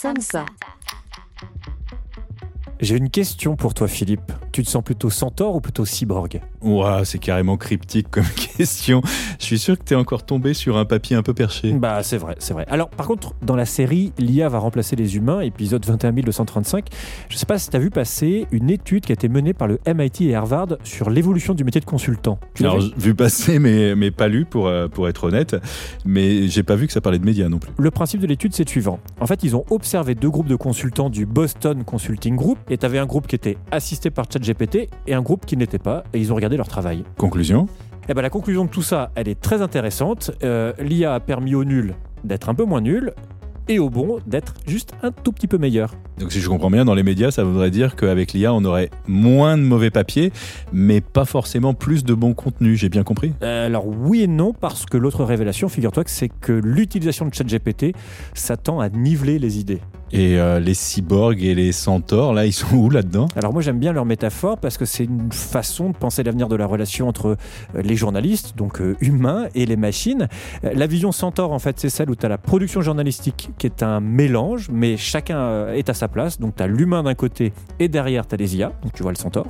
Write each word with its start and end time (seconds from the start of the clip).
Samsa. 0.00 0.46
J'ai 2.78 2.96
une 2.96 3.10
question 3.10 3.56
pour 3.56 3.74
toi, 3.74 3.88
Philippe. 3.88 4.30
Tu 4.52 4.62
te 4.62 4.68
sens 4.68 4.82
plutôt 4.82 5.10
centaure 5.10 5.54
ou 5.54 5.60
plutôt 5.60 5.84
cyborg 5.84 6.40
Ouah, 6.62 7.04
c'est 7.04 7.18
carrément 7.18 7.56
cryptique 7.56 8.08
comme 8.10 8.24
question. 8.56 9.02
Je 9.38 9.44
suis 9.44 9.58
sûr 9.58 9.78
que 9.78 9.84
tu 9.84 9.94
es 9.94 9.96
encore 9.96 10.24
tombé 10.24 10.54
sur 10.54 10.76
un 10.76 10.84
papier 10.84 11.16
un 11.16 11.22
peu 11.22 11.34
perché. 11.34 11.72
Bah, 11.72 12.02
c'est 12.02 12.18
vrai, 12.18 12.36
c'est 12.38 12.54
vrai. 12.54 12.64
Alors, 12.68 12.88
par 12.88 13.06
contre, 13.06 13.34
dans 13.42 13.56
la 13.56 13.66
série, 13.66 14.12
l'IA 14.18 14.48
va 14.48 14.58
remplacer 14.58 14.96
les 14.96 15.16
humains, 15.16 15.40
épisode 15.40 15.84
21235. 15.86 16.86
Je 17.28 17.36
sais 17.36 17.46
pas 17.46 17.58
si 17.58 17.70
tu 17.70 17.76
as 17.76 17.80
vu 17.80 17.90
passer 17.90 18.46
une 18.50 18.70
étude 18.70 19.04
qui 19.04 19.12
a 19.12 19.14
été 19.14 19.28
menée 19.28 19.54
par 19.54 19.68
le 19.68 19.78
MIT 19.86 20.22
et 20.22 20.34
Harvard 20.34 20.78
sur 20.82 21.10
l'évolution 21.10 21.54
du 21.54 21.64
métier 21.64 21.80
de 21.80 21.86
consultant. 21.86 22.38
Tu 22.54 22.64
Alors, 22.64 22.80
vu 22.96 23.14
passer, 23.14 23.58
mais, 23.58 23.94
mais 23.94 24.10
pas 24.10 24.28
lu 24.28 24.44
pour, 24.44 24.66
euh, 24.66 24.88
pour 24.88 25.08
être 25.08 25.24
honnête. 25.24 25.56
Mais 26.04 26.48
j'ai 26.48 26.62
pas 26.62 26.74
vu 26.74 26.86
que 26.86 26.92
ça 26.92 27.00
parlait 27.00 27.18
de 27.18 27.24
médias 27.24 27.48
non 27.48 27.58
plus. 27.58 27.70
Le 27.78 27.90
principe 27.90 28.20
de 28.20 28.26
l'étude, 28.26 28.54
c'est 28.54 28.64
le 28.64 28.70
suivant. 28.70 28.98
En 29.20 29.26
fait, 29.26 29.42
ils 29.42 29.56
ont 29.56 29.64
observé 29.70 30.14
deux 30.14 30.30
groupes 30.30 30.48
de 30.48 30.56
consultants 30.56 31.10
du 31.10 31.26
Boston 31.26 31.84
Consulting 31.84 32.36
Group, 32.36 32.58
et 32.68 32.78
tu 32.78 32.86
avais 32.86 32.98
un 32.98 33.06
groupe 33.06 33.26
qui 33.26 33.34
était 33.34 33.58
assisté 33.70 34.10
par 34.10 34.26
ChatGPT 34.38 34.88
et 35.06 35.14
un 35.14 35.22
groupe 35.22 35.46
qui 35.46 35.56
n'était 35.56 35.78
pas, 35.78 36.04
et 36.12 36.18
ils 36.18 36.32
ont 36.32 36.36
regardé 36.36 36.56
leur 36.56 36.68
travail. 36.68 37.04
Conclusion 37.16 37.66
Eh 38.08 38.14
ben, 38.14 38.22
la 38.22 38.30
conclusion 38.30 38.64
de 38.64 38.70
tout 38.70 38.82
ça, 38.82 39.10
elle 39.14 39.28
est 39.28 39.40
très 39.40 39.62
intéressante. 39.62 40.30
Euh, 40.42 40.72
L'IA 40.78 41.14
a 41.14 41.20
permis 41.20 41.54
aux 41.54 41.64
nuls 41.64 41.94
d'être 42.24 42.48
un 42.48 42.54
peu 42.54 42.64
moins 42.64 42.80
nuls, 42.80 43.12
et 43.68 43.78
aux 43.78 43.90
bons 43.90 44.18
d'être 44.26 44.54
juste 44.66 44.94
un 45.02 45.12
tout 45.12 45.32
petit 45.32 45.46
peu 45.46 45.58
meilleurs. 45.58 45.94
Donc 46.18 46.32
si 46.32 46.40
je 46.40 46.48
comprends 46.48 46.70
bien, 46.70 46.84
dans 46.84 46.94
les 46.94 47.04
médias, 47.04 47.30
ça 47.30 47.44
voudrait 47.44 47.70
dire 47.70 47.94
qu'avec 47.94 48.32
l'IA, 48.32 48.52
on 48.52 48.64
aurait 48.64 48.90
moins 49.06 49.56
de 49.56 49.62
mauvais 49.62 49.90
papiers, 49.90 50.32
mais 50.72 51.00
pas 51.00 51.24
forcément 51.24 51.74
plus 51.74 52.02
de 52.02 52.12
bons 52.12 52.34
contenus. 52.34 52.80
J'ai 52.80 52.88
bien 52.88 53.04
compris? 53.04 53.32
Euh, 53.42 53.66
alors 53.66 53.86
oui 53.86 54.22
et 54.22 54.26
non, 54.26 54.52
parce 54.52 54.84
que 54.84 54.96
l'autre 54.96 55.24
révélation, 55.24 55.68
figure-toi 55.68 56.02
c'est 56.06 56.28
que 56.28 56.52
l'utilisation 56.52 57.26
de 57.26 57.34
ChatGPT 57.34 57.94
s'attend 58.34 58.80
à 58.80 58.88
niveler 58.88 59.38
les 59.38 59.58
idées. 59.58 59.80
Et 60.10 60.38
euh, 60.38 60.58
les 60.58 60.72
cyborgs 60.72 61.42
et 61.42 61.54
les 61.54 61.70
centaures, 61.70 62.32
là, 62.32 62.46
ils 62.46 62.52
sont 62.52 62.74
où 62.74 62.88
là-dedans? 62.88 63.28
Alors 63.36 63.52
moi 63.52 63.60
j'aime 63.60 63.78
bien 63.78 63.92
leur 63.92 64.06
métaphore 64.06 64.56
parce 64.56 64.78
que 64.78 64.86
c'est 64.86 65.04
une 65.04 65.30
façon 65.30 65.90
de 65.90 65.96
penser 65.96 66.22
l'avenir 66.22 66.48
de 66.48 66.56
la 66.56 66.66
relation 66.66 67.08
entre 67.08 67.26
euh, 67.26 67.82
les 67.82 67.94
journalistes, 67.94 68.56
donc 68.56 68.80
humains, 69.00 69.46
et 69.54 69.66
les 69.66 69.76
machines. 69.76 70.28
La 70.62 70.86
vision 70.86 71.12
centaure 71.12 71.52
en 71.52 71.58
fait 71.58 71.78
c'est 71.78 71.90
celle 71.90 72.10
où 72.10 72.16
tu 72.16 72.26
as 72.26 72.28
la 72.28 72.38
production 72.38 72.80
journalistique 72.80 73.50
qui 73.58 73.66
est 73.66 73.82
un 73.82 74.00
mélange, 74.00 74.68
mais 74.72 74.96
chacun 74.96 75.68
est 75.68 75.88
à 75.90 75.94
sa 75.94 76.07
place. 76.08 76.40
Donc 76.40 76.56
tu 76.56 76.62
as 76.62 76.66
l'humain 76.66 77.02
d'un 77.02 77.14
côté 77.14 77.52
et 77.78 77.88
derrière 77.88 78.26
tu 78.26 78.34
as 78.34 78.38
les 78.38 78.56
IA, 78.56 78.72
donc 78.82 78.92
tu 78.92 79.02
vois 79.02 79.12
le 79.12 79.18
centaure. 79.18 79.48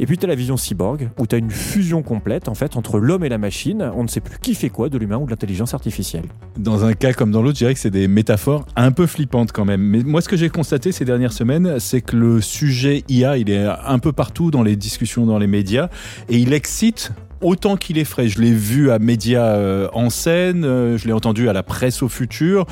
Et 0.00 0.06
puis 0.06 0.18
tu 0.18 0.24
as 0.24 0.28
la 0.28 0.34
vision 0.34 0.56
cyborg 0.56 1.10
où 1.18 1.26
tu 1.26 1.34
as 1.34 1.38
une 1.38 1.50
fusion 1.50 2.02
complète 2.02 2.48
en 2.48 2.54
fait 2.54 2.76
entre 2.76 2.98
l'homme 2.98 3.24
et 3.24 3.28
la 3.28 3.38
machine. 3.38 3.90
On 3.94 4.02
ne 4.02 4.08
sait 4.08 4.20
plus 4.20 4.38
qui 4.38 4.54
fait 4.54 4.70
quoi, 4.70 4.88
de 4.88 4.98
l'humain 4.98 5.18
ou 5.18 5.26
de 5.26 5.30
l'intelligence 5.30 5.74
artificielle. 5.74 6.26
Dans 6.58 6.84
un 6.84 6.94
cas 6.94 7.12
comme 7.12 7.30
dans 7.30 7.42
l'autre, 7.42 7.56
je 7.56 7.64
dirais 7.64 7.74
que 7.74 7.80
c'est 7.80 7.90
des 7.90 8.08
métaphores 8.08 8.66
un 8.76 8.92
peu 8.92 9.06
flippantes 9.06 9.52
quand 9.52 9.64
même. 9.64 9.82
Mais 9.82 10.02
moi, 10.02 10.20
ce 10.20 10.28
que 10.28 10.36
j'ai 10.36 10.48
constaté 10.48 10.92
ces 10.92 11.04
dernières 11.04 11.32
semaines, 11.32 11.78
c'est 11.78 12.00
que 12.00 12.16
le 12.16 12.40
sujet 12.40 13.04
IA, 13.08 13.36
il 13.36 13.50
est 13.50 13.66
un 13.66 13.98
peu 13.98 14.12
partout 14.12 14.50
dans 14.50 14.62
les 14.62 14.76
discussions 14.76 15.26
dans 15.26 15.38
les 15.38 15.46
médias 15.46 15.88
et 16.28 16.38
il 16.38 16.52
excite 16.52 17.12
autant 17.40 17.76
qu'il 17.76 17.98
est 17.98 18.04
frais. 18.04 18.28
Je 18.28 18.40
l'ai 18.40 18.52
vu 18.52 18.90
à 18.90 18.98
Médias 18.98 19.56
euh, 19.56 19.88
en 19.92 20.10
scène, 20.10 20.64
euh, 20.64 20.96
je 20.96 21.06
l'ai 21.06 21.12
entendu 21.12 21.48
à 21.48 21.52
la 21.52 21.62
presse 21.62 22.02
au 22.02 22.08
futur, 22.08 22.66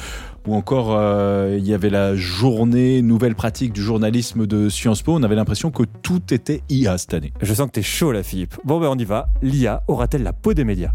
ou 0.46 0.54
encore 0.54 0.94
euh, 0.96 1.56
il 1.58 1.66
y 1.66 1.74
avait 1.74 1.90
la 1.90 2.14
journée 2.14 3.02
nouvelle 3.02 3.34
pratique 3.34 3.72
du 3.72 3.82
journalisme 3.82 4.46
de 4.46 4.68
Sciences 4.68 5.02
Po. 5.02 5.14
On 5.14 5.22
avait 5.22 5.34
l'impression 5.34 5.70
que 5.70 5.84
tout 6.02 6.22
était 6.32 6.62
IA 6.68 6.98
cette 6.98 7.14
année. 7.14 7.32
Je 7.40 7.54
sens 7.54 7.66
que 7.66 7.72
tu 7.72 7.80
es 7.80 7.82
chaud 7.82 8.12
là 8.12 8.22
Philippe. 8.22 8.56
Bon 8.64 8.80
ben 8.80 8.88
on 8.88 8.98
y 8.98 9.04
va. 9.04 9.28
L'IA 9.42 9.82
aura-t-elle 9.88 10.22
la 10.22 10.32
peau 10.32 10.54
des 10.54 10.64
médias? 10.64 10.92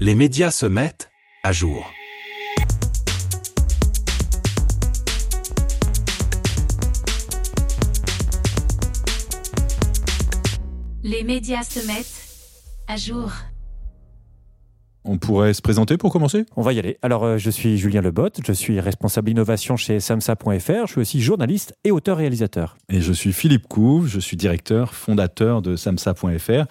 Les 0.00 0.14
médias 0.14 0.50
se 0.50 0.66
mettent 0.66 1.10
à 1.42 1.52
jour. 1.52 1.84
Les 11.02 11.24
médias 11.24 11.62
se 11.62 11.86
mettent 11.86 12.28
à 12.86 12.96
jour. 12.96 13.32
On 15.10 15.16
pourrait 15.16 15.54
se 15.54 15.62
présenter 15.62 15.96
pour 15.96 16.12
commencer? 16.12 16.44
On 16.54 16.60
va 16.60 16.74
y 16.74 16.78
aller. 16.78 16.98
Alors, 17.00 17.24
euh, 17.24 17.38
je 17.38 17.48
suis 17.48 17.78
Julien 17.78 18.02
Lebotte, 18.02 18.40
je 18.46 18.52
suis 18.52 18.78
responsable 18.78 19.30
innovation 19.30 19.74
chez 19.78 20.00
samsa.fr, 20.00 20.86
je 20.86 20.90
suis 20.90 21.00
aussi 21.00 21.22
journaliste 21.22 21.72
et 21.82 21.90
auteur-réalisateur. 21.90 22.76
Et 22.92 23.00
je 23.00 23.14
suis 23.14 23.32
Philippe 23.32 23.68
Couve, 23.68 24.06
je 24.06 24.20
suis 24.20 24.36
directeur, 24.36 24.92
fondateur 24.92 25.62
de 25.62 25.76
samsa.fr. 25.76 26.66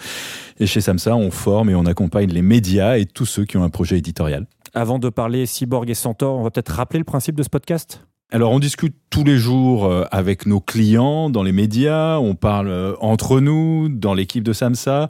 Et 0.59 0.67
chez 0.67 0.81
Samsa, 0.81 1.15
on 1.15 1.31
forme 1.31 1.71
et 1.71 1.75
on 1.75 1.87
accompagne 1.87 2.29
les 2.29 2.43
médias 2.43 2.99
et 2.99 3.05
tous 3.07 3.25
ceux 3.25 3.45
qui 3.45 3.57
ont 3.57 3.63
un 3.63 3.71
projet 3.71 3.97
éditorial. 3.97 4.45
Avant 4.75 4.99
de 4.99 5.09
parler 5.09 5.47
cyborg 5.47 5.89
et 5.89 5.95
centaure, 5.95 6.35
on 6.35 6.43
va 6.43 6.51
peut-être 6.51 6.73
rappeler 6.73 6.99
le 6.99 7.05
principe 7.05 7.35
de 7.35 7.41
ce 7.41 7.49
podcast? 7.49 8.06
Alors, 8.29 8.51
on 8.51 8.59
discute 8.59 8.93
tous 9.09 9.23
les 9.23 9.37
jours 9.37 9.85
euh, 9.85 10.03
avec 10.11 10.45
nos 10.45 10.59
clients 10.59 11.29
dans 11.29 11.43
les 11.43 11.53
médias, 11.53 12.17
on 12.19 12.35
parle 12.35 12.67
euh, 12.67 12.93
entre 12.99 13.39
nous, 13.39 13.87
dans 13.87 14.13
l'équipe 14.13 14.43
de 14.43 14.51
Samsa, 14.51 15.07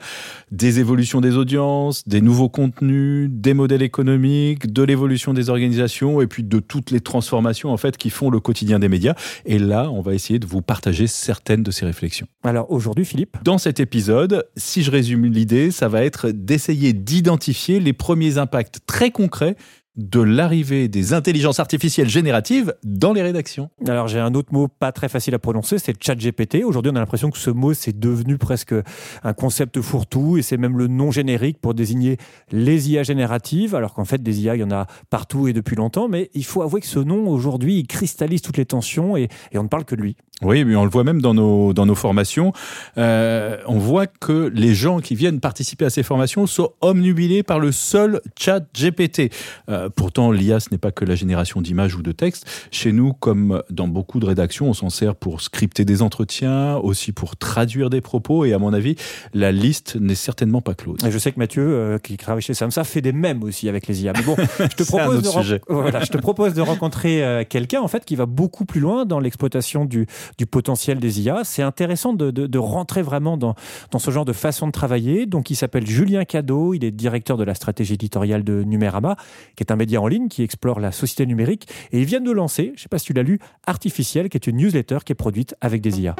des 0.51 0.79
évolutions 0.79 1.19
des 1.19 1.35
audiences, 1.35 2.07
des 2.07 2.21
nouveaux 2.21 2.47
contenus, 2.47 3.27
des 3.31 3.55
modèles 3.55 3.81
économiques, 3.81 4.71
de 4.71 4.83
l'évolution 4.83 5.33
des 5.33 5.49
organisations 5.49 6.21
et 6.21 6.27
puis 6.27 6.43
de 6.43 6.59
toutes 6.59 6.91
les 6.91 6.99
transformations 6.99 7.71
en 7.71 7.77
fait 7.77 7.97
qui 7.97 8.11
font 8.11 8.29
le 8.29 8.39
quotidien 8.39 8.77
des 8.77 8.87
médias. 8.87 9.15
Et 9.45 9.57
là, 9.57 9.89
on 9.89 10.01
va 10.01 10.13
essayer 10.13 10.37
de 10.37 10.45
vous 10.45 10.61
partager 10.61 11.07
certaines 11.07 11.63
de 11.63 11.71
ces 11.71 11.87
réflexions. 11.87 12.27
Alors 12.43 12.71
aujourd'hui, 12.71 13.03
Philippe, 13.03 13.37
Dans 13.43 13.57
cet 13.57 13.79
épisode, 13.79 14.47
si 14.55 14.83
je 14.83 14.91
résume 14.91 15.25
l'idée, 15.25 15.71
ça 15.71 15.87
va 15.87 16.03
être 16.03 16.29
d'essayer 16.29 16.93
d'identifier 16.93 17.79
les 17.79 17.93
premiers 17.93 18.37
impacts 18.37 18.77
très 18.85 19.09
concrets 19.09 19.55
de 19.97 20.21
l'arrivée 20.21 20.87
des 20.87 21.13
intelligences 21.13 21.59
artificielles 21.59 22.07
génératives 22.07 22.75
dans 22.83 23.13
les 23.13 23.23
rédactions. 23.23 23.69
alors 23.87 24.07
j'ai 24.07 24.19
un 24.19 24.33
autre 24.35 24.53
mot 24.53 24.67
pas 24.67 24.91
très 24.91 25.09
facile 25.09 25.33
à 25.33 25.39
prononcer, 25.39 25.79
c'est 25.79 26.01
ChatGPT. 26.01 26.63
Aujourd'hui, 26.63 26.91
on 26.93 26.95
a 26.95 26.99
l'impression 26.99 27.31
que 27.31 27.37
ce 27.37 27.49
mot 27.49 27.73
c'est 27.73 27.97
devenu 27.97 28.37
presque 28.37 28.75
un 29.23 29.33
concept 29.33 29.81
fourre-tout 29.81 30.37
et 30.37 30.41
c'est 30.41 30.57
même 30.57 30.77
le 30.77 30.87
nom 30.87 31.11
générique 31.11 31.59
pour 31.59 31.73
désigner 31.73 32.17
les 32.51 32.91
IA 32.91 33.03
génératives, 33.03 33.75
alors 33.75 33.93
qu'en 33.93 34.05
fait 34.05 34.21
des 34.21 34.41
IA, 34.41 34.55
il 34.55 34.61
y 34.61 34.63
en 34.63 34.71
a 34.71 34.87
partout 35.09 35.47
et 35.47 35.53
depuis 35.53 35.75
longtemps, 35.75 36.07
mais 36.07 36.29
il 36.33 36.45
faut 36.45 36.61
avouer 36.61 36.81
que 36.81 36.87
ce 36.87 36.99
nom 36.99 37.27
aujourd'hui, 37.27 37.79
il 37.79 37.87
cristallise 37.87 38.41
toutes 38.41 38.57
les 38.57 38.65
tensions 38.65 39.17
et, 39.17 39.29
et 39.51 39.57
on 39.57 39.63
ne 39.63 39.67
parle 39.67 39.85
que 39.85 39.95
de 39.95 40.01
lui. 40.01 40.15
Oui, 40.43 40.63
mais 40.65 40.75
on 40.75 40.83
le 40.83 40.91
voit 40.91 41.03
même 41.03 41.19
dans 41.19 41.33
nos, 41.33 41.73
dans 41.73 41.87
nos 41.87 41.95
formations. 41.95 42.53
Euh, 42.99 43.57
on 43.65 43.79
voit 43.79 44.05
que 44.05 44.51
les 44.53 44.75
gens 44.75 44.99
qui 44.99 45.15
viennent 45.15 45.39
participer 45.39 45.85
à 45.85 45.89
ces 45.89 46.03
formations 46.03 46.45
sont 46.45 46.73
omnubilés 46.81 47.41
par 47.41 47.59
le 47.59 47.71
seul 47.71 48.21
chat 48.37 48.59
GPT. 48.71 49.31
Euh, 49.67 49.89
pourtant, 49.89 50.31
l'IA, 50.31 50.59
ce 50.59 50.69
n'est 50.71 50.77
pas 50.77 50.91
que 50.91 51.05
la 51.05 51.15
génération 51.15 51.59
d'images 51.59 51.95
ou 51.95 52.03
de 52.03 52.11
textes. 52.11 52.45
Chez 52.69 52.91
nous, 52.91 53.13
comme 53.13 53.63
dans 53.71 53.87
beaucoup 53.87 54.19
de 54.19 54.27
rédactions, 54.27 54.69
on 54.69 54.73
s'en 54.73 54.91
sert 54.91 55.15
pour 55.15 55.41
scripter 55.41 55.85
des 55.85 56.03
entretiens, 56.03 56.75
aussi 56.75 57.13
pour 57.13 57.35
traduire 57.35 57.89
des 57.89 58.01
propos. 58.01 58.45
Et 58.45 58.53
à 58.53 58.59
mon 58.59 58.73
avis, 58.73 58.95
la 59.33 59.51
liste 59.51 59.95
n'est 59.95 60.13
certainement 60.13 60.61
pas 60.61 60.75
close. 60.75 60.99
Et 61.03 61.09
je 61.09 61.17
sais 61.17 61.31
que 61.31 61.39
Mathieu, 61.39 61.63
euh, 61.67 61.97
qui 61.97 62.15
travaille 62.15 62.43
chez 62.43 62.53
Samsa, 62.53 62.83
fait 62.83 63.01
des 63.01 63.11
mèmes 63.11 63.41
aussi 63.41 63.69
avec 63.69 63.87
les 63.87 64.03
IA. 64.03 64.13
Mais 64.15 64.21
bon, 64.21 64.35
je 64.59 64.75
te 64.75 64.83
propose, 64.83 65.23
de, 65.23 65.27
sujet. 65.29 65.61
voilà, 65.67 66.03
je 66.03 66.11
te 66.11 66.17
propose 66.19 66.53
de 66.53 66.61
rencontrer 66.61 67.43
quelqu'un 67.49 67.81
en 67.81 67.87
fait 67.87 68.05
qui 68.05 68.15
va 68.15 68.27
beaucoup 68.27 68.65
plus 68.65 68.79
loin 68.79 69.05
dans 69.05 69.19
l'exploitation 69.19 69.85
du, 69.85 70.05
du 70.37 70.45
potentiel 70.45 70.99
des 70.99 71.21
IA. 71.21 71.43
C'est 71.43 71.61
intéressant 71.63 72.13
de, 72.13 72.31
de- 72.31 72.57
rentrer 72.57 73.01
vraiment 73.01 73.37
dans, 73.37 73.55
dans 73.91 73.99
ce 73.99 74.11
genre 74.11 74.25
de 74.25 74.33
façon 74.33 74.67
de 74.67 74.71
travailler. 74.71 75.25
Donc, 75.25 75.51
il 75.51 75.55
s'appelle 75.55 75.85
Julien 75.85 76.25
Cadeau. 76.25 76.73
Il 76.73 76.83
est 76.83 76.91
directeur 76.91 77.37
de 77.37 77.43
la 77.43 77.53
stratégie 77.53 77.93
éditoriale 77.93 78.43
de 78.43 78.63
Numérama, 78.63 79.15
qui 79.55 79.63
est 79.63 79.71
un 79.71 79.75
média 79.75 80.01
en 80.01 80.07
ligne 80.07 80.27
qui 80.27 80.43
explore 80.43 80.79
la 80.79 80.91
société 80.91 81.25
numérique. 81.25 81.67
Et 81.91 81.99
il 81.99 82.05
vient 82.05 82.21
de 82.21 82.31
lancer, 82.31 82.65
je 82.67 82.71
ne 82.71 82.77
sais 82.77 82.89
pas 82.89 82.99
si 82.99 83.05
tu 83.05 83.13
l'as 83.13 83.23
lu, 83.23 83.39
Artificiel, 83.67 84.29
qui 84.29 84.37
est 84.37 84.47
une 84.47 84.57
newsletter 84.57 84.97
qui 85.05 85.11
est 85.11 85.15
produite 85.15 85.55
avec 85.61 85.81
des 85.81 86.01
IA. 86.01 86.15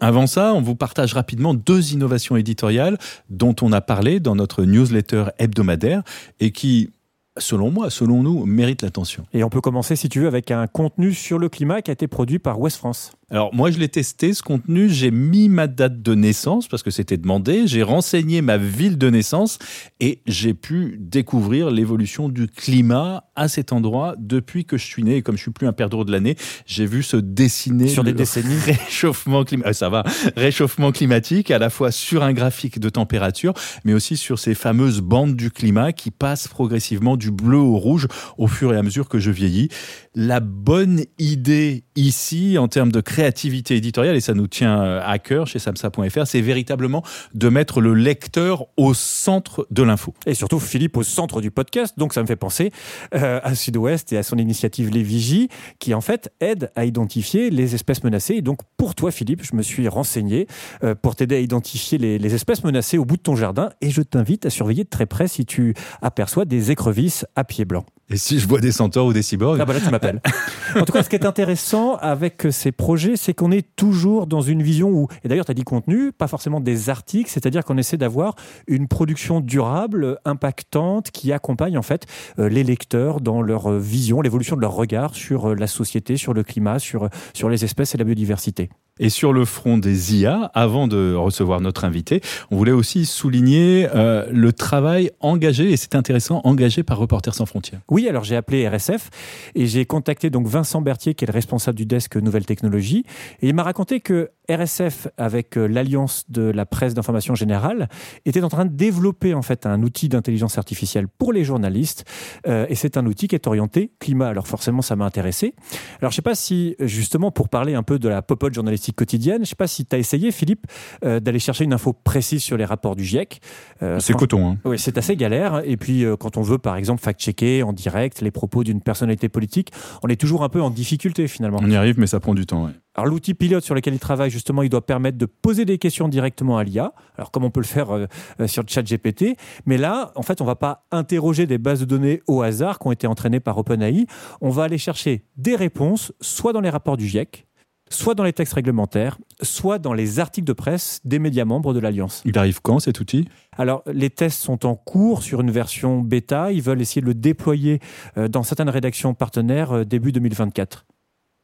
Avant 0.00 0.26
ça, 0.26 0.52
on 0.54 0.60
vous 0.60 0.74
partage 0.74 1.14
rapidement 1.14 1.54
deux 1.54 1.92
innovations 1.92 2.36
éditoriales 2.36 2.98
dont 3.30 3.54
on 3.62 3.70
a 3.70 3.80
parlé 3.80 4.18
dans 4.18 4.34
notre 4.34 4.64
newsletter 4.64 5.26
hebdomadaire 5.38 6.02
et 6.40 6.50
qui, 6.50 6.90
selon 7.38 7.70
moi, 7.70 7.90
selon 7.90 8.22
nous, 8.22 8.44
méritent 8.44 8.82
l'attention. 8.82 9.26
Et 9.32 9.44
on 9.44 9.48
peut 9.48 9.60
commencer, 9.60 9.96
si 9.96 10.08
tu 10.08 10.20
veux, 10.20 10.26
avec 10.26 10.50
un 10.50 10.66
contenu 10.66 11.12
sur 11.12 11.38
le 11.38 11.48
climat 11.48 11.82
qui 11.82 11.90
a 11.90 11.94
été 11.94 12.06
produit 12.06 12.38
par 12.38 12.60
West 12.60 12.76
France. 12.76 13.12
Alors 13.32 13.54
moi 13.54 13.70
je 13.70 13.78
l'ai 13.78 13.88
testé 13.88 14.34
ce 14.34 14.42
contenu, 14.42 14.90
j'ai 14.90 15.10
mis 15.10 15.48
ma 15.48 15.66
date 15.66 16.02
de 16.02 16.14
naissance 16.14 16.68
parce 16.68 16.82
que 16.82 16.90
c'était 16.90 17.16
demandé, 17.16 17.66
j'ai 17.66 17.82
renseigné 17.82 18.42
ma 18.42 18.58
ville 18.58 18.98
de 18.98 19.08
naissance 19.08 19.58
et 20.00 20.20
j'ai 20.26 20.52
pu 20.52 20.98
découvrir 21.00 21.70
l'évolution 21.70 22.28
du 22.28 22.46
climat 22.46 23.24
à 23.34 23.48
cet 23.48 23.72
endroit 23.72 24.16
depuis 24.18 24.66
que 24.66 24.76
je 24.76 24.84
suis 24.84 25.02
né 25.02 25.16
et 25.16 25.22
comme 25.22 25.38
je 25.38 25.42
suis 25.44 25.50
plus 25.50 25.66
un 25.66 25.72
perdreau 25.72 26.04
de 26.04 26.12
l'année, 26.12 26.36
j'ai 26.66 26.84
vu 26.84 27.02
se 27.02 27.16
dessiner 27.16 27.88
Sur 27.88 28.04
des 28.04 28.12
décennies. 28.12 28.54
réchauffement 28.66 29.44
climatique, 29.44 29.76
ça 29.76 29.88
va, 29.88 30.04
réchauffement 30.36 30.92
climatique 30.92 31.50
à 31.50 31.58
la 31.58 31.70
fois 31.70 31.90
sur 31.90 32.22
un 32.22 32.34
graphique 32.34 32.80
de 32.80 32.90
température 32.90 33.54
mais 33.86 33.94
aussi 33.94 34.18
sur 34.18 34.38
ces 34.38 34.54
fameuses 34.54 35.00
bandes 35.00 35.36
du 35.36 35.50
climat 35.50 35.94
qui 35.94 36.10
passent 36.10 36.48
progressivement 36.48 37.16
du 37.16 37.30
bleu 37.30 37.56
au 37.56 37.78
rouge 37.78 38.08
au 38.36 38.46
fur 38.46 38.74
et 38.74 38.76
à 38.76 38.82
mesure 38.82 39.08
que 39.08 39.18
je 39.18 39.30
vieillis. 39.30 39.70
La 40.14 40.40
bonne 40.40 41.04
idée 41.18 41.84
ici 41.96 42.58
en 42.58 42.68
termes 42.68 42.92
de 42.92 43.00
création 43.00 43.21
créativité 43.22 43.76
éditoriale, 43.76 44.16
et 44.16 44.20
ça 44.20 44.34
nous 44.34 44.48
tient 44.48 44.82
euh, 44.82 45.00
à 45.04 45.20
cœur 45.20 45.46
chez 45.46 45.60
samsa.fr, 45.60 46.26
c'est 46.26 46.40
véritablement 46.40 47.04
de 47.34 47.48
mettre 47.48 47.80
le 47.80 47.94
lecteur 47.94 48.64
au 48.76 48.94
centre 48.94 49.64
de 49.70 49.84
l'info. 49.84 50.12
Et 50.26 50.34
surtout 50.34 50.58
Philippe 50.58 50.96
au 50.96 51.04
centre 51.04 51.40
du 51.40 51.52
podcast. 51.52 51.94
Donc 51.96 52.14
ça 52.14 52.22
me 52.22 52.26
fait 52.26 52.34
penser 52.34 52.72
euh, 53.14 53.38
à 53.44 53.54
Sud-Ouest 53.54 54.12
et 54.12 54.16
à 54.18 54.24
son 54.24 54.38
initiative 54.38 54.90
Les 54.90 55.04
Vigies, 55.04 55.48
qui 55.78 55.94
en 55.94 56.00
fait 56.00 56.32
aide 56.40 56.72
à 56.74 56.84
identifier 56.84 57.50
les 57.50 57.76
espèces 57.76 58.02
menacées. 58.02 58.34
Et 58.34 58.42
donc 58.42 58.58
pour 58.76 58.96
toi 58.96 59.12
Philippe, 59.12 59.44
je 59.44 59.54
me 59.54 59.62
suis 59.62 59.86
renseigné 59.86 60.48
euh, 60.82 60.96
pour 60.96 61.14
t'aider 61.14 61.36
à 61.36 61.38
identifier 61.38 61.98
les, 61.98 62.18
les 62.18 62.34
espèces 62.34 62.64
menacées 62.64 62.98
au 62.98 63.04
bout 63.04 63.18
de 63.18 63.22
ton 63.22 63.36
jardin. 63.36 63.70
Et 63.80 63.90
je 63.90 64.02
t'invite 64.02 64.46
à 64.46 64.50
surveiller 64.50 64.82
de 64.82 64.88
très 64.88 65.06
près 65.06 65.28
si 65.28 65.46
tu 65.46 65.74
aperçois 66.00 66.44
des 66.44 66.72
écrevisses 66.72 67.24
à 67.36 67.44
pied 67.44 67.64
blanc. 67.64 67.86
Et 68.12 68.18
si 68.18 68.38
je 68.38 68.46
vois 68.46 68.60
des 68.60 68.72
centaures 68.72 69.06
ou 69.06 69.12
des 69.14 69.22
cyborgs 69.22 69.58
Ah 69.60 69.64
bah 69.64 69.72
là 69.72 69.80
tu 69.80 69.90
m'appelles. 69.90 70.20
en 70.76 70.84
tout 70.84 70.92
cas, 70.92 71.02
ce 71.02 71.08
qui 71.08 71.16
est 71.16 71.24
intéressant 71.24 71.96
avec 71.96 72.46
ces 72.50 72.70
projets, 72.70 73.01
c'est 73.16 73.34
qu'on 73.34 73.50
est 73.50 73.66
toujours 73.76 74.26
dans 74.26 74.40
une 74.40 74.62
vision 74.62 74.88
où, 74.90 75.08
et 75.24 75.28
d'ailleurs 75.28 75.44
tu 75.44 75.50
as 75.50 75.54
dit 75.54 75.64
contenu, 75.64 76.12
pas 76.12 76.28
forcément 76.28 76.60
des 76.60 76.90
articles, 76.90 77.30
c'est-à-dire 77.30 77.64
qu'on 77.64 77.78
essaie 77.78 77.96
d'avoir 77.96 78.34
une 78.66 78.88
production 78.88 79.40
durable, 79.40 80.18
impactante, 80.24 81.10
qui 81.10 81.32
accompagne 81.32 81.78
en 81.78 81.82
fait 81.82 82.06
euh, 82.38 82.48
les 82.48 82.64
lecteurs 82.64 83.20
dans 83.20 83.42
leur 83.42 83.70
euh, 83.70 83.78
vision, 83.78 84.20
l'évolution 84.20 84.56
de 84.56 84.60
leur 84.60 84.74
regard 84.74 85.14
sur 85.14 85.50
euh, 85.50 85.54
la 85.54 85.66
société, 85.66 86.16
sur 86.16 86.34
le 86.34 86.42
climat, 86.42 86.78
sur, 86.78 87.08
sur 87.34 87.48
les 87.48 87.64
espèces 87.64 87.94
et 87.94 87.98
la 87.98 88.04
biodiversité. 88.04 88.70
Et 89.00 89.08
sur 89.08 89.32
le 89.32 89.46
front 89.46 89.78
des 89.78 90.16
IA, 90.16 90.50
avant 90.52 90.86
de 90.86 91.14
recevoir 91.14 91.62
notre 91.62 91.84
invité, 91.84 92.20
on 92.50 92.56
voulait 92.56 92.72
aussi 92.72 93.06
souligner 93.06 93.88
euh, 93.94 94.26
le 94.30 94.52
travail 94.52 95.10
engagé, 95.20 95.72
et 95.72 95.78
c'est 95.78 95.94
intéressant, 95.94 96.42
engagé 96.44 96.82
par 96.82 96.98
Reporters 96.98 97.34
sans 97.34 97.46
frontières. 97.46 97.80
Oui, 97.90 98.06
alors 98.06 98.22
j'ai 98.22 98.36
appelé 98.36 98.68
RSF 98.68 99.08
et 99.54 99.66
j'ai 99.66 99.86
contacté 99.86 100.28
donc 100.28 100.46
Vincent 100.46 100.82
Berthier, 100.82 101.14
qui 101.14 101.24
est 101.24 101.26
le 101.26 101.32
responsable 101.32 101.78
du 101.78 101.86
desk 101.86 102.16
Nouvelles 102.16 102.44
Technologies, 102.44 103.04
et 103.40 103.48
il 103.48 103.54
m'a 103.54 103.62
raconté 103.62 104.00
que 104.00 104.30
RSF, 104.50 105.08
avec 105.16 105.56
euh, 105.56 105.66
l'Alliance 105.66 106.24
de 106.28 106.42
la 106.42 106.66
presse 106.66 106.92
d'information 106.92 107.34
générale, 107.34 107.88
était 108.26 108.42
en 108.42 108.50
train 108.50 108.66
de 108.66 108.74
développer 108.74 109.32
en 109.32 109.42
fait 109.42 109.64
un 109.64 109.82
outil 109.82 110.10
d'intelligence 110.10 110.58
artificielle 110.58 111.08
pour 111.08 111.32
les 111.32 111.44
journalistes, 111.44 112.04
euh, 112.46 112.66
et 112.68 112.74
c'est 112.74 112.98
un 112.98 113.06
outil 113.06 113.26
qui 113.26 113.36
est 113.36 113.46
orienté 113.46 113.92
climat. 114.00 114.28
Alors 114.28 114.46
forcément, 114.48 114.82
ça 114.82 114.96
m'a 114.96 115.06
intéressé. 115.06 115.54
Alors 116.00 116.10
je 116.10 116.16
sais 116.16 116.22
pas 116.22 116.34
si 116.34 116.76
justement 116.78 117.30
pour 117.30 117.48
parler 117.48 117.74
un 117.74 117.82
peu 117.82 117.98
de 117.98 118.08
la 118.08 118.20
pop-up 118.20 118.52
journalistique 118.52 118.81
quotidienne, 118.90 119.44
je 119.44 119.50
sais 119.50 119.54
pas 119.54 119.68
si 119.68 119.86
tu 119.86 119.94
as 119.94 119.98
essayé, 120.00 120.32
Philippe, 120.32 120.66
euh, 121.04 121.20
d'aller 121.20 121.38
chercher 121.38 121.62
une 121.64 121.72
info 121.72 121.92
précise 121.92 122.42
sur 122.42 122.56
les 122.56 122.64
rapports 122.64 122.96
du 122.96 123.04
GIEC. 123.04 123.40
Euh, 123.82 124.00
C'est 124.00 124.14
coton, 124.14 124.50
hein. 124.50 124.58
Oui, 124.64 124.78
c'est 124.78 124.98
assez 124.98 125.14
galère. 125.14 125.62
Et 125.64 125.76
puis, 125.76 126.04
euh, 126.04 126.16
quand 126.16 126.36
on 126.36 126.42
veut, 126.42 126.58
par 126.58 126.76
exemple, 126.76 127.00
fact-checker 127.02 127.62
en 127.62 127.72
direct 127.72 128.20
les 128.20 128.30
propos 128.32 128.64
d'une 128.64 128.80
personnalité 128.80 129.28
politique, 129.28 129.70
on 130.02 130.08
est 130.08 130.20
toujours 130.20 130.42
un 130.42 130.48
peu 130.48 130.60
en 130.60 130.70
difficulté 130.70 131.28
finalement. 131.28 131.58
On 131.62 131.70
y 131.70 131.76
arrive, 131.76 132.00
mais 132.00 132.06
ça 132.08 132.18
prend 132.18 132.34
du 132.34 132.46
temps. 132.46 132.64
ouais. 132.64 132.72
Alors, 132.94 133.06
l'outil 133.06 133.32
pilote 133.32 133.64
sur 133.64 133.74
lequel 133.74 133.94
il 133.94 133.98
travaille, 134.00 134.30
justement, 134.30 134.62
il 134.62 134.68
doit 134.68 134.84
permettre 134.84 135.16
de 135.16 135.24
poser 135.24 135.64
des 135.64 135.78
questions 135.78 136.08
directement 136.08 136.58
à 136.58 136.64
l'IA. 136.64 136.92
Alors, 137.16 137.30
comme 137.30 137.44
on 137.44 137.50
peut 137.50 137.60
le 137.60 137.66
faire 137.66 137.90
euh, 137.90 138.06
euh, 138.40 138.46
sur 138.46 138.64
ChatGPT. 138.68 139.36
Mais 139.64 139.78
là, 139.78 140.12
en 140.14 140.22
fait, 140.22 140.42
on 140.42 140.44
va 140.44 140.56
pas 140.56 140.84
interroger 140.90 141.46
des 141.46 141.56
bases 141.56 141.80
de 141.80 141.84
données 141.86 142.20
au 142.26 142.42
hasard 142.42 142.78
qui 142.78 142.86
ont 142.88 142.92
été 142.92 143.06
entraînées 143.06 143.40
par 143.40 143.56
OpenAI. 143.56 144.06
On 144.42 144.50
va 144.50 144.64
aller 144.64 144.76
chercher 144.76 145.24
des 145.38 145.56
réponses, 145.56 146.12
soit 146.20 146.52
dans 146.52 146.60
les 146.60 146.68
rapports 146.68 146.98
du 146.98 147.08
GIEC, 147.08 147.46
soit 147.92 148.14
dans 148.14 148.24
les 148.24 148.32
textes 148.32 148.54
réglementaires, 148.54 149.18
soit 149.40 149.78
dans 149.78 149.92
les 149.92 150.20
articles 150.20 150.46
de 150.46 150.52
presse 150.52 151.00
des 151.04 151.18
médias 151.18 151.44
membres 151.44 151.74
de 151.74 151.80
l'Alliance. 151.80 152.22
Il 152.24 152.38
arrive 152.38 152.60
quand 152.62 152.78
cet 152.78 153.00
outil? 153.00 153.28
Alors, 153.56 153.82
les 153.86 154.10
tests 154.10 154.40
sont 154.40 154.66
en 154.66 154.74
cours 154.74 155.22
sur 155.22 155.40
une 155.40 155.50
version 155.50 156.00
bêta. 156.00 156.52
Ils 156.52 156.62
veulent 156.62 156.80
essayer 156.80 157.00
de 157.00 157.06
le 157.06 157.14
déployer 157.14 157.80
euh, 158.16 158.28
dans 158.28 158.42
certaines 158.42 158.70
rédactions 158.70 159.14
partenaires 159.14 159.72
euh, 159.72 159.84
début 159.84 160.12
2024. 160.12 160.86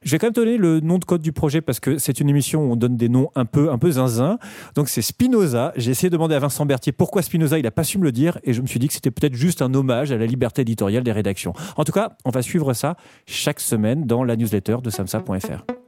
Je 0.03 0.13
vais 0.13 0.19
quand 0.19 0.29
même 0.29 0.33
te 0.33 0.41
donner 0.41 0.59
le 0.59 0.79
nom 0.79 0.99
de 0.99 1.05
code 1.05 1.23
du 1.23 1.33
projet 1.33 1.61
parce 1.61 1.81
que 1.81 1.99
c'est 1.99 2.21
une 2.21 2.29
émission 2.29 2.63
où 2.63 2.73
on 2.73 2.77
donne 2.77 2.97
des 2.97 3.09
noms 3.09 3.31
un 3.35 3.45
peu, 3.45 3.73
un 3.73 3.79
peu 3.79 3.91
zinzin. 3.91 4.39
Donc 4.77 4.89
c'est 4.89 5.03
Spinoza. 5.03 5.73
J'ai 5.77 5.91
essayé 5.91 6.09
de 6.09 6.15
demander 6.15 6.37
à 6.37 6.39
Vincent 6.39 6.65
Berthier 6.67 6.93
pourquoi 6.93 7.23
Spinoza, 7.23 7.59
il 7.59 7.65
n'a 7.65 7.73
pas 7.73 7.83
su 7.83 7.99
me 7.99 8.05
le 8.05 8.13
dire 8.13 8.39
et 8.45 8.53
je 8.53 8.63
me 8.63 8.69
suis 8.69 8.79
dit 8.79 8.87
que 8.87 8.95
c'était 8.95 9.11
peut-être 9.11 9.35
juste 9.35 9.61
un 9.61 9.75
hommage 9.75 10.13
à 10.13 10.17
la 10.17 10.27
liberté 10.27 10.63
éditoriale 10.63 11.03
des 11.03 11.13
rédactions. 11.13 11.53
En 11.77 11.83
tout 11.83 11.93
cas, 11.93 12.17
on 12.25 12.31
va 12.31 12.43
suivre 12.43 12.75
ça 12.75 12.97
chaque 13.27 13.59
semaine 13.59 14.05
dans 14.05 14.23
la 14.23 14.37
newsletter 14.37 14.77
de 14.85 14.91
samsa.fr. 14.91 15.88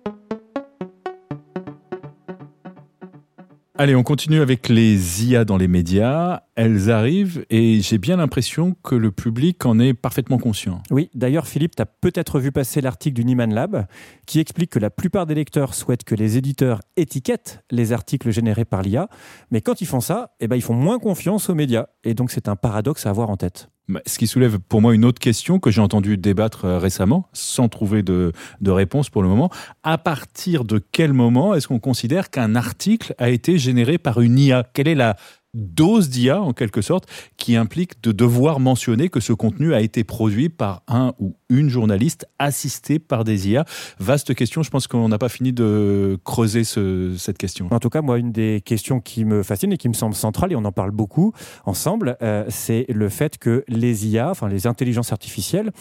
Allez, 3.82 3.96
on 3.96 4.02
continue 4.02 4.42
avec 4.42 4.68
les 4.68 5.24
IA 5.24 5.46
dans 5.46 5.56
les 5.56 5.66
médias. 5.66 6.42
Elles 6.54 6.90
arrivent 6.90 7.46
et 7.48 7.80
j'ai 7.80 7.96
bien 7.96 8.18
l'impression 8.18 8.76
que 8.82 8.94
le 8.94 9.10
public 9.10 9.64
en 9.64 9.78
est 9.78 9.94
parfaitement 9.94 10.36
conscient. 10.36 10.82
Oui, 10.90 11.08
d'ailleurs, 11.14 11.46
Philippe, 11.46 11.76
tu 11.76 11.80
as 11.80 11.86
peut-être 11.86 12.40
vu 12.40 12.52
passer 12.52 12.82
l'article 12.82 13.14
du 13.14 13.24
Nieman 13.24 13.54
Lab 13.54 13.86
qui 14.26 14.38
explique 14.38 14.68
que 14.68 14.78
la 14.78 14.90
plupart 14.90 15.24
des 15.24 15.34
lecteurs 15.34 15.72
souhaitent 15.72 16.04
que 16.04 16.14
les 16.14 16.36
éditeurs 16.36 16.82
étiquettent 16.98 17.64
les 17.70 17.94
articles 17.94 18.30
générés 18.30 18.66
par 18.66 18.82
l'IA, 18.82 19.08
mais 19.50 19.62
quand 19.62 19.80
ils 19.80 19.86
font 19.86 20.02
ça, 20.02 20.34
eh 20.40 20.46
ben, 20.46 20.56
ils 20.56 20.62
font 20.62 20.74
moins 20.74 20.98
confiance 20.98 21.48
aux 21.48 21.54
médias. 21.54 21.86
Et 22.04 22.12
donc, 22.12 22.32
c'est 22.32 22.48
un 22.48 22.56
paradoxe 22.56 23.06
à 23.06 23.08
avoir 23.08 23.30
en 23.30 23.38
tête. 23.38 23.70
Bah, 23.90 24.00
Ce 24.06 24.18
qui 24.18 24.28
soulève 24.28 24.58
pour 24.60 24.80
moi 24.80 24.94
une 24.94 25.04
autre 25.04 25.18
question 25.18 25.58
que 25.58 25.70
j'ai 25.70 25.80
entendu 25.80 26.16
débattre 26.16 26.64
euh, 26.64 26.78
récemment, 26.78 27.28
sans 27.32 27.68
trouver 27.68 28.02
de, 28.02 28.32
de 28.60 28.70
réponse 28.70 29.10
pour 29.10 29.22
le 29.22 29.28
moment. 29.28 29.50
À 29.82 29.98
partir 29.98 30.64
de 30.64 30.80
quel 30.92 31.12
moment 31.12 31.54
est-ce 31.54 31.66
qu'on 31.66 31.80
considère 31.80 32.30
qu'un 32.30 32.54
article 32.54 33.14
a 33.18 33.30
été 33.30 33.58
généré 33.58 33.98
par 33.98 34.20
une 34.20 34.38
IA 34.38 34.64
Quelle 34.72 34.86
est 34.86 34.94
la 34.94 35.16
dose 35.54 36.08
d'IA, 36.08 36.40
en 36.40 36.52
quelque 36.52 36.82
sorte, 36.82 37.08
qui 37.36 37.56
implique 37.56 38.00
de 38.02 38.12
devoir 38.12 38.60
mentionner 38.60 39.08
que 39.08 39.18
ce 39.18 39.32
contenu 39.32 39.74
a 39.74 39.80
été 39.80 40.04
produit 40.04 40.48
par 40.48 40.82
un 40.86 41.14
ou 41.18 41.34
une 41.50 41.68
journaliste 41.68 42.26
assistée 42.38 42.98
par 42.98 43.24
des 43.24 43.50
IA 43.50 43.64
Vaste 43.98 44.34
question, 44.34 44.62
je 44.62 44.70
pense 44.70 44.86
qu'on 44.86 45.08
n'a 45.08 45.18
pas 45.18 45.28
fini 45.28 45.52
de 45.52 46.18
creuser 46.24 46.64
ce- 46.64 47.14
cette 47.18 47.36
question. 47.36 47.68
En 47.70 47.78
tout 47.80 47.90
cas, 47.90 48.00
moi, 48.00 48.18
une 48.18 48.32
des 48.32 48.62
questions 48.64 49.00
qui 49.00 49.24
me 49.24 49.42
fascine 49.42 49.72
et 49.72 49.76
qui 49.76 49.88
me 49.88 49.94
semble 49.94 50.14
centrale, 50.14 50.52
et 50.52 50.56
on 50.56 50.64
en 50.64 50.72
parle 50.72 50.92
beaucoup 50.92 51.32
ensemble, 51.66 52.16
euh, 52.22 52.44
c'est 52.48 52.86
le 52.88 53.08
fait 53.08 53.36
que 53.36 53.64
les 53.68 54.06
IA, 54.08 54.30
enfin 54.30 54.48
les 54.48 54.66
intelligences 54.66 55.12
artificielles, 55.12 55.72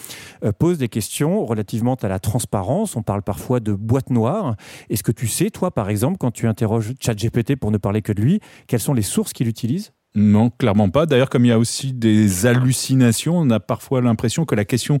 euh, 0.44 0.52
posent 0.52 0.78
des 0.78 0.88
questions 0.88 1.44
relativement 1.46 1.94
à 1.94 2.08
la 2.08 2.18
transparence. 2.18 2.96
On 2.96 3.02
parle 3.02 3.22
parfois 3.22 3.60
de 3.60 3.72
boîte 3.72 4.10
noire. 4.10 4.56
Est-ce 4.90 5.02
que 5.02 5.12
tu 5.12 5.28
sais, 5.28 5.50
toi, 5.50 5.70
par 5.70 5.88
exemple, 5.88 6.18
quand 6.18 6.30
tu 6.32 6.46
interroges 6.46 6.92
ChatGPT 7.00 7.56
pour 7.56 7.70
ne 7.70 7.78
parler 7.78 8.02
que 8.02 8.12
de 8.12 8.20
lui, 8.20 8.40
quelles 8.66 8.80
sont 8.80 8.94
les 8.94 9.02
sources 9.02 9.32
qu'il 9.32 9.48
utilise? 9.48 9.92
Non, 10.16 10.50
clairement 10.50 10.90
pas. 10.90 11.06
D'ailleurs, 11.06 11.30
comme 11.30 11.44
il 11.44 11.48
y 11.48 11.52
a 11.52 11.58
aussi 11.58 11.92
des 11.92 12.46
hallucinations, 12.46 13.38
on 13.38 13.48
a 13.50 13.60
parfois 13.60 14.00
l'impression 14.00 14.44
que 14.44 14.56
la 14.56 14.64
question 14.64 14.98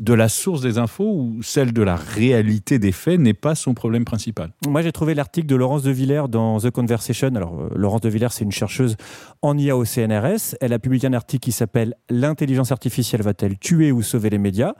de 0.00 0.14
la 0.14 0.28
source 0.28 0.62
des 0.62 0.78
infos 0.78 1.04
ou 1.04 1.42
celle 1.42 1.72
de 1.72 1.82
la 1.82 1.94
réalité 1.94 2.78
des 2.78 2.92
faits 2.92 3.20
n'est 3.20 3.34
pas 3.34 3.54
son 3.54 3.74
problème 3.74 4.04
principal. 4.04 4.52
Moi, 4.66 4.82
j'ai 4.82 4.92
trouvé 4.92 5.14
l'article 5.14 5.46
de 5.46 5.56
Laurence 5.56 5.82
de 5.82 5.90
Villers 5.90 6.24
dans 6.28 6.58
The 6.58 6.70
Conversation. 6.70 7.28
Alors, 7.34 7.60
euh, 7.60 7.68
Laurence 7.74 8.00
de 8.00 8.08
Villers, 8.08 8.28
c'est 8.30 8.44
une 8.44 8.52
chercheuse 8.52 8.96
en 9.42 9.56
IA 9.58 9.76
au 9.76 9.84
CNRS. 9.84 10.56
Elle 10.60 10.72
a 10.72 10.78
publié 10.78 11.06
un 11.06 11.12
article 11.12 11.42
qui 11.42 11.52
s'appelle 11.52 11.94
L'intelligence 12.08 12.72
artificielle 12.72 13.22
va-t-elle 13.22 13.58
tuer 13.58 13.92
ou 13.92 14.02
sauver 14.02 14.30
les 14.30 14.38
médias? 14.38 14.72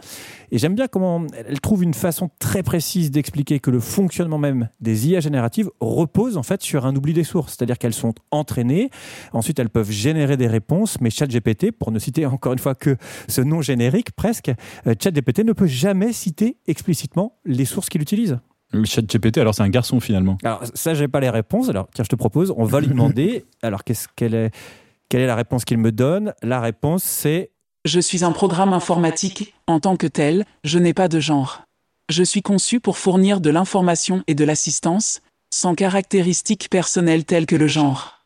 Et 0.51 0.59
j'aime 0.59 0.75
bien 0.75 0.89
comment 0.89 1.27
elle 1.47 1.61
trouve 1.61 1.83
une 1.83 1.95
façon 1.95 2.31
très 2.39 2.63
précise 2.63 3.11
d'expliquer 3.11 3.61
que 3.61 3.71
le 3.71 3.81
fonctionnement 3.81 4.39
même 4.39 4.69
des 4.81 5.09
IA 5.09 5.21
génératives 5.21 5.71
repose 5.81 6.39
en 6.39 6.43
fait 6.43 6.63
sur 6.63 6.87
un 6.87 6.97
oubli 6.97 7.13
des 7.13 7.25
sources. 7.25 7.57
C'est-à-dire 7.57 7.79
qu'elles 7.79 7.95
sont 7.95 8.15
entraînées. 8.31 8.91
Ensuite, 9.33 9.59
elles 9.59 9.70
peuvent 9.71 9.91
générer 9.91 10.37
des 10.37 10.47
réponses. 10.47 11.01
Mais 11.01 11.11
ChatGPT, 11.11 11.73
pour 11.73 11.93
ne 11.93 11.99
citer 11.99 12.27
encore 12.27 12.53
une 12.53 12.59
fois 12.59 12.75
que 12.75 12.97
ce 13.29 13.41
nom 13.41 13.63
générique 13.63 14.13
presque, 14.13 14.51
euh, 14.87 14.95
ChatGPT 15.01 15.45
ne 15.45 15.53
peut 15.53 15.67
jamais 15.67 16.13
citer 16.13 16.57
explicitement 16.67 17.39
les 17.45 17.65
sources 17.65 17.89
qu'il 17.89 18.03
utilise. 18.03 18.39
Le 18.73 18.85
chat 18.85 19.03
GPT, 19.03 19.39
alors 19.39 19.55
c'est 19.55 19.63
un 19.63 19.69
garçon 19.69 19.99
finalement. 19.99 20.39
Alors 20.45 20.63
ça, 20.75 20.95
j'ai 20.95 21.09
pas 21.09 21.21
les 21.21 21.31
réponses. 21.31 21.69
Alors 21.69 21.89
tiens, 21.93 22.05
je 22.05 22.09
te 22.09 22.17
propose, 22.17 22.55
on 22.57 22.65
va 22.65 22.81
lui 22.81 22.89
demander. 22.89 23.45
Alors 23.63 23.85
qu'est-ce 23.85 24.07
qu'elle 24.15 24.35
est 24.35 24.51
Quelle 25.09 25.23
est 25.23 25.27
la 25.27 25.35
réponse 25.35 25.65
qu'il 25.65 25.79
me 25.79 25.91
donne? 25.91 26.35
La 26.43 26.61
réponse, 26.61 27.03
c'est 27.03 27.51
Je 27.85 28.01
suis 28.01 28.25
un 28.25 28.33
programme 28.33 28.73
informatique, 28.73 29.55
en 29.67 29.81
tant 29.81 29.97
que 29.97 30.07
tel, 30.07 30.45
je 30.63 30.79
n'ai 30.79 30.95
pas 30.95 31.09
de 31.09 31.19
genre. 31.19 31.63
Je 32.09 32.23
suis 32.23 32.43
conçu 32.43 32.81
pour 32.81 32.99
fournir 32.99 33.41
de 33.41 33.51
l'information 33.51 34.23
et 34.27 34.35
de 34.35 34.45
l'assistance, 34.45 35.21
sans 35.53 35.75
caractéristiques 35.75 36.69
personnelles 36.71 37.25
telles 37.25 37.47
que 37.47 37.57
le 37.57 37.67
genre. 37.67 38.20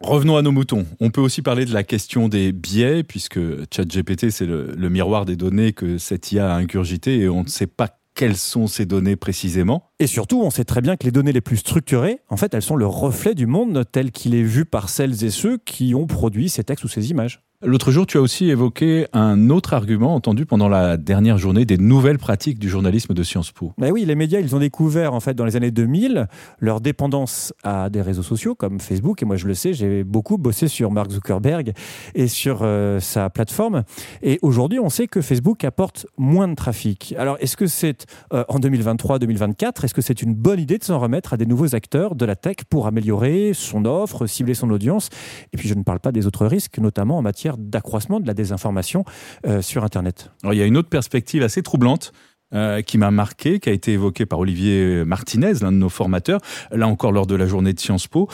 Revenons 0.00 0.36
à 0.36 0.42
nos 0.42 0.52
moutons. 0.52 0.86
On 1.00 1.10
peut 1.10 1.22
aussi 1.22 1.40
parler 1.40 1.64
de 1.64 1.72
la 1.72 1.82
question 1.82 2.28
des 2.28 2.52
biais, 2.52 3.02
puisque 3.02 3.40
ChatGPT, 3.74 4.30
c'est 4.30 4.46
le, 4.46 4.74
miroir 4.90 5.24
des 5.24 5.36
données 5.36 5.72
que 5.72 5.96
cette 5.96 6.32
IA 6.32 6.52
a 6.52 6.56
ingurgité 6.56 7.18
et 7.20 7.28
on 7.28 7.44
ne 7.44 7.48
sait 7.48 7.66
pas 7.66 7.98
quelles 8.14 8.36
sont 8.36 8.66
ces 8.66 8.86
données 8.86 9.16
précisément. 9.16 9.90
et 9.98 10.06
surtout, 10.06 10.40
on 10.42 10.50
sait 10.50 10.64
très 10.64 10.80
bien 10.80 10.96
que 10.96 11.04
les 11.04 11.10
données 11.10 11.32
les 11.32 11.42
plus 11.42 11.58
structurées, 11.58 12.20
en 12.30 12.36
fait, 12.36 12.54
elles 12.54 12.62
sont 12.62 12.76
le 12.76 12.86
reflet 12.86 13.34
du 13.34 13.46
monde 13.46 13.84
tel 13.90 14.10
qu'il 14.10 14.34
est 14.34 14.42
vu 14.42 14.64
par 14.64 14.88
celles 14.88 15.22
et 15.24 15.30
ceux 15.30 15.58
qui 15.58 15.94
ont 15.94 16.06
produit 16.06 16.48
ces 16.48 16.64
textes 16.64 16.84
ou 16.84 16.88
ces 16.88 17.10
images. 17.10 17.42
L'autre 17.62 17.90
jour, 17.90 18.06
tu 18.06 18.18
as 18.18 18.20
aussi 18.20 18.50
évoqué 18.50 19.06
un 19.14 19.48
autre 19.48 19.72
argument 19.72 20.14
entendu 20.14 20.44
pendant 20.44 20.68
la 20.68 20.98
dernière 20.98 21.38
journée 21.38 21.64
des 21.64 21.78
nouvelles 21.78 22.18
pratiques 22.18 22.58
du 22.58 22.68
journalisme 22.68 23.14
de 23.14 23.22
Sciences 23.22 23.50
Po. 23.50 23.72
Mais 23.78 23.90
oui, 23.90 24.04
les 24.04 24.14
médias, 24.14 24.40
ils 24.40 24.54
ont 24.54 24.58
découvert 24.58 25.14
en 25.14 25.20
fait 25.20 25.32
dans 25.32 25.46
les 25.46 25.56
années 25.56 25.70
2000 25.70 26.26
leur 26.58 26.82
dépendance 26.82 27.54
à 27.64 27.88
des 27.88 28.02
réseaux 28.02 28.22
sociaux 28.22 28.54
comme 28.54 28.78
Facebook. 28.78 29.22
Et 29.22 29.24
moi, 29.24 29.36
je 29.36 29.46
le 29.46 29.54
sais, 29.54 29.72
j'ai 29.72 30.04
beaucoup 30.04 30.36
bossé 30.36 30.68
sur 30.68 30.90
Mark 30.90 31.10
Zuckerberg 31.10 31.72
et 32.14 32.28
sur 32.28 32.58
euh, 32.60 33.00
sa 33.00 33.30
plateforme. 33.30 33.84
Et 34.22 34.38
aujourd'hui, 34.42 34.78
on 34.78 34.90
sait 34.90 35.06
que 35.06 35.22
Facebook 35.22 35.64
apporte 35.64 36.06
moins 36.18 36.48
de 36.48 36.54
trafic. 36.54 37.14
Alors, 37.16 37.38
est-ce 37.40 37.56
que 37.56 37.66
c'est 37.66 38.04
euh, 38.34 38.44
en 38.48 38.58
2023-2024, 38.58 39.82
est-ce 39.82 39.94
que 39.94 40.02
c'est 40.02 40.20
une 40.20 40.34
bonne 40.34 40.60
idée 40.60 40.76
de 40.76 40.84
s'en 40.84 40.98
remettre 40.98 41.32
à 41.32 41.38
des 41.38 41.46
nouveaux 41.46 41.74
acteurs 41.74 42.16
de 42.16 42.26
la 42.26 42.36
tech 42.36 42.56
pour 42.68 42.86
améliorer 42.86 43.52
son 43.54 43.86
offre, 43.86 44.26
cibler 44.26 44.52
son 44.52 44.68
audience? 44.68 45.08
Et 45.54 45.56
puis, 45.56 45.70
je 45.70 45.74
ne 45.74 45.84
parle 45.84 46.00
pas 46.00 46.12
des 46.12 46.26
autres 46.26 46.44
risques, 46.44 46.76
notamment 46.76 47.16
en 47.16 47.22
matière 47.22 47.45
d'accroissement 47.56 48.20
de 48.20 48.26
la 48.26 48.34
désinformation 48.34 49.04
euh, 49.46 49.62
sur 49.62 49.84
Internet. 49.84 50.30
Il 50.44 50.54
y 50.54 50.62
a 50.62 50.66
une 50.66 50.76
autre 50.76 50.88
perspective 50.88 51.42
assez 51.42 51.62
troublante. 51.62 52.12
Euh, 52.54 52.80
qui 52.80 52.96
m'a 52.96 53.10
marqué, 53.10 53.58
qui 53.58 53.68
a 53.70 53.72
été 53.72 53.94
évoquée 53.94 54.24
par 54.24 54.38
Olivier 54.38 55.04
Martinez, 55.04 55.54
l'un 55.62 55.72
de 55.72 55.78
nos 55.78 55.88
formateurs, 55.88 56.40
là 56.70 56.86
encore 56.86 57.10
lors 57.10 57.26
de 57.26 57.34
la 57.34 57.44
journée 57.44 57.72
de 57.72 57.80
Sciences 57.80 58.06
Po, 58.06 58.28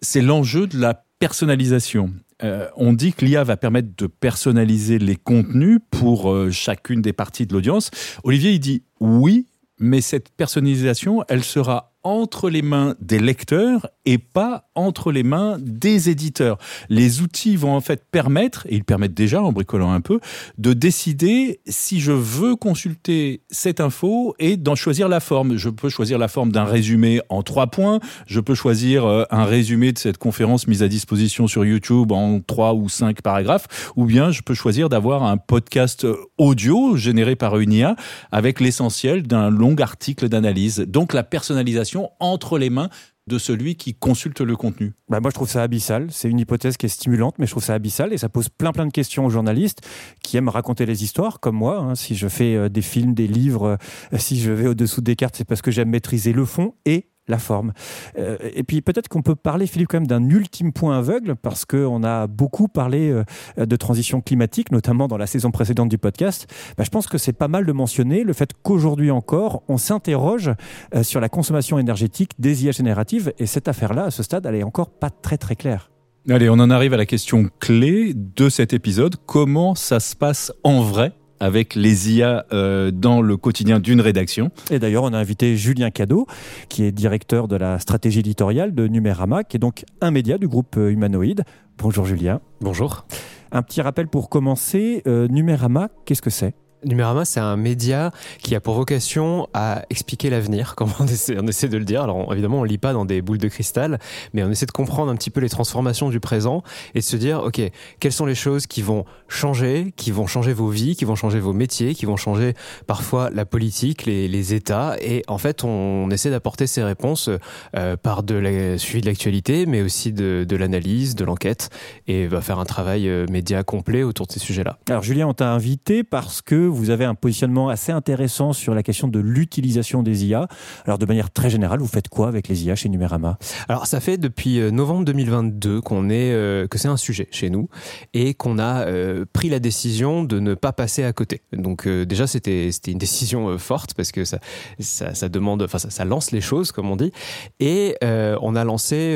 c'est 0.00 0.20
l'enjeu 0.20 0.66
de 0.66 0.80
la 0.80 1.04
personnalisation. 1.20 2.10
Euh, 2.42 2.66
on 2.74 2.92
dit 2.92 3.12
que 3.12 3.24
l'IA 3.24 3.44
va 3.44 3.56
permettre 3.56 3.90
de 3.96 4.08
personnaliser 4.08 4.98
les 4.98 5.14
contenus 5.14 5.78
pour 5.92 6.34
chacune 6.50 7.02
des 7.02 7.12
parties 7.12 7.46
de 7.46 7.52
l'audience. 7.52 7.92
Olivier, 8.24 8.50
il 8.50 8.58
dit 8.58 8.82
oui, 8.98 9.46
mais 9.78 10.00
cette 10.00 10.30
personnalisation, 10.30 11.22
elle 11.28 11.44
sera 11.44 11.91
entre 12.04 12.50
les 12.50 12.62
mains 12.62 12.94
des 13.00 13.18
lecteurs 13.18 13.88
et 14.04 14.18
pas 14.18 14.68
entre 14.74 15.12
les 15.12 15.22
mains 15.22 15.58
des 15.60 16.10
éditeurs. 16.10 16.58
Les 16.88 17.22
outils 17.22 17.56
vont 17.56 17.74
en 17.74 17.80
fait 17.80 18.04
permettre, 18.10 18.66
et 18.68 18.76
ils 18.76 18.84
permettent 18.84 19.14
déjà 19.14 19.42
en 19.42 19.52
bricolant 19.52 19.92
un 19.92 20.00
peu, 20.00 20.20
de 20.58 20.72
décider 20.72 21.60
si 21.66 22.00
je 22.00 22.12
veux 22.12 22.56
consulter 22.56 23.42
cette 23.50 23.80
info 23.80 24.34
et 24.38 24.56
d'en 24.56 24.74
choisir 24.74 25.08
la 25.08 25.20
forme. 25.20 25.56
Je 25.56 25.68
peux 25.68 25.88
choisir 25.88 26.18
la 26.18 26.28
forme 26.28 26.50
d'un 26.50 26.64
résumé 26.64 27.20
en 27.28 27.42
trois 27.42 27.68
points, 27.68 28.00
je 28.26 28.40
peux 28.40 28.54
choisir 28.54 29.04
euh, 29.04 29.24
un 29.30 29.44
résumé 29.44 29.92
de 29.92 29.98
cette 29.98 30.18
conférence 30.18 30.66
mise 30.66 30.82
à 30.82 30.88
disposition 30.88 31.46
sur 31.46 31.64
YouTube 31.64 32.12
en 32.12 32.40
trois 32.40 32.74
ou 32.74 32.88
cinq 32.88 33.22
paragraphes, 33.22 33.92
ou 33.96 34.04
bien 34.04 34.30
je 34.30 34.42
peux 34.42 34.54
choisir 34.54 34.88
d'avoir 34.88 35.22
un 35.22 35.36
podcast 35.36 36.06
audio 36.38 36.96
généré 36.96 37.36
par 37.36 37.58
une 37.58 37.72
IA 37.72 37.96
avec 38.32 38.60
l'essentiel 38.60 39.22
d'un 39.22 39.50
long 39.50 39.76
article 39.76 40.28
d'analyse. 40.28 40.80
Donc 40.80 41.12
la 41.12 41.22
personnalisation 41.22 41.91
entre 42.20 42.58
les 42.58 42.70
mains 42.70 42.88
de 43.28 43.38
celui 43.38 43.76
qui 43.76 43.94
consulte 43.94 44.40
le 44.40 44.56
contenu 44.56 44.94
bah 45.08 45.20
Moi, 45.20 45.30
je 45.30 45.34
trouve 45.34 45.48
ça 45.48 45.62
abyssal. 45.62 46.08
C'est 46.10 46.28
une 46.28 46.40
hypothèse 46.40 46.76
qui 46.76 46.86
est 46.86 46.88
stimulante, 46.88 47.36
mais 47.38 47.46
je 47.46 47.52
trouve 47.52 47.62
ça 47.62 47.74
abyssal 47.74 48.12
et 48.12 48.18
ça 48.18 48.28
pose 48.28 48.48
plein 48.48 48.72
plein 48.72 48.86
de 48.86 48.90
questions 48.90 49.24
aux 49.24 49.30
journalistes 49.30 49.80
qui 50.22 50.36
aiment 50.36 50.48
raconter 50.48 50.86
les 50.86 51.04
histoires, 51.04 51.38
comme 51.38 51.56
moi. 51.56 51.78
Hein. 51.78 51.94
Si 51.94 52.16
je 52.16 52.28
fais 52.28 52.56
euh, 52.56 52.68
des 52.68 52.82
films, 52.82 53.14
des 53.14 53.28
livres, 53.28 53.78
euh, 54.12 54.18
si 54.18 54.40
je 54.40 54.50
vais 54.50 54.66
au-dessous 54.66 55.02
des 55.02 55.14
cartes, 55.14 55.36
c'est 55.36 55.44
parce 55.44 55.62
que 55.62 55.70
j'aime 55.70 55.90
maîtriser 55.90 56.32
le 56.32 56.44
fond 56.44 56.74
et 56.84 57.11
la 57.28 57.38
forme. 57.38 57.72
Euh, 58.18 58.36
et 58.54 58.62
puis 58.62 58.80
peut-être 58.80 59.08
qu'on 59.08 59.22
peut 59.22 59.34
parler, 59.34 59.66
Philippe, 59.66 59.88
quand 59.88 59.98
même 59.98 60.06
d'un 60.06 60.28
ultime 60.28 60.72
point 60.72 60.98
aveugle, 60.98 61.36
parce 61.36 61.64
qu'on 61.64 62.02
a 62.02 62.26
beaucoup 62.26 62.68
parlé 62.68 63.10
euh, 63.10 63.66
de 63.66 63.76
transition 63.76 64.20
climatique, 64.20 64.72
notamment 64.72 65.08
dans 65.08 65.16
la 65.16 65.26
saison 65.26 65.50
précédente 65.50 65.88
du 65.88 65.98
podcast. 65.98 66.52
Bah, 66.76 66.84
je 66.84 66.90
pense 66.90 67.06
que 67.06 67.18
c'est 67.18 67.32
pas 67.32 67.48
mal 67.48 67.64
de 67.64 67.72
mentionner 67.72 68.24
le 68.24 68.32
fait 68.32 68.50
qu'aujourd'hui 68.62 69.10
encore, 69.10 69.62
on 69.68 69.78
s'interroge 69.78 70.50
euh, 70.94 71.02
sur 71.02 71.20
la 71.20 71.28
consommation 71.28 71.78
énergétique 71.78 72.32
des 72.38 72.64
IA 72.64 72.72
génératives, 72.72 73.32
et 73.38 73.46
cette 73.46 73.68
affaire-là, 73.68 74.04
à 74.04 74.10
ce 74.10 74.22
stade, 74.22 74.46
elle 74.46 74.56
est 74.56 74.62
encore 74.62 74.90
pas 74.90 75.10
très 75.10 75.38
très 75.38 75.56
claire. 75.56 75.90
Allez, 76.28 76.48
on 76.48 76.54
en 76.54 76.70
arrive 76.70 76.94
à 76.94 76.96
la 76.96 77.06
question 77.06 77.48
clé 77.58 78.14
de 78.14 78.48
cet 78.48 78.72
épisode. 78.72 79.16
Comment 79.26 79.74
ça 79.74 79.98
se 79.98 80.14
passe 80.14 80.52
en 80.62 80.80
vrai 80.82 81.12
avec 81.42 81.74
les 81.74 82.12
IA 82.14 82.46
euh, 82.52 82.92
dans 82.92 83.20
le 83.20 83.36
quotidien 83.36 83.80
d'une 83.80 84.00
rédaction. 84.00 84.52
Et 84.70 84.78
d'ailleurs, 84.78 85.02
on 85.02 85.12
a 85.12 85.18
invité 85.18 85.56
Julien 85.56 85.90
Cadeau, 85.90 86.28
qui 86.68 86.84
est 86.84 86.92
directeur 86.92 87.48
de 87.48 87.56
la 87.56 87.80
stratégie 87.80 88.20
éditoriale 88.20 88.72
de 88.76 88.86
Numérama, 88.86 89.42
qui 89.42 89.56
est 89.56 89.58
donc 89.58 89.84
un 90.00 90.12
média 90.12 90.38
du 90.38 90.46
groupe 90.46 90.76
euh, 90.76 90.92
Humanoïde. 90.92 91.42
Bonjour 91.78 92.04
Julien. 92.04 92.40
Bonjour. 92.60 93.06
Un 93.50 93.62
petit 93.62 93.80
rappel 93.82 94.06
pour 94.06 94.28
commencer, 94.28 95.02
euh, 95.08 95.26
Numérama, 95.26 95.88
qu'est-ce 96.04 96.22
que 96.22 96.30
c'est? 96.30 96.54
Numérama, 96.84 97.24
c'est 97.24 97.40
un 97.40 97.56
média 97.56 98.10
qui 98.42 98.54
a 98.54 98.60
pour 98.60 98.74
vocation 98.74 99.48
à 99.54 99.82
expliquer 99.90 100.30
l'avenir, 100.30 100.74
comme 100.76 100.90
on 100.98 101.06
essaie, 101.06 101.68
de 101.68 101.78
le 101.78 101.84
dire. 101.84 102.02
Alors 102.02 102.32
évidemment, 102.32 102.60
on 102.60 102.64
lit 102.64 102.78
pas 102.78 102.92
dans 102.92 103.04
des 103.04 103.22
boules 103.22 103.38
de 103.38 103.48
cristal, 103.48 103.98
mais 104.32 104.42
on 104.42 104.50
essaie 104.50 104.66
de 104.66 104.72
comprendre 104.72 105.10
un 105.10 105.16
petit 105.16 105.30
peu 105.30 105.40
les 105.40 105.48
transformations 105.48 106.10
du 106.10 106.20
présent 106.20 106.62
et 106.94 106.98
de 106.98 107.04
se 107.04 107.16
dire, 107.16 107.42
ok, 107.42 107.60
quelles 108.00 108.12
sont 108.12 108.26
les 108.26 108.34
choses 108.34 108.66
qui 108.66 108.82
vont 108.82 109.04
changer, 109.28 109.92
qui 109.96 110.10
vont 110.10 110.26
changer 110.26 110.52
vos 110.52 110.68
vies, 110.68 110.96
qui 110.96 111.04
vont 111.04 111.16
changer 111.16 111.40
vos 111.40 111.52
métiers, 111.52 111.94
qui 111.94 112.06
vont 112.06 112.16
changer 112.16 112.54
parfois 112.86 113.30
la 113.30 113.44
politique, 113.44 114.06
les, 114.06 114.42
États. 114.52 114.96
Et 115.00 115.22
en 115.28 115.38
fait, 115.38 115.62
on, 115.62 116.10
essaie 116.10 116.30
d'apporter 116.30 116.66
ces 116.66 116.82
réponses 116.82 117.30
euh, 117.76 117.96
par 117.96 118.24
de 118.24 118.34
la, 118.34 118.76
suivi 118.76 119.02
de 119.02 119.06
l'actualité, 119.06 119.66
mais 119.66 119.80
aussi 119.80 120.12
de, 120.12 120.44
de 120.46 120.56
l'analyse, 120.56 121.14
de 121.14 121.24
l'enquête, 121.24 121.70
et 122.08 122.26
va 122.26 122.40
faire 122.40 122.58
un 122.58 122.64
travail 122.64 123.08
euh, 123.08 123.26
média 123.30 123.62
complet 123.62 124.02
autour 124.02 124.26
de 124.26 124.32
ces 124.32 124.40
sujets-là. 124.40 124.78
Alors 124.88 125.02
Julien, 125.02 125.28
on 125.28 125.34
t'a 125.34 125.50
invité 125.50 126.02
parce 126.02 126.42
que 126.42 126.71
vous 126.72 126.90
avez 126.90 127.04
un 127.04 127.14
positionnement 127.14 127.68
assez 127.68 127.92
intéressant 127.92 128.52
sur 128.52 128.74
la 128.74 128.82
question 128.82 129.08
de 129.08 129.18
l'utilisation 129.18 130.02
des 130.02 130.26
IA. 130.26 130.48
Alors 130.84 130.98
de 130.98 131.06
manière 131.06 131.30
très 131.30 131.50
générale, 131.50 131.80
vous 131.80 131.86
faites 131.86 132.08
quoi 132.08 132.28
avec 132.28 132.48
les 132.48 132.64
IA 132.64 132.74
chez 132.74 132.88
Numérama? 132.88 133.38
Alors 133.68 133.86
ça 133.86 134.00
fait 134.00 134.18
depuis 134.18 134.60
euh, 134.60 134.70
novembre 134.70 135.04
2022 135.04 135.80
qu'on 135.80 136.10
est 136.10 136.32
euh, 136.32 136.66
que 136.66 136.78
c'est 136.78 136.88
un 136.88 136.96
sujet 136.96 137.28
chez 137.30 137.50
nous 137.50 137.68
et 138.14 138.34
qu'on 138.34 138.58
a 138.58 138.86
euh, 138.86 139.24
pris 139.32 139.48
la 139.48 139.58
décision 139.58 140.24
de 140.24 140.40
ne 140.40 140.54
pas 140.54 140.72
passer 140.72 141.04
à 141.04 141.12
côté. 141.12 141.42
Donc 141.52 141.88
déjà 141.88 142.26
c'était 142.26 142.70
c'était 142.72 142.92
une 142.92 142.98
décision 142.98 143.58
forte 143.58 143.94
parce 143.94 144.12
que 144.12 144.24
ça 144.24 144.38
ça, 144.78 145.28
demande 145.28 145.62
enfin 145.62 145.78
ça, 145.78 146.04
lance 146.04 146.32
les 146.32 146.40
choses 146.40 146.72
comme 146.72 146.90
on 146.90 146.96
dit 146.96 147.12
et 147.60 147.96
on 148.02 148.56
a 148.56 148.64
lancé 148.64 149.12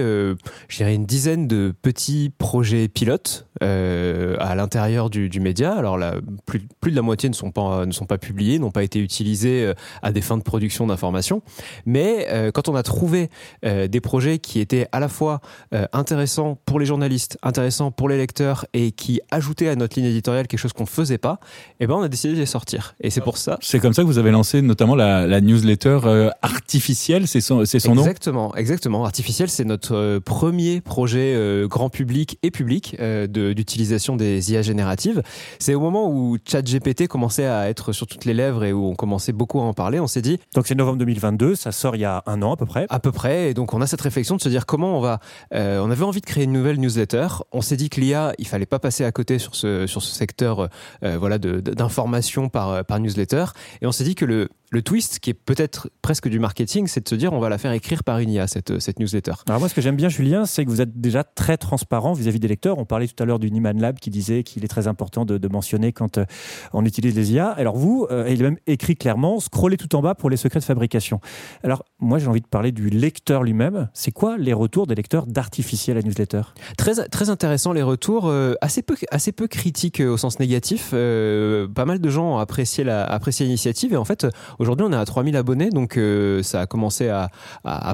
je 0.69 0.77
dirais 0.77 0.95
une 0.95 1.07
dizaine 1.07 1.49
de 1.49 1.75
petits 1.83 2.33
projets 2.37 2.89
pilotes 2.89 3.47
à 3.61 4.55
l'intérieur 4.55 5.11
du, 5.11 5.29
du 5.29 5.41
média. 5.41 5.73
Alors 5.75 5.99
là 5.99 6.17
plus 6.45 6.61
plus 6.81 6.91
de 6.91 6.97
la 6.97 7.03
moitié 7.03 7.29
ne 7.29 7.35
sont 7.35 7.46
pas, 7.51 7.87
ne 7.87 7.93
sont 7.93 8.07
pas 8.07 8.19
publiés, 8.19 8.59
n'ont 8.59 8.71
pas 8.71 8.83
été 8.83 8.99
utilisés 8.99 9.65
euh, 9.65 9.75
à 10.03 10.13
des 10.13 10.21
fins 10.21 10.37
de 10.37 10.43
production 10.43 10.87
d'informations. 10.87 11.43
Mais 11.85 12.27
euh, 12.31 12.51
quand 12.51 12.69
on 12.69 12.75
a 12.75 12.83
trouvé 12.83 13.31
euh, 13.65 13.89
des 13.89 14.01
projets 14.01 14.39
qui 14.39 14.61
étaient 14.61 14.89
à 14.93 15.01
la 15.01 15.09
fois 15.09 15.41
intéressants 15.93 16.59
pour 16.65 16.79
les 16.81 16.87
journalistes, 16.87 17.39
intéressants 17.43 17.91
pour 17.91 18.09
les 18.09 18.17
lecteurs 18.17 18.67
et 18.73 18.93
qui 18.93 19.21
ajoutaient 19.31 19.69
à 19.69 19.77
notre 19.77 19.99
ligne 19.99 20.09
éditoriale 20.09 20.47
quelque 20.47 20.61
chose 20.61 20.73
qu'on 20.73 20.85
ne 20.85 20.89
faisait 20.89 21.19
pas, 21.19 21.39
eh 21.81 21.87
ben 21.87 21.95
on 21.95 22.03
a 22.03 22.09
décidé 22.09 22.35
de 22.35 22.39
les 22.39 22.47
sortir. 22.47 22.95
Et 23.01 23.11
c'est 23.11 23.21
pour 23.21 23.39
ça. 23.39 23.59
C'est 23.61 23.81
comme 23.81 23.93
ça 23.93 24.03
que 24.03 24.07
vous 24.07 24.19
avez 24.19 24.31
lancé 24.31 24.63
notamment 24.63 24.95
la, 24.95 25.41
newsletter 25.41 26.31
artificielle, 26.43 27.29
c'est 27.29 27.41
son, 27.41 27.65
c'est 27.65 27.79
son 27.79 27.95
nom? 27.95 28.03
Exactement, 28.03 28.55
exactement. 28.55 29.05
Artificielle, 29.05 29.51
c'est 29.51 29.65
notre 29.65 30.19
premier 30.19 30.81
projet 30.81 31.65
grand 31.69 31.91
public 31.91 32.39
et 32.43 32.51
public 32.51 32.97
d'utilisation 33.29 34.17
des 34.17 34.53
IA 34.53 34.63
génératives. 34.63 35.23
C'est 35.59 35.75
au 35.75 35.81
moment 35.81 36.11
où 36.11 36.39
ChatGPT 36.45 37.09
à 37.45 37.69
être 37.69 37.93
sur 37.93 38.07
toutes 38.07 38.25
les 38.25 38.35
lèvres 38.35 38.65
et 38.65 38.73
où 38.73 38.87
on 38.87 38.95
commençait 38.95 39.33
beaucoup 39.33 39.61
à 39.61 39.65
en 39.65 39.75
parler, 39.75 40.01
on 40.01 40.07
s'est 40.07 40.23
dit. 40.23 40.39
Donc 40.55 40.67
c'est 40.67 40.75
novembre 40.75 40.99
2022, 40.99 41.55
ça 41.55 41.73
sort 41.73 41.97
il 41.97 42.01
y 42.01 42.05
a 42.05 42.23
un 42.27 42.43
an 42.43 42.53
à 42.53 42.57
peu 42.57 42.67
près. 42.67 42.87
À 42.89 43.01
peu 43.01 43.13
près, 43.13 43.51
et 43.51 43.55
donc 43.55 43.75
on 43.75 43.81
a 43.81 43.87
cette 43.87 44.01
réflexion 44.01 44.37
de 44.37 44.41
se 44.41 44.49
dire 44.49 44.67
comment 44.67 44.97
on 44.97 45.01
va. 45.01 45.21
Euh, 45.55 45.81
on 45.81 45.91
avait 45.91 46.05
envie 46.05 46.21
de 46.21 46.27
créer 46.27 46.45
une 46.45 46.53
nouvelle 46.53 46.79
newsletter. 46.81 47.27
On 47.53 47.61
s'est 47.61 47.77
dit 47.77 47.91
que 47.91 48.01
l'IA, 48.01 48.33
il 48.39 48.47
fallait 48.47 48.67
pas 48.67 48.79
passer 48.79 49.05
à 49.05 49.13
côté 49.13 49.39
sur 49.39 49.55
ce 49.55 49.87
sur 49.87 50.03
ce 50.03 50.15
secteur, 50.15 50.69
euh, 51.03 51.19
voilà, 51.19 51.39
d'information 51.39 52.49
par 52.49 52.85
par 52.85 53.01
newsletter. 53.01 53.47
Et 53.83 53.87
on 53.87 53.93
s'est 53.93 54.05
dit 54.05 54.15
que 54.15 54.25
le 54.25 54.49
le 54.71 54.83
twist, 54.83 55.21
qui 55.21 55.31
est 55.31 55.35
peut-être 55.35 55.91
presque 56.03 56.29
du 56.29 56.39
marketing, 56.39 56.87
c'est 56.87 57.03
de 57.03 57.09
se 57.09 57.15
dire 57.15 57.33
on 57.33 57.39
va 57.39 57.49
la 57.49 57.59
faire 57.59 57.73
écrire 57.73 58.03
par 58.03 58.19
une 58.19 58.31
IA, 58.31 58.47
cette, 58.47 58.79
cette 58.81 58.99
newsletter. 58.99 59.33
Alors 59.49 59.61
moi, 59.61 59.69
ce 59.69 59.75
que 59.75 59.81
j'aime 59.81 59.97
bien, 59.97 60.09
Julien, 60.09 60.45
c'est 60.45 60.65
que 60.65 60.71
vous 60.71 60.81
êtes 60.81 61.01
déjà 61.01 61.25
très 61.25 61.57
transparent 61.57 62.13
vis-à-vis 62.13 62.41
des 62.41 62.49
lecteurs. 62.49 62.79
On 62.79 62.85
parlait 62.85 63.07
tout 63.07 63.23
à 63.23 63.27
l'heure 63.27 63.39
du 63.39 63.51
Niman 63.51 63.79
Lab 63.81 63.99
qui 63.99 64.11
disait 64.11 64.43
qu'il 64.43 64.65
est 64.65 64.69
très 64.69 64.89
important 64.89 65.25
de, 65.25 65.39
de 65.39 65.49
mentionner 65.49 65.93
quand 65.93 66.19
euh, 66.19 66.25
on 66.73 66.85
utilise 66.85 67.15
les 67.15 67.26
Alors 67.57 67.77
vous, 67.77 68.07
euh, 68.11 68.27
il 68.29 68.41
est 68.41 68.45
même 68.45 68.59
écrit 68.67 68.97
clairement, 68.97 69.41
scrollez 69.41 69.77
tout 69.77 69.95
en 69.97 70.03
bas 70.03 70.15
pour 70.15 70.31
les 70.31 70.37
secrets 70.37 70.61
de 70.61 70.65
fabrication. 70.65 71.21
Alors 71.63 71.85
moi, 71.99 72.19
j'ai 72.19 72.29
envie 72.29 72.41
de 72.41 72.47
parler 72.47 72.73
du 72.73 72.91
lecteur 72.91 73.43
lui-même. 73.43 73.89
C'est 73.93 74.13
quoi 74.13 74.37
les 74.39 74.53
retours 74.53 74.87
des 74.87 74.95
lecteurs 74.95 75.27
d'artificiel 75.27 75.99
à 75.99 76.03
newsletter? 76.03 76.43
Très, 76.77 77.09
très 77.09 77.31
intéressant 77.31 77.73
les 77.73 77.83
retours, 77.83 78.29
euh, 78.29 78.55
assez, 78.61 78.83
peu, 78.83 78.97
assez 79.11 79.33
peu 79.33 79.47
critiques 79.49 80.01
au 80.01 80.17
sens 80.17 80.39
négatif. 80.39 80.91
pas 80.91 81.85
mal 81.85 82.01
de 82.01 82.11
gens 82.11 82.35
ont 82.35 82.39
apprécié 82.39 82.85
l'initiative 82.85 83.93
et 83.93 83.97
en 83.97 84.05
fait, 84.05 84.27
Aujourd'hui, 84.59 84.87
on 84.89 84.93
est 84.93 84.97
à 84.97 85.05
3000 85.05 85.37
abonnés, 85.37 85.71
donc 85.71 85.97
euh, 85.97 86.43
ça 86.43 86.63
a 86.63 86.67
commencé 86.67 87.09
à, 87.09 87.31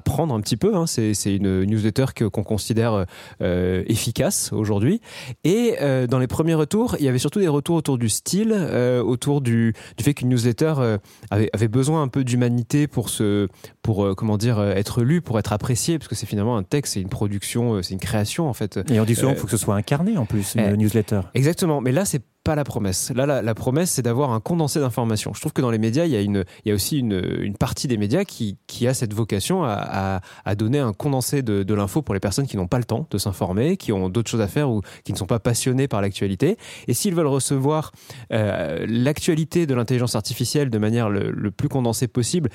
prendre 0.05 0.35
un 0.35 0.41
petit 0.41 0.57
peu. 0.57 0.75
Hein. 0.75 0.87
C'est 0.87 1.13
une 1.35 1.65
newsletter 1.65 2.07
qu'on 2.31 2.43
considère 2.43 3.07
euh, 3.41 3.83
efficace 3.87 4.53
aujourd'hui. 4.53 5.01
Et 5.45 5.77
euh, 5.81 6.07
dans 6.07 6.19
les 6.19 6.27
premiers 6.27 6.55
retours, 6.55 6.97
il 6.99 7.05
y 7.05 7.09
avait 7.09 7.19
surtout 7.19 7.41
des 7.41 7.49
retours 7.49 7.77
autour 7.77 7.99
du 7.99 8.09
style, 8.09 8.53
euh, 8.55 9.03
autour 9.13 9.41
du, 9.41 9.75
du 9.97 10.05
fait 10.05 10.15
qu'une 10.15 10.31
newsletter 10.31 10.75
euh, 10.79 10.99
avait, 11.31 11.51
avait 11.53 11.69
besoin 11.69 12.03
un 12.03 12.09
peu 12.09 12.25
d'humanité 12.25 12.87
pour 12.87 13.09
se, 13.09 13.49
pour 13.83 14.05
euh, 14.05 14.15
comment 14.15 14.39
dire, 14.39 14.59
euh, 14.59 14.73
être 14.73 15.03
lu, 15.03 15.21
pour 15.21 15.39
être 15.39 15.53
apprécié, 15.53 15.99
parce 15.99 16.09
que 16.09 16.15
c'est 16.15 16.27
finalement 16.27 16.57
un 16.57 16.63
texte, 16.63 16.95
c'est 16.95 17.01
une 17.01 17.09
production, 17.09 17.83
c'est 17.83 17.95
une 17.95 18.01
création 18.01 18.49
en 18.49 18.53
fait. 18.55 18.81
Et 18.91 18.99
on 18.99 19.05
dit 19.05 19.15
souvent 19.15 19.33
qu'il 19.33 19.41
faut 19.41 19.47
que 19.47 19.51
ce 19.51 19.57
soit 19.57 19.77
incarné 19.77 20.17
en 20.17 20.27
plus, 20.27 20.55
une 20.55 20.63
euh, 20.63 20.77
newsletter. 20.77 21.21
Exactement, 21.35 21.81
mais 21.81 21.93
là 21.93 22.05
c'est 22.05 22.23
pas 22.45 22.55
la 22.55 22.65
promesse. 22.65 23.13
Là, 23.15 23.43
la, 23.43 23.55
promesse, 23.55 23.93
c'est 23.93 24.03
d'avoir 24.03 24.33
un 24.33 24.41
condensé 24.41 24.81
d'informations. 24.81 25.33
Je 25.35 25.41
trouve 25.41 25.53
que 25.53 25.63
dans 25.63 25.71
les 25.71 25.79
médias, 25.79 26.07
il 26.07 26.45
y 26.65 26.71
a, 26.71 26.75
aussi 26.75 26.99
une, 26.99 27.55
partie 27.59 27.87
des 27.87 27.97
médias 27.97 28.25
qui, 28.25 28.57
a 28.87 28.95
cette 28.95 29.15
vocation 29.15 29.65
à, 29.65 30.21
donner 30.57 30.79
un 30.79 30.93
condensé 30.93 31.43
de, 31.43 31.75
l'info 31.75 32.03
pour 32.03 32.15
les 32.15 32.21
personnes 32.21 32.47
qui 32.47 32.57
n'ont 32.57 32.67
pas 32.67 32.79
le 32.79 32.85
temps 32.85 33.07
de 33.11 33.19
s'informer, 33.19 33.77
qui 33.77 33.93
ont 33.93 34.09
d'autres 34.09 34.31
choses 34.31 34.41
à 34.41 34.49
faire 34.49 34.71
ou 34.71 34.83
qui 35.05 35.13
ne 35.13 35.19
sont 35.19 35.27
pas 35.27 35.39
passionnés 35.39 35.89
par 35.89 36.03
l'actualité. 36.03 36.57
Et 36.89 36.95
s'ils 36.95 37.15
veulent 37.15 37.27
recevoir 37.27 37.93
euh, 38.33 38.85
l'actualité 38.89 39.67
de 39.67 39.75
l'intelligence 39.75 40.17
artificielle 40.17 40.71
de 40.71 40.79
manière 40.79 41.09
le, 41.09 41.51
plus 41.51 41.69
condensée 41.69 42.09
possible, 42.09 42.51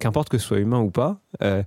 qu'importe 0.00 0.28
que 0.28 0.38
ce 0.38 0.46
soit 0.46 0.58
humain 0.58 0.80
ou 0.80 0.90
pas, 0.90 1.20
euh, 1.42 1.62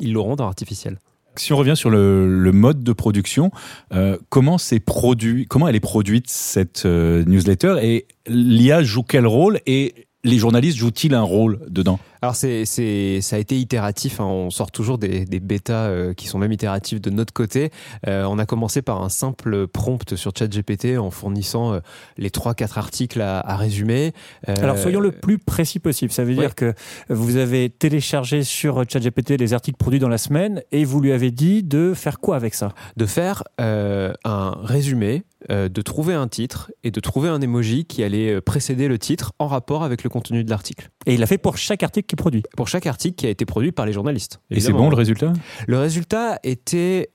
ils 0.00 0.12
l'auront 0.12 0.36
dans 0.36 0.46
artificiel. 0.46 0.98
Si 1.38 1.52
on 1.52 1.56
revient 1.56 1.76
sur 1.76 1.90
le, 1.90 2.50
mode 2.52 2.82
de 2.82 2.92
production, 2.92 3.50
euh, 3.92 4.16
comment 4.28 4.58
c'est 4.58 4.80
produit, 4.80 5.46
comment 5.46 5.68
elle 5.68 5.76
est 5.76 5.80
produite 5.80 6.28
cette 6.28 6.86
euh, 6.86 7.24
newsletter? 7.26 7.76
Et 7.82 8.06
l'IA 8.26 8.82
joue 8.82 9.02
quel 9.02 9.26
rôle 9.26 9.60
et 9.66 10.06
les 10.24 10.38
journalistes 10.38 10.78
jouent-ils 10.78 11.14
un 11.14 11.22
rôle 11.22 11.60
dedans? 11.68 11.98
Alors 12.22 12.34
c'est, 12.34 12.64
c'est, 12.64 13.20
ça 13.20 13.36
a 13.36 13.38
été 13.38 13.58
itératif, 13.58 14.20
hein. 14.20 14.24
on 14.24 14.50
sort 14.50 14.70
toujours 14.70 14.98
des, 14.98 15.24
des 15.24 15.40
bêtas 15.40 15.88
euh, 15.88 16.14
qui 16.14 16.28
sont 16.28 16.38
même 16.38 16.52
itératifs 16.52 17.00
de 17.00 17.10
notre 17.10 17.32
côté. 17.32 17.70
Euh, 18.06 18.24
on 18.24 18.38
a 18.38 18.46
commencé 18.46 18.82
par 18.82 19.02
un 19.02 19.08
simple 19.08 19.66
prompt 19.66 20.14
sur 20.16 20.32
ChatGPT 20.36 20.98
en 20.98 21.10
fournissant 21.10 21.74
euh, 21.74 21.80
les 22.16 22.30
3-4 22.30 22.78
articles 22.78 23.20
à, 23.20 23.40
à 23.40 23.56
résumer. 23.56 24.12
Alors 24.46 24.78
soyons 24.78 25.00
le 25.00 25.12
plus 25.12 25.38
précis 25.38 25.78
possible. 25.78 26.12
Ça 26.12 26.24
veut 26.24 26.34
ouais. 26.34 26.40
dire 26.40 26.54
que 26.54 26.74
vous 27.08 27.36
avez 27.36 27.70
téléchargé 27.70 28.42
sur 28.44 28.84
ChatGPT 28.88 29.38
les 29.38 29.54
articles 29.54 29.76
produits 29.76 30.00
dans 30.00 30.08
la 30.08 30.18
semaine 30.18 30.62
et 30.72 30.84
vous 30.84 31.00
lui 31.00 31.12
avez 31.12 31.30
dit 31.30 31.62
de 31.62 31.94
faire 31.94 32.20
quoi 32.20 32.36
avec 32.36 32.54
ça? 32.54 32.72
De 32.96 33.06
faire 33.06 33.44
un 33.58 34.56
résumé, 34.62 35.24
euh, 35.50 35.68
de 35.68 35.82
trouver 35.82 36.14
un 36.14 36.28
titre 36.28 36.72
et 36.82 36.90
de 36.90 36.98
trouver 36.98 37.28
un 37.28 37.40
emoji 37.40 37.84
qui 37.84 38.02
allait 38.02 38.40
précéder 38.40 38.88
le 38.88 38.98
titre 38.98 39.32
en 39.38 39.46
rapport 39.46 39.84
avec 39.84 40.02
le 40.02 40.10
contenu 40.10 40.42
de 40.42 40.50
l'article. 40.50 40.90
Et 41.06 41.14
il 41.14 41.20
l'a 41.20 41.26
fait 41.26 41.38
pour 41.38 41.56
chaque 41.56 41.82
article 41.82 42.06
qu'il 42.06 42.16
produit. 42.16 42.42
Pour 42.56 42.68
chaque 42.68 42.86
article 42.86 43.14
qui 43.14 43.26
a 43.26 43.30
été 43.30 43.44
produit 43.44 43.72
par 43.72 43.86
les 43.86 43.92
journalistes. 43.92 44.40
Et 44.50 44.60
c'est 44.60 44.72
bon 44.72 44.90
le 44.90 44.96
résultat? 44.96 45.32
Le 45.66 45.78
résultat 45.78 46.40
était 46.42 47.10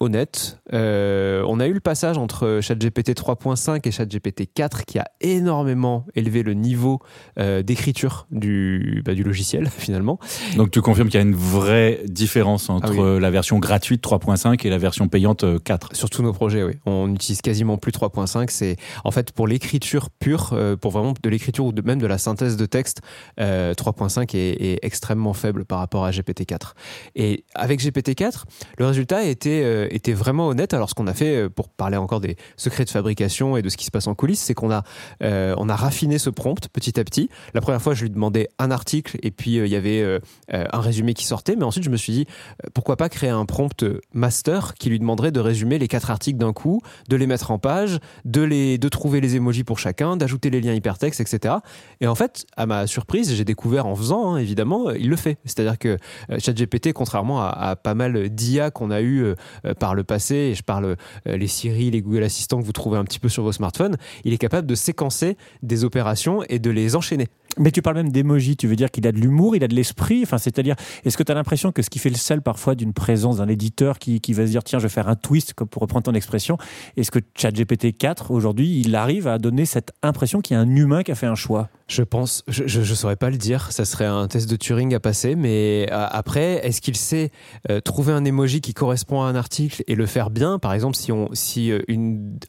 honnête. 0.00 0.58
Euh, 0.72 1.44
on 1.46 1.60
a 1.60 1.66
eu 1.66 1.72
le 1.72 1.80
passage 1.80 2.18
entre 2.18 2.60
ChatGPT 2.60 3.10
3.5 3.10 3.86
et 3.86 3.90
ChatGPT 3.90 4.48
4 4.52 4.84
qui 4.84 4.98
a 4.98 5.06
énormément 5.20 6.06
élevé 6.14 6.42
le 6.42 6.54
niveau 6.54 7.00
euh, 7.38 7.62
d'écriture 7.62 8.26
du, 8.30 9.02
bah, 9.04 9.14
du 9.14 9.22
logiciel 9.22 9.68
finalement. 9.78 10.18
Donc 10.56 10.70
tu 10.70 10.80
confirmes 10.80 11.08
qu'il 11.08 11.20
y 11.20 11.22
a 11.22 11.26
une 11.26 11.34
vraie 11.34 12.00
différence 12.06 12.70
entre 12.70 12.88
Ah 12.88 12.92
oui. 12.92 12.98
euh, 13.00 13.20
la 13.20 13.30
version 13.30 13.58
gratuite 13.58 14.04
3.5 14.04 14.66
et 14.66 14.70
la 14.70 14.78
version 14.78 15.08
payante 15.08 15.44
euh, 15.44 15.58
4 15.58 15.94
Sur 15.94 16.10
tous 16.10 16.22
nos 16.22 16.32
projets, 16.32 16.62
oui. 16.62 16.72
On 16.86 17.08
n'utilise 17.08 17.40
quasiment 17.42 17.76
plus 17.78 17.92
3.5. 17.92 18.46
C'est 18.50 18.76
en 19.04 19.10
fait 19.10 19.32
pour 19.32 19.46
l'écriture 19.46 20.10
pure, 20.10 20.50
euh, 20.52 20.76
pour 20.76 20.90
vraiment 20.90 21.14
de 21.22 21.28
l'écriture 21.30 21.66
ou 21.66 21.72
de, 21.72 21.82
même 21.82 22.00
de 22.00 22.06
la 22.06 22.18
synthèse 22.18 22.56
de 22.56 22.66
texte, 22.66 23.00
euh, 23.40 23.74
3.5 23.74 24.34
est, 24.36 24.38
est 24.60 24.78
extrêmement 24.82 25.32
faible 25.34 25.64
par 25.64 25.78
rapport 25.78 26.04
à 26.04 26.10
GPT-4. 26.10 26.72
Et 27.14 27.44
avec 27.54 27.80
GPT-4, 27.80 28.44
le 28.78 28.86
résultat 28.86 29.24
était, 29.24 29.62
euh, 29.64 29.83
était 29.90 30.12
vraiment 30.12 30.48
honnête. 30.48 30.74
Alors 30.74 30.90
ce 30.90 30.94
qu'on 30.94 31.06
a 31.06 31.14
fait, 31.14 31.36
euh, 31.36 31.48
pour 31.48 31.68
parler 31.68 31.96
encore 31.96 32.20
des 32.20 32.36
secrets 32.56 32.84
de 32.84 32.90
fabrication 32.90 33.56
et 33.56 33.62
de 33.62 33.68
ce 33.68 33.76
qui 33.76 33.84
se 33.84 33.90
passe 33.90 34.06
en 34.06 34.14
coulisses, 34.14 34.40
c'est 34.40 34.54
qu'on 34.54 34.70
a, 34.70 34.82
euh, 35.22 35.54
on 35.58 35.68
a 35.68 35.76
raffiné 35.76 36.18
ce 36.18 36.30
prompt 36.30 36.68
petit 36.68 36.98
à 36.98 37.04
petit. 37.04 37.28
La 37.54 37.60
première 37.60 37.82
fois, 37.82 37.94
je 37.94 38.02
lui 38.02 38.10
demandais 38.10 38.48
un 38.58 38.70
article 38.70 39.18
et 39.22 39.30
puis 39.30 39.58
euh, 39.58 39.66
il 39.66 39.72
y 39.72 39.76
avait 39.76 40.00
euh, 40.00 40.18
euh, 40.52 40.64
un 40.72 40.80
résumé 40.80 41.14
qui 41.14 41.24
sortait. 41.24 41.56
Mais 41.56 41.64
ensuite, 41.64 41.84
je 41.84 41.90
me 41.90 41.96
suis 41.96 42.12
dit, 42.12 42.26
euh, 42.64 42.68
pourquoi 42.74 42.96
pas 42.96 43.08
créer 43.08 43.30
un 43.30 43.44
prompt 43.46 43.84
master 44.12 44.74
qui 44.74 44.90
lui 44.90 44.98
demanderait 44.98 45.32
de 45.32 45.40
résumer 45.40 45.78
les 45.78 45.88
quatre 45.88 46.10
articles 46.10 46.38
d'un 46.38 46.52
coup, 46.52 46.80
de 47.08 47.16
les 47.16 47.26
mettre 47.26 47.50
en 47.50 47.58
page, 47.58 47.98
de, 48.24 48.42
les, 48.42 48.78
de 48.78 48.88
trouver 48.88 49.20
les 49.20 49.36
emojis 49.36 49.64
pour 49.64 49.78
chacun, 49.78 50.16
d'ajouter 50.16 50.50
les 50.50 50.60
liens 50.60 50.74
hypertextes, 50.74 51.20
etc. 51.20 51.56
Et 52.00 52.06
en 52.06 52.14
fait, 52.14 52.46
à 52.56 52.66
ma 52.66 52.86
surprise, 52.86 53.34
j'ai 53.34 53.44
découvert 53.44 53.86
en 53.86 53.94
faisant, 53.94 54.34
hein, 54.34 54.38
évidemment, 54.38 54.88
euh, 54.88 54.98
il 54.98 55.08
le 55.08 55.16
fait. 55.16 55.38
C'est-à-dire 55.44 55.78
que 55.78 55.96
euh, 56.30 56.38
ChatGPT, 56.38 56.92
contrairement 56.92 57.42
à, 57.42 57.48
à 57.48 57.76
pas 57.76 57.94
mal 57.94 58.28
d'IA 58.30 58.70
qu'on 58.70 58.90
a 58.90 59.00
eu 59.00 59.22
euh, 59.22 59.34
euh, 59.66 59.73
par 59.74 59.94
le 59.94 60.04
passé, 60.04 60.34
et 60.34 60.54
je 60.54 60.62
parle 60.62 60.96
euh, 61.26 61.36
les 61.36 61.46
Siri, 61.46 61.90
les 61.90 62.02
Google 62.02 62.22
Assistants 62.22 62.60
que 62.60 62.64
vous 62.64 62.72
trouvez 62.72 62.98
un 62.98 63.04
petit 63.04 63.18
peu 63.18 63.28
sur 63.28 63.42
vos 63.42 63.52
smartphones, 63.52 63.96
il 64.24 64.32
est 64.32 64.38
capable 64.38 64.66
de 64.66 64.74
séquencer 64.74 65.36
des 65.62 65.84
opérations 65.84 66.42
et 66.48 66.58
de 66.58 66.70
les 66.70 66.96
enchaîner. 66.96 67.28
Mais 67.58 67.70
tu 67.70 67.82
parles 67.82 67.96
même 67.96 68.10
d'émoji, 68.10 68.56
tu 68.56 68.66
veux 68.66 68.76
dire 68.76 68.90
qu'il 68.90 69.06
a 69.06 69.12
de 69.12 69.18
l'humour, 69.18 69.56
il 69.56 69.64
a 69.64 69.68
de 69.68 69.74
l'esprit. 69.74 70.22
Enfin, 70.22 70.38
c'est-à-dire, 70.38 70.76
est-ce 71.04 71.16
que 71.16 71.22
tu 71.22 71.32
as 71.32 71.34
l'impression 71.34 71.72
que 71.72 71.82
ce 71.82 71.90
qui 71.90 71.98
fait 71.98 72.10
le 72.10 72.16
sel 72.16 72.42
parfois 72.42 72.74
d'une 72.74 72.92
présence 72.92 73.38
d'un 73.38 73.48
éditeur 73.48 73.98
qui, 73.98 74.20
qui 74.20 74.32
va 74.32 74.46
se 74.46 74.50
dire 74.50 74.64
tiens, 74.64 74.78
je 74.78 74.84
vais 74.84 74.92
faire 74.92 75.08
un 75.08 75.16
twist, 75.16 75.54
pour 75.54 75.82
reprendre 75.82 76.04
ton 76.04 76.14
expression, 76.14 76.58
est-ce 76.96 77.10
que 77.10 77.20
ChatGPT 77.36 77.96
4 77.96 78.30
aujourd'hui, 78.30 78.80
il 78.80 78.94
arrive 78.96 79.28
à 79.28 79.38
donner 79.38 79.64
cette 79.64 79.92
impression 80.02 80.40
qu'il 80.40 80.54
y 80.54 80.58
a 80.58 80.60
un 80.60 80.76
humain 80.76 81.02
qui 81.02 81.12
a 81.12 81.14
fait 81.14 81.26
un 81.26 81.34
choix? 81.34 81.68
Je 81.86 82.02
pense, 82.02 82.44
je, 82.48 82.66
je 82.66 82.94
saurais 82.94 83.16
pas 83.16 83.28
le 83.28 83.36
dire, 83.36 83.70
ça 83.70 83.84
serait 83.84 84.06
un 84.06 84.26
test 84.26 84.48
de 84.48 84.56
Turing 84.56 84.94
à 84.94 85.00
passer, 85.00 85.34
mais 85.34 85.86
euh, 85.92 86.06
après, 86.10 86.66
est-ce 86.66 86.80
qu'il 86.80 86.96
sait 86.96 87.30
euh, 87.70 87.80
trouver 87.80 88.14
un 88.14 88.24
emoji 88.24 88.62
qui 88.62 88.72
correspond 88.72 89.20
à 89.22 89.26
un 89.26 89.34
article 89.34 89.84
et 89.86 89.94
le 89.94 90.06
faire 90.06 90.30
bien? 90.30 90.58
Par 90.58 90.72
exemple, 90.72 90.96
si, 90.96 91.12
on, 91.12 91.28
si 91.34 91.70
euh, 91.70 91.82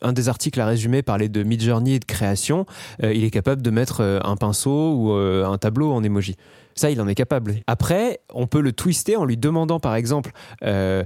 un 0.02 0.14
des 0.14 0.30
articles 0.30 0.60
à 0.62 0.66
résumer 0.66 1.02
parlait 1.02 1.28
de 1.28 1.44
Midjourney 1.44 1.96
et 1.96 2.00
de 2.00 2.06
création, 2.06 2.66
il 3.04 3.24
est 3.24 3.30
capable 3.30 3.62
de 3.62 3.70
mettre 3.70 4.02
un 4.02 4.36
pinceau 4.38 4.95
ou 4.96 5.12
euh, 5.12 5.46
un 5.46 5.58
tableau 5.58 5.92
en 5.92 6.04
emoji. 6.04 6.36
Ça, 6.74 6.90
il 6.90 7.00
en 7.00 7.08
est 7.08 7.16
capable. 7.16 7.56
Après, 7.68 8.20
on 8.34 8.48
peut 8.48 8.62
le 8.62 8.74
twister 8.74 9.16
en 9.16 9.26
lui 9.26 9.38
demandant, 9.38 9.80
par 9.80 9.96
exemple, 9.96 10.32
euh, 10.64 11.04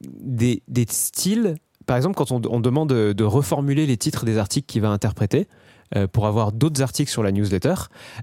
des, 0.00 0.62
styles. 0.88 1.56
Par 1.86 1.96
exemple, 1.96 2.16
quand 2.16 2.32
on, 2.32 2.60
demande 2.60 2.88
de, 2.88 3.24
reformuler 3.24 3.86
les 3.86 3.96
titres 3.96 4.24
des 4.24 4.38
articles 4.38 4.66
qu'il 4.66 4.82
va 4.82 4.88
interpréter, 4.88 5.46
euh, 5.94 6.06
pour 6.06 6.26
avoir 6.26 6.52
d'autres 6.52 6.82
articles 6.82 7.10
sur 7.10 7.22
la 7.22 7.30
newsletter, 7.30 7.74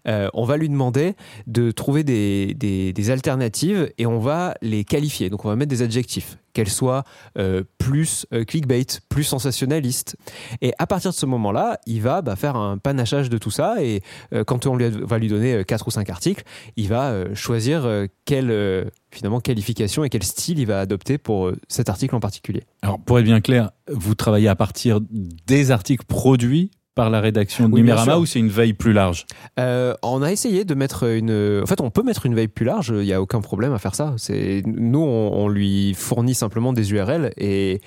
on 0.05 0.43
va 0.43 0.57
lui 0.57 0.67
demander 0.67 1.15
de 1.47 1.71
trouver 1.71 2.03
des, 2.03 2.53
des 2.55 3.09
alternatives 3.11 3.93
et 3.97 4.05
on 4.05 4.19
va 4.19 4.55
les 4.61 4.83
qualifier. 4.83 5.29
Donc 5.29 5.45
on 5.45 5.49
va 5.49 5.55
mettre 5.55 5.69
des 5.69 5.83
adjectifs, 5.83 6.37
qu'elles 6.59 6.69
soient 6.69 7.05
euh, 7.37 7.63
plus 7.77 8.25
euh, 8.33 8.43
clickbait, 8.43 8.85
plus 9.07 9.23
sensationnalistes. 9.23 10.17
Et 10.59 10.73
à 10.77 10.87
partir 10.87 11.11
de 11.11 11.15
ce 11.15 11.25
moment-là, 11.25 11.79
il 11.85 12.01
va 12.01 12.21
bah, 12.21 12.35
faire 12.35 12.57
un 12.57 12.77
panachage 12.77 13.29
de 13.29 13.37
tout 13.37 13.49
ça 13.49 13.81
et 13.81 14.01
euh, 14.33 14.43
quand 14.43 14.65
on 14.65 14.75
lui 14.75 14.89
va 14.89 15.17
lui 15.19 15.29
donner 15.29 15.63
quatre 15.63 15.87
ou 15.87 15.91
cinq 15.91 16.09
articles, 16.09 16.43
il 16.75 16.89
va 16.89 17.33
choisir 17.33 17.87
quelle 18.25 18.91
finalement 19.09 19.39
qualification 19.39 20.03
et 20.03 20.09
quel 20.09 20.23
style 20.23 20.59
il 20.59 20.65
va 20.65 20.81
adopter 20.81 21.17
pour 21.17 21.51
cet 21.69 21.87
article 21.87 22.15
en 22.15 22.19
particulier. 22.19 22.63
Alors 22.81 22.99
pour 22.99 23.19
être 23.19 23.25
bien 23.25 23.39
clair, 23.39 23.71
vous 23.89 24.15
travaillez 24.15 24.49
à 24.49 24.55
partir 24.55 24.99
des 25.47 25.71
articles 25.71 26.05
produits 26.05 26.71
par 26.99 27.09
la 27.09 27.21
rédaction 27.21 27.69
de 27.69 27.73
Oui, 27.73 27.79
Numérama 27.79 28.17
ou 28.17 28.25
c'est 28.25 28.39
une 28.39 28.49
veille 28.49 28.73
plus 28.73 28.91
large 28.91 29.25
Euh, 29.57 29.93
on 30.03 30.21
a 30.21 30.33
essayé 30.33 30.65
de 30.65 30.75
mettre 30.75 31.03
une. 31.05 31.61
En 31.63 31.65
fait, 31.65 31.79
on 31.79 31.91
peut 31.91 32.03
mettre 32.03 32.25
une 32.25 32.35
veille 32.35 32.49
plus 32.49 32.65
large. 32.65 32.89
Il 32.93 33.05
n'y 33.05 33.13
a 33.13 33.21
aucun 33.21 33.39
problème 33.39 33.71
à 33.71 33.79
faire 33.79 33.95
ça. 33.95 34.15
C'est 34.17 34.63
nous, 34.65 34.99
on, 34.99 35.31
on 35.33 35.47
lui 35.47 35.93
fournit 35.93 36.35
simplement 36.35 36.73
des 36.73 36.91
URL 36.91 37.31
et 37.37 37.79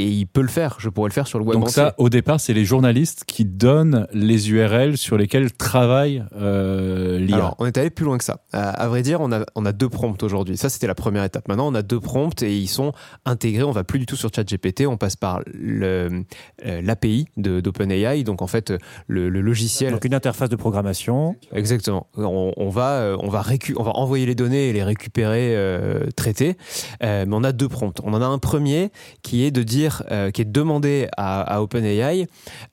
et 0.00 0.08
il 0.08 0.26
peut 0.26 0.42
le 0.42 0.48
faire. 0.48 0.76
Je 0.78 0.88
pourrais 0.88 1.08
le 1.08 1.12
faire 1.14 1.26
sur 1.26 1.38
le 1.38 1.44
web. 1.44 1.58
Donc 1.58 1.70
ça, 1.70 1.94
au 1.98 2.08
départ, 2.08 2.40
c'est 2.40 2.52
les 2.54 2.64
journalistes 2.64 3.24
qui 3.26 3.44
donnent 3.44 4.06
les 4.12 4.50
URL 4.50 4.96
sur 4.96 5.16
lesquels 5.16 5.52
travaille 5.52 6.24
euh, 6.36 7.18
l'IA. 7.18 7.36
Alors, 7.36 7.56
on 7.58 7.66
est 7.66 7.76
allé 7.78 7.90
plus 7.90 8.04
loin 8.04 8.18
que 8.18 8.24
ça. 8.24 8.40
À, 8.52 8.70
à 8.70 8.88
vrai 8.88 9.02
dire, 9.02 9.20
on 9.20 9.30
a, 9.32 9.44
on 9.54 9.64
a 9.66 9.72
deux 9.72 9.88
prompts 9.88 10.22
aujourd'hui. 10.22 10.56
Ça, 10.56 10.68
c'était 10.68 10.86
la 10.86 10.94
première 10.94 11.24
étape. 11.24 11.48
Maintenant, 11.48 11.68
on 11.68 11.74
a 11.74 11.82
deux 11.82 12.00
prompts 12.00 12.42
et 12.42 12.56
ils 12.56 12.68
sont 12.68 12.92
intégrés. 13.24 13.62
On 13.64 13.72
va 13.72 13.84
plus 13.84 13.98
du 13.98 14.06
tout 14.06 14.16
sur 14.16 14.30
ChatGPT. 14.34 14.86
On 14.86 14.96
passe 14.96 15.16
par 15.16 15.40
euh, 15.54 16.22
l'API 16.64 17.26
de, 17.36 17.60
d'OpenAI. 17.60 18.24
Donc, 18.24 18.42
en 18.42 18.46
fait, 18.46 18.72
le, 19.06 19.28
le 19.28 19.40
logiciel. 19.40 19.92
Donc 19.92 20.04
une 20.04 20.14
interface 20.14 20.48
de 20.48 20.56
programmation. 20.56 21.36
Exactement. 21.52 22.06
On, 22.16 22.52
on 22.56 22.68
va, 22.68 22.92
euh, 23.00 23.16
on 23.20 23.28
va 23.28 23.42
récu- 23.42 23.74
on 23.76 23.82
va 23.82 23.92
envoyer 23.92 24.26
les 24.26 24.34
données 24.34 24.68
et 24.68 24.72
les 24.72 24.82
récupérer, 24.84 25.56
euh, 25.56 26.06
traiter. 26.16 26.56
Euh, 27.02 27.24
mais 27.26 27.34
on 27.36 27.44
a 27.44 27.52
deux 27.52 27.68
prompts. 27.68 28.00
On 28.04 28.12
en 28.14 28.22
a 28.22 28.26
un 28.26 28.38
premier 28.38 28.90
qui 29.22 29.44
est 29.44 29.50
de 29.50 29.62
dire, 29.62 29.89
euh, 30.10 30.30
qui 30.30 30.42
est 30.42 30.44
de 30.44 30.52
demander 30.52 31.08
à, 31.16 31.42
à 31.42 31.60
OpenAI, 31.60 32.26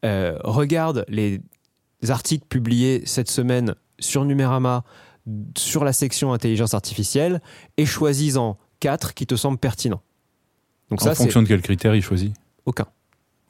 euh, 0.05 0.37
regarde 0.43 1.05
les 1.07 1.41
articles 2.09 2.45
publiés 2.47 3.03
cette 3.05 3.29
semaine 3.29 3.75
sur 3.99 4.25
Numérama 4.25 4.83
sur 5.57 5.83
la 5.83 5.93
section 5.93 6.33
intelligence 6.33 6.73
artificielle 6.73 7.41
et 7.77 7.85
choisis-en 7.85 8.57
quatre 8.79 9.13
qui 9.13 9.25
te 9.25 9.35
semblent 9.35 9.57
pertinents. 9.57 10.01
Donc 10.89 11.01
en 11.01 11.05
ça, 11.05 11.15
fonction 11.15 11.41
de 11.41 11.47
quels 11.47 11.61
critères 11.61 11.95
il 11.95 12.01
choisit? 12.01 12.33
Aucun. 12.65 12.85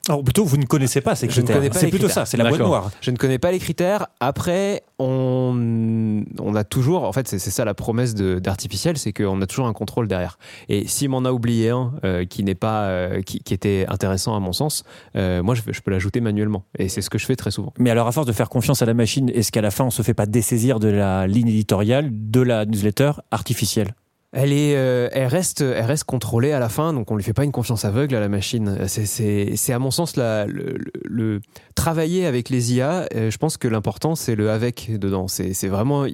Alors 0.09 0.23
plutôt, 0.23 0.45
vous 0.45 0.57
ne 0.57 0.65
connaissez 0.65 1.01
pas 1.01 1.15
ces 1.15 1.25
Je 1.27 1.31
ne 1.31 1.45
critères. 1.45 1.55
connais 1.57 1.69
pas 1.69 1.79
C'est 1.79 1.87
plutôt 1.89 2.05
critères. 2.07 2.25
ça, 2.25 2.29
c'est 2.29 2.37
la 2.37 2.47
boîte 2.47 2.59
noire. 2.61 2.91
Je 3.01 3.11
ne 3.11 3.17
connais 3.17 3.39
pas 3.39 3.51
les 3.51 3.59
critères. 3.59 4.07
Après, 4.19 4.83
on, 4.99 6.23
on 6.39 6.55
a 6.55 6.63
toujours, 6.63 7.03
en 7.03 7.11
fait, 7.11 7.27
c'est 7.27 7.39
c'est 7.39 7.51
ça 7.51 7.65
la 7.65 7.73
promesse 7.73 8.15
de- 8.15 8.39
d'artificiel, 8.39 8.97
c'est 8.97 9.13
qu'on 9.13 9.41
a 9.41 9.47
toujours 9.47 9.67
un 9.67 9.73
contrôle 9.73 10.07
derrière. 10.07 10.37
Et 10.69 10.87
s'il 10.87 11.09
m'en 11.09 11.25
a 11.25 11.31
oublié 11.31 11.69
un 11.69 11.93
euh, 12.03 12.25
qui 12.25 12.43
n'est 12.43 12.55
pas, 12.55 12.83
euh, 12.85 13.21
qui, 13.21 13.39
qui 13.39 13.53
était 13.53 13.85
intéressant 13.89 14.35
à 14.35 14.39
mon 14.39 14.53
sens, 14.53 14.83
euh, 15.15 15.43
moi, 15.43 15.55
je, 15.55 15.61
je 15.71 15.81
peux 15.81 15.91
l'ajouter 15.91 16.21
manuellement. 16.21 16.63
Et 16.79 16.89
c'est 16.89 17.01
ce 17.01 17.09
que 17.09 17.17
je 17.17 17.25
fais 17.25 17.35
très 17.35 17.51
souvent. 17.51 17.73
Mais 17.77 17.89
alors, 17.89 18.07
à 18.07 18.11
force 18.11 18.27
de 18.27 18.33
faire 18.33 18.49
confiance 18.49 18.81
à 18.81 18.85
la 18.85 18.93
machine, 18.93 19.29
est-ce 19.29 19.51
qu'à 19.51 19.61
la 19.61 19.71
fin, 19.71 19.85
on 19.85 19.91
se 19.91 20.01
fait 20.01 20.13
pas 20.13 20.25
dessaisir 20.25 20.79
de 20.79 20.87
la 20.87 21.27
ligne 21.27 21.49
éditoriale 21.49 22.09
de 22.11 22.41
la 22.41 22.65
newsletter 22.65 23.11
artificielle 23.31 23.93
Elle 24.39 24.53
est, 24.53 24.75
euh, 24.75 25.09
elle 25.13 25.25
reste, 25.25 25.61
elle 25.61 25.85
reste 25.85 26.03
contrôlée 26.03 26.51
à 26.51 26.59
la 26.59 26.69
fin, 26.69 26.93
donc 26.93 27.09
on 27.09 27.15
lui 27.15 27.23
fait 27.23 27.33
pas 27.33 27.43
une 27.43 27.51
confiance 27.51 27.85
aveugle 27.85 28.13
à 28.13 28.19
la 28.19 28.29
machine. 28.29 28.77
C'est, 28.87 29.73
à 29.73 29.79
mon 29.79 29.89
sens 29.89 30.15
la, 30.15 30.45
le, 30.45 30.77
le- 30.77 30.91
le- 31.05 31.41
travailler 31.73 32.27
avec 32.27 32.49
les 32.49 32.75
IA. 32.75 33.07
euh, 33.15 33.31
je 33.31 33.37
pense 33.39 33.57
que 33.57 33.67
l'important 33.67 34.13
c'est 34.13 34.35
le 34.35 34.51
avec 34.51 34.91
dedans. 34.99 35.27
C'est, 35.27 35.53
c'est 35.53 35.69
vraiment, 35.69 36.05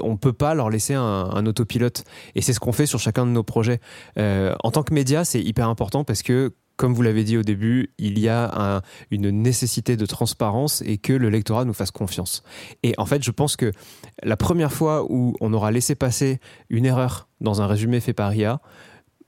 on 0.00 0.18
peut 0.18 0.34
pas 0.34 0.52
leur 0.54 0.68
laisser 0.68 0.92
un, 0.92 1.00
un 1.32 1.46
autopilote, 1.46 2.04
et 2.34 2.42
c'est 2.42 2.52
ce 2.52 2.60
qu'on 2.60 2.72
fait 2.72 2.84
sur 2.84 2.98
chacun 2.98 3.24
de 3.24 3.30
nos 3.30 3.42
projets. 3.42 3.80
Euh, 4.18 4.54
en 4.62 4.70
tant 4.70 4.82
que 4.82 4.92
média, 4.92 5.24
c'est 5.24 5.40
hyper 5.40 5.70
important 5.70 6.04
parce 6.04 6.22
que 6.22 6.52
comme 6.82 6.94
vous 6.94 7.02
l'avez 7.02 7.22
dit 7.22 7.36
au 7.36 7.42
début, 7.44 7.90
il 7.98 8.18
y 8.18 8.28
a 8.28 8.50
un- 8.60 8.82
une 9.12 9.30
nécessité 9.30 9.96
de 9.96 10.04
transparence 10.04 10.82
et 10.84 10.98
que 10.98 11.12
le 11.12 11.30
lectorat 11.30 11.64
nous 11.64 11.72
fasse 11.74 11.92
confiance. 11.92 12.42
Et 12.82 12.92
en 12.98 13.06
fait, 13.06 13.22
je 13.22 13.30
pense 13.30 13.54
que 13.54 13.70
la 14.24 14.36
première 14.36 14.72
fois 14.72 15.06
où 15.08 15.36
on 15.40 15.52
aura 15.52 15.70
laissé 15.70 15.94
passer 15.94 16.40
une 16.70 16.84
erreur 16.84 17.28
dans 17.40 17.62
un 17.62 17.68
résumé 17.68 18.00
fait 18.00 18.14
par 18.14 18.34
IA, 18.34 18.60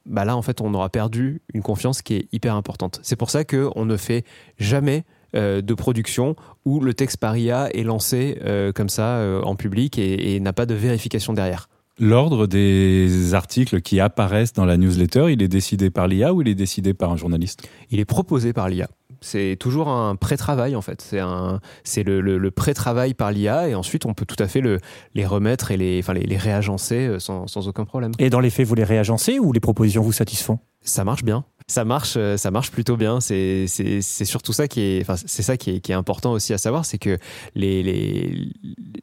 bah 0.05 0.25
là, 0.25 0.37
en 0.37 0.43
fait, 0.43 0.61
on 0.61 0.75
aura 0.75 0.89
perdu 0.89 1.43
une 1.55 1.63
confiance 1.63 2.03
qui 2.03 2.15
est 2.17 2.29
hyper 2.33 2.57
importante. 2.57 2.99
C'est 3.05 3.15
pour 3.15 3.31
ça 3.31 3.45
qu'on 3.45 3.85
ne 3.85 3.97
fait 3.97 4.25
jamais 4.59 5.05
euh, 5.37 5.63
de 5.63 5.75
production 5.75 6.35
où 6.65 6.81
le 6.81 6.93
texte 6.93 7.19
par 7.19 7.37
IA 7.37 7.69
est 7.73 7.85
lancé 7.85 8.37
euh, 8.45 8.73
comme 8.73 8.89
ça 8.89 9.19
euh, 9.19 9.43
en 9.43 9.55
public 9.55 9.97
et 9.97 10.41
n'a 10.41 10.53
pas 10.53 10.67
de 10.67 10.75
vérification 10.75 11.33
derrière. 11.35 11.69
L'ordre 12.01 12.47
des 12.49 13.35
articles 13.35 13.81
qui 13.81 14.01
apparaissent 14.01 14.53
dans 14.53 14.65
la 14.65 14.77
newsletter, 14.77 15.33
il 15.33 15.43
est 15.43 15.49
décidé 15.49 15.91
par 15.91 16.09
l'IA 16.09 16.35
ou 16.35 16.43
il 16.43 16.49
est 16.49 16.55
décidé 16.57 16.93
par 16.93 17.13
un 17.13 17.17
journaliste? 17.17 17.69
Il 17.91 18.01
est 18.01 18.05
proposé 18.05 18.53
par 18.53 18.69
l'IA. 18.69 18.89
C'est 19.21 19.57
toujours 19.59 19.89
un 19.89 20.17
pré-travail 20.17 20.75
en 20.77 20.83
fait. 20.83 21.01
C'est 21.01 21.21
un, 21.21 21.61
c'est 21.85 22.03
le, 22.03 22.21
le- 22.21 22.37
le 22.37 22.51
pré-travail 22.51 23.15
par 23.15 23.31
l'IA 23.31 23.69
et 23.69 23.75
ensuite 23.75 24.07
on 24.07 24.13
peut 24.13 24.27
tout 24.27 24.37
à 24.43 24.49
fait 24.49 24.61
le, 24.61 24.81
les 25.15 25.25
remettre 25.25 25.71
et 25.71 25.77
les, 25.77 26.01
enfin 26.01 26.13
les, 26.15 26.25
les 26.25 26.37
réagencer 26.37 27.07
euh, 27.07 27.19
sans, 27.21 27.47
sans 27.47 27.69
aucun 27.69 27.85
problème. 27.85 28.13
Et 28.19 28.29
dans 28.29 28.41
les 28.41 28.51
faits, 28.51 28.67
vous 28.67 28.75
les 28.75 28.85
réagencez 28.85 29.39
ou 29.39 29.53
les 29.53 29.61
propositions 29.61 30.03
vous 30.03 30.13
satisfont? 30.13 30.59
Ça 30.83 31.05
marche 31.05 31.25
bien. 31.25 31.45
Ça 31.67 31.87
marche, 31.87 32.15
euh, 32.19 32.37
ça 32.37 32.51
marche 32.51 32.71
plutôt 32.71 32.99
bien. 32.99 33.21
C'est, 33.21 33.67
surtout 34.03 34.53
ça 34.53 34.69
qui 34.69 34.83
est, 34.83 35.01
enfin, 35.01 35.15
c'est 35.17 35.43
ça 35.43 35.57
qui 35.57 35.71
est, 35.71 35.81
qui 35.81 35.93
est 35.93 35.95
important 35.95 36.33
aussi 36.33 36.53
à 36.53 36.59
savoir, 36.59 36.85
c'est 36.85 36.99
que 36.99 37.17
les, 37.55 37.83
les, 37.83 38.53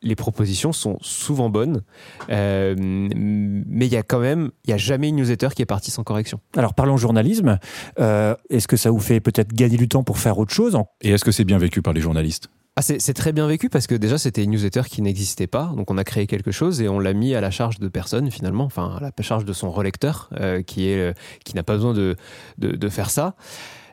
les 0.04 0.16
propositions 0.16 0.72
sont 0.72 0.98
souvent 1.02 1.50
bonnes, 1.50 1.84
euh, 2.30 2.76
mais 2.78 3.86
il 3.86 3.92
y 3.94 3.98
a 3.98 4.04
quand 4.04 4.20
même, 4.20 4.52
il 4.66 4.72
y 4.72 4.74
a 4.74 4.78
jamais 4.78 5.10
une 5.10 5.18
newsletter 5.18 5.50
qui 5.56 5.62
est 5.62 5.66
partie 5.68 5.92
sans 5.92 6.04
correction. 6.04 6.40
Alors, 6.58 6.74
parlons 6.74 6.98
journalisme. 6.98 7.60
Euh, 8.00 8.36
Est-ce 8.50 8.68
que 8.68 8.78
ça 8.78 8.92
vous 8.92 9.00
fait 9.00 9.20
peut-être 9.20 9.54
gagner 9.54 9.78
du 9.78 9.88
temps 9.88 10.04
pour 10.04 10.18
faire 10.18 10.38
autre 10.40 10.54
chose 10.54 10.76
en- 10.76 10.88
Et 11.02 11.10
est-ce 11.12 11.24
que 11.24 11.32
c'est 11.32 11.44
bien 11.46 11.58
vécu 11.58 11.82
par 11.82 11.94
les 11.94 12.02
journalistes? 12.02 12.50
Ah, 12.78 12.82
c'est, 12.82 13.02
c'est 13.02 13.14
très 13.14 13.34
bien 13.34 13.48
vécu 13.48 13.68
parce 13.70 13.86
que 13.86 13.96
déjà 13.96 14.18
c'était 14.18 14.44
une 14.46 14.52
newsletter 14.52 14.84
qui 14.90 15.02
n'existait 15.02 15.46
pas, 15.46 15.74
donc 15.76 15.92
on 15.92 15.98
a 15.98 16.06
créé 16.06 16.26
quelque 16.26 16.52
chose 16.52 16.82
et 16.82 16.88
on 16.88 17.00
l'a 17.00 17.14
mis 17.14 17.36
à 17.36 17.42
la 17.42 17.52
charge 17.52 17.80
de 17.80 17.90
personne 17.90 18.32
finalement, 18.32 18.64
enfin 18.64 18.96
à 18.96 19.02
la 19.02 19.12
charge 19.24 19.44
de 19.44 19.52
son 19.52 19.70
relecteur 19.72 20.30
euh, 20.40 20.62
qui 20.62 20.88
est 20.88 20.98
euh, 20.98 21.14
qui 21.44 21.54
n'a 21.54 21.64
pas 21.64 21.74
besoin 21.76 21.94
de, 21.94 22.16
de, 22.60 22.72
de 22.72 22.90
faire 22.90 23.10
ça. 23.10 23.36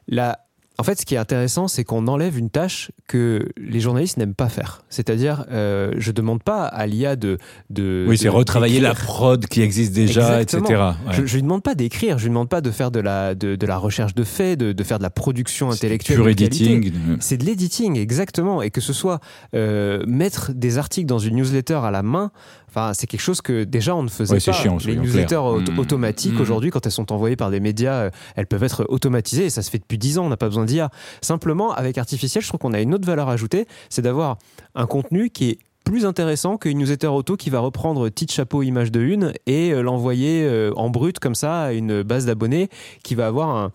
La, 0.07 0.39
en 0.81 0.85
fait, 0.85 1.01
ce 1.01 1.05
qui 1.07 1.17
est 1.17 1.19
intéressant, 1.19 1.67
c'est 1.67 1.83
qu'on 1.83 2.07
enlève 2.07 2.39
une 2.39 2.51
tâche 2.51 2.93
que 3.09 3.49
les 3.57 3.81
journalistes 3.81 4.17
n'aiment 4.17 4.35
pas 4.35 4.49
faire. 4.49 4.83
C'est-à-dire, 4.91 5.45
euh, 5.51 5.93
je 5.99 6.13
demande 6.13 6.43
pas 6.43 6.65
à 6.67 6.87
l'IA 6.87 7.17
de, 7.17 7.37
de 7.69 8.05
Oui, 8.09 8.17
c'est 8.17 8.29
retravailler 8.29 8.79
la 8.79 8.95
prod 8.95 9.45
qui 9.47 9.61
existe 9.63 9.93
déjà, 9.93 10.41
Exactement. 10.43 10.65
etc. 10.65 10.81
Ouais. 11.09 11.15
Je, 11.15 11.27
je 11.27 11.35
lui 11.35 11.43
demande 11.43 11.65
pas 11.65 11.75
d'écrire, 11.75 12.19
je 12.19 12.25
lui 12.25 12.31
demande 12.31 12.49
pas 12.49 12.61
de 12.61 12.71
faire 12.71 12.93
de 12.93 13.01
la 13.01 13.35
de, 13.35 13.57
de 13.57 13.67
la 13.67 13.77
recherche 13.77 14.15
de 14.15 14.23
faits, 14.23 14.59
de, 14.61 14.73
de 14.73 14.85
faire 14.85 14.99
de 14.99 15.03
la 15.03 15.11
production 15.11 15.71
C'est 15.73 15.79
intellectuelle. 15.87 16.19
Qualité. 16.23 16.45
editing. 16.45 16.93
C'est 17.19 17.39
de 17.39 17.45
l'editing, 17.45 17.97
exactement. 17.99 18.63
Et 18.63 18.71
que 18.71 18.81
ce 18.81 18.93
soit 18.93 19.19
euh, 19.57 20.05
mettre 20.07 20.53
des 20.55 20.79
articles 20.79 21.07
dans 21.09 21.19
une 21.19 21.35
newsletter 21.37 21.81
à 21.83 21.91
la 21.91 22.03
main, 22.05 22.31
enfin, 22.69 22.93
c'est 22.95 23.07
quelque 23.07 23.21
chose 23.21 23.41
que 23.41 23.65
déjà 23.65 23.95
on 23.97 24.03
ne 24.03 24.09
faisait 24.09 24.35
Ouais, 24.35 24.41
c'est 24.41 24.51
pas. 24.51 24.57
chiant, 24.57 24.79
Les 24.85 24.97
newsletters 24.97 25.37
Mm. 25.37 25.79
automatiques 25.79 26.35
Mm. 26.39 26.41
aujourd'hui, 26.41 26.71
quand 26.71 26.85
elles 26.87 26.93
sont 26.93 27.13
envoyées 27.13 27.37
par 27.37 27.51
des 27.51 27.61
médias, 27.61 27.95
euh, 27.95 28.11
elles 28.37 28.47
peuvent 28.47 28.63
être 28.65 28.85
automatisées 28.89 29.47
et 29.47 29.51
ça 29.51 29.63
se 29.63 29.71
fait 29.71 29.79
depuis 29.79 29.99
10 29.99 30.19
ans, 30.19 30.27
on 30.27 30.29
n'a 30.29 30.37
pas 30.37 30.47
besoin 30.49 30.65
d'IA. 30.65 30.91
Simplement, 31.21 31.73
avec 31.73 31.99
artificiel, 31.99 32.43
je 32.43 32.49
trouve 32.49 32.61
qu'on 32.61 32.73
a 32.73 32.81
une 32.81 32.95
autre 32.95 33.07
valeur 33.07 33.29
ajoutée, 33.29 33.67
c'est 33.89 34.03
d'avoir 34.03 34.39
un 34.75 34.87
contenu 34.87 35.31
qui 35.31 35.51
est 35.51 35.59
plus 35.85 36.05
intéressant 36.05 36.59
qu'une 36.59 36.77
newsletter 36.79 37.07
auto 37.07 37.37
qui 37.37 37.49
va 37.49 37.61
reprendre 37.61 38.11
titre, 38.11 38.35
chapeau, 38.35 38.63
image 38.63 38.93
de 38.93 39.01
une 39.01 39.33
et 39.47 39.71
euh, 39.73 39.81
l'envoyer 39.81 40.45
euh, 40.45 40.71
en 40.77 40.91
brut 40.91 41.19
comme 41.19 41.35
ça 41.35 41.63
à 41.63 41.73
une 41.73 42.03
base 42.03 42.27
d'abonnés 42.27 42.69
qui 43.03 43.15
va 43.15 43.27
avoir 43.27 43.49
un, 43.57 43.73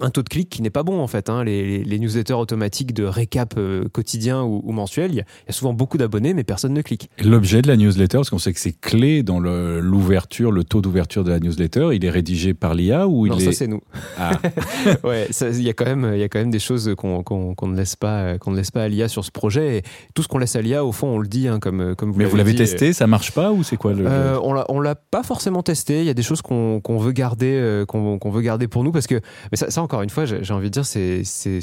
un 0.00 0.10
taux 0.10 0.22
de 0.22 0.28
clic 0.28 0.48
qui 0.48 0.62
n'est 0.62 0.70
pas 0.70 0.82
bon 0.82 1.00
en 1.00 1.06
fait. 1.06 1.30
hein. 1.30 1.44
Les, 1.44 1.98
newsletters 1.98 2.34
automatiques 2.34 2.92
de 2.94 3.04
récap 3.04 3.54
euh, 3.56 3.84
quotidien 3.92 4.42
ou, 4.42 4.60
ou 4.64 4.72
mensuel, 4.72 5.10
il 5.12 5.16
y, 5.16 5.20
a- 5.20 5.24
il 5.44 5.48
y 5.48 5.50
a 5.50 5.52
souvent 5.52 5.72
beaucoup 5.72 5.96
d'abonnés 5.98 6.34
mais 6.34 6.44
personne 6.44 6.72
ne 6.74 6.82
clique. 6.82 7.10
L'objet 7.24 7.62
de 7.62 7.68
la 7.68 7.76
newsletter, 7.76 8.18
parce 8.18 8.30
qu'on 8.30 8.38
sait 8.38 8.52
que 8.52 8.60
c'est 8.60 8.78
clé 8.78 9.22
dans 9.22 9.40
l'ouverture, 9.40 10.52
le, 10.52 10.64
taux 10.64 10.80
d'ouverture 10.80 11.24
de 11.24 11.30
la 11.30 11.38
newsletter, 11.40 11.90
il 11.94 12.04
est 12.04 12.10
rédigé 12.10 12.54
par 12.54 12.74
l'IA 12.74 13.06
ou 13.08 13.26
il 13.26 13.30
non, 13.32 13.38
est... 13.38 13.44
ça 13.44 13.52
c'est 13.52 13.66
nous. 13.66 13.80
Ah, 14.18 14.32
ouais, 15.04 15.28
il 15.52 15.62
y 15.62 15.68
a 15.68 15.72
quand 15.72 15.84
même, 15.86 16.10
il 16.14 16.20
y 16.20 16.22
a 16.22 16.28
quand 16.28 16.38
même 16.38 16.50
des 16.50 16.58
choses 16.58 16.94
qu'on 16.96 17.22
qu'on- 17.22 17.54
qu'on 17.54 17.68
ne 17.68 17.76
laisse 17.76 17.96
pas, 17.96 18.38
qu'on 18.38 18.50
ne 18.50 18.56
laisse 18.56 18.70
pas 18.70 18.82
à 18.82 18.88
l'IA 18.88 19.08
sur 19.08 19.24
ce 19.24 19.30
projet. 19.30 19.78
Et 19.78 19.82
tout 20.14 20.22
ce 20.22 20.28
qu'on 20.28 20.38
laisse 20.38 20.56
à 20.56 20.62
l'IA, 20.62 20.84
au 20.84 20.92
fond, 20.92 21.08
on 21.08 21.18
le 21.18 21.28
dit, 21.28 21.48
hein, 21.48 21.58
comme 21.58 21.94
comme 21.96 22.12
vous 22.12 22.18
mais 22.18 22.24
vous 22.24 22.36
l'avez 22.36 22.54
testé, 22.54 22.92
ça 22.92 23.06
marche 23.06 23.32
pas 23.32 23.52
ou 23.52 23.62
c'est 23.62 23.76
quoi 23.76 23.92
le... 23.92 24.04
Euh, 24.06 24.38
on 24.42 24.52
l'a, 24.52 24.64
on 24.68 24.80
l'a 24.80 24.94
pas 24.94 25.22
forcément 25.22 25.62
testé. 25.62 26.00
Il 26.00 26.06
y 26.06 26.10
a 26.10 26.14
des 26.14 26.22
choses 26.22 26.42
qu'on, 26.42 26.80
qu'on 26.80 26.98
veut 26.98 27.12
garder, 27.12 27.52
euh, 27.54 27.84
qu'on, 27.86 28.18
qu'on 28.18 28.30
veut 28.30 28.42
garder 28.42 28.68
pour 28.68 28.84
nous 28.84 28.92
parce 28.92 29.06
que, 29.06 29.20
mais 29.50 29.56
ça, 29.56 29.70
ça 29.70 29.80
encore 29.86 30.02
une 30.02 30.10
fois, 30.10 30.24
j'ai, 30.24 30.52
envie 30.52 30.68
de 30.68 30.80
dire, 30.80 30.84
c'est, 30.84 31.22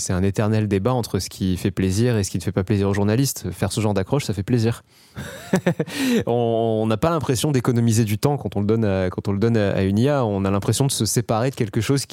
un 0.10 0.24
éternel 0.24 0.70
débat 0.70 0.94
entre 0.94 1.20
ce 1.20 1.28
qui 1.28 1.58
fait 1.58 1.72
plaisir 1.72 2.16
et 2.16 2.24
ce 2.24 2.32
qui 2.32 2.38
ne 2.38 2.44
fait 2.44 2.54
pas 2.54 2.64
plaisir 2.64 2.88
aux 2.88 2.94
journalistes. 2.94 3.52
Faire 3.52 3.74
ce 3.74 3.82
genre 3.82 3.94
d'accroche, 3.94 4.24
ça 4.24 4.34
fait 4.34 4.44
plaisir. 4.44 4.84
on 6.26 6.86
n'a 6.88 6.96
pas 6.96 7.10
l'impression 7.10 7.52
d'économiser 7.52 8.06
du 8.06 8.18
temps 8.18 8.38
quand 8.38 8.56
on 8.56 8.62
le 8.62 8.66
donne 8.66 8.86
à, 8.86 9.10
on 9.28 9.82
une 9.82 10.00
IA. 10.00 10.26
On 10.26 10.46
a 10.46 10.52
l'impression 10.52 10.88
de 10.88 10.92
se 10.92 11.04
séparer 11.04 11.50
de 11.50 11.56
quelque 11.56 11.82
chose 11.82 12.06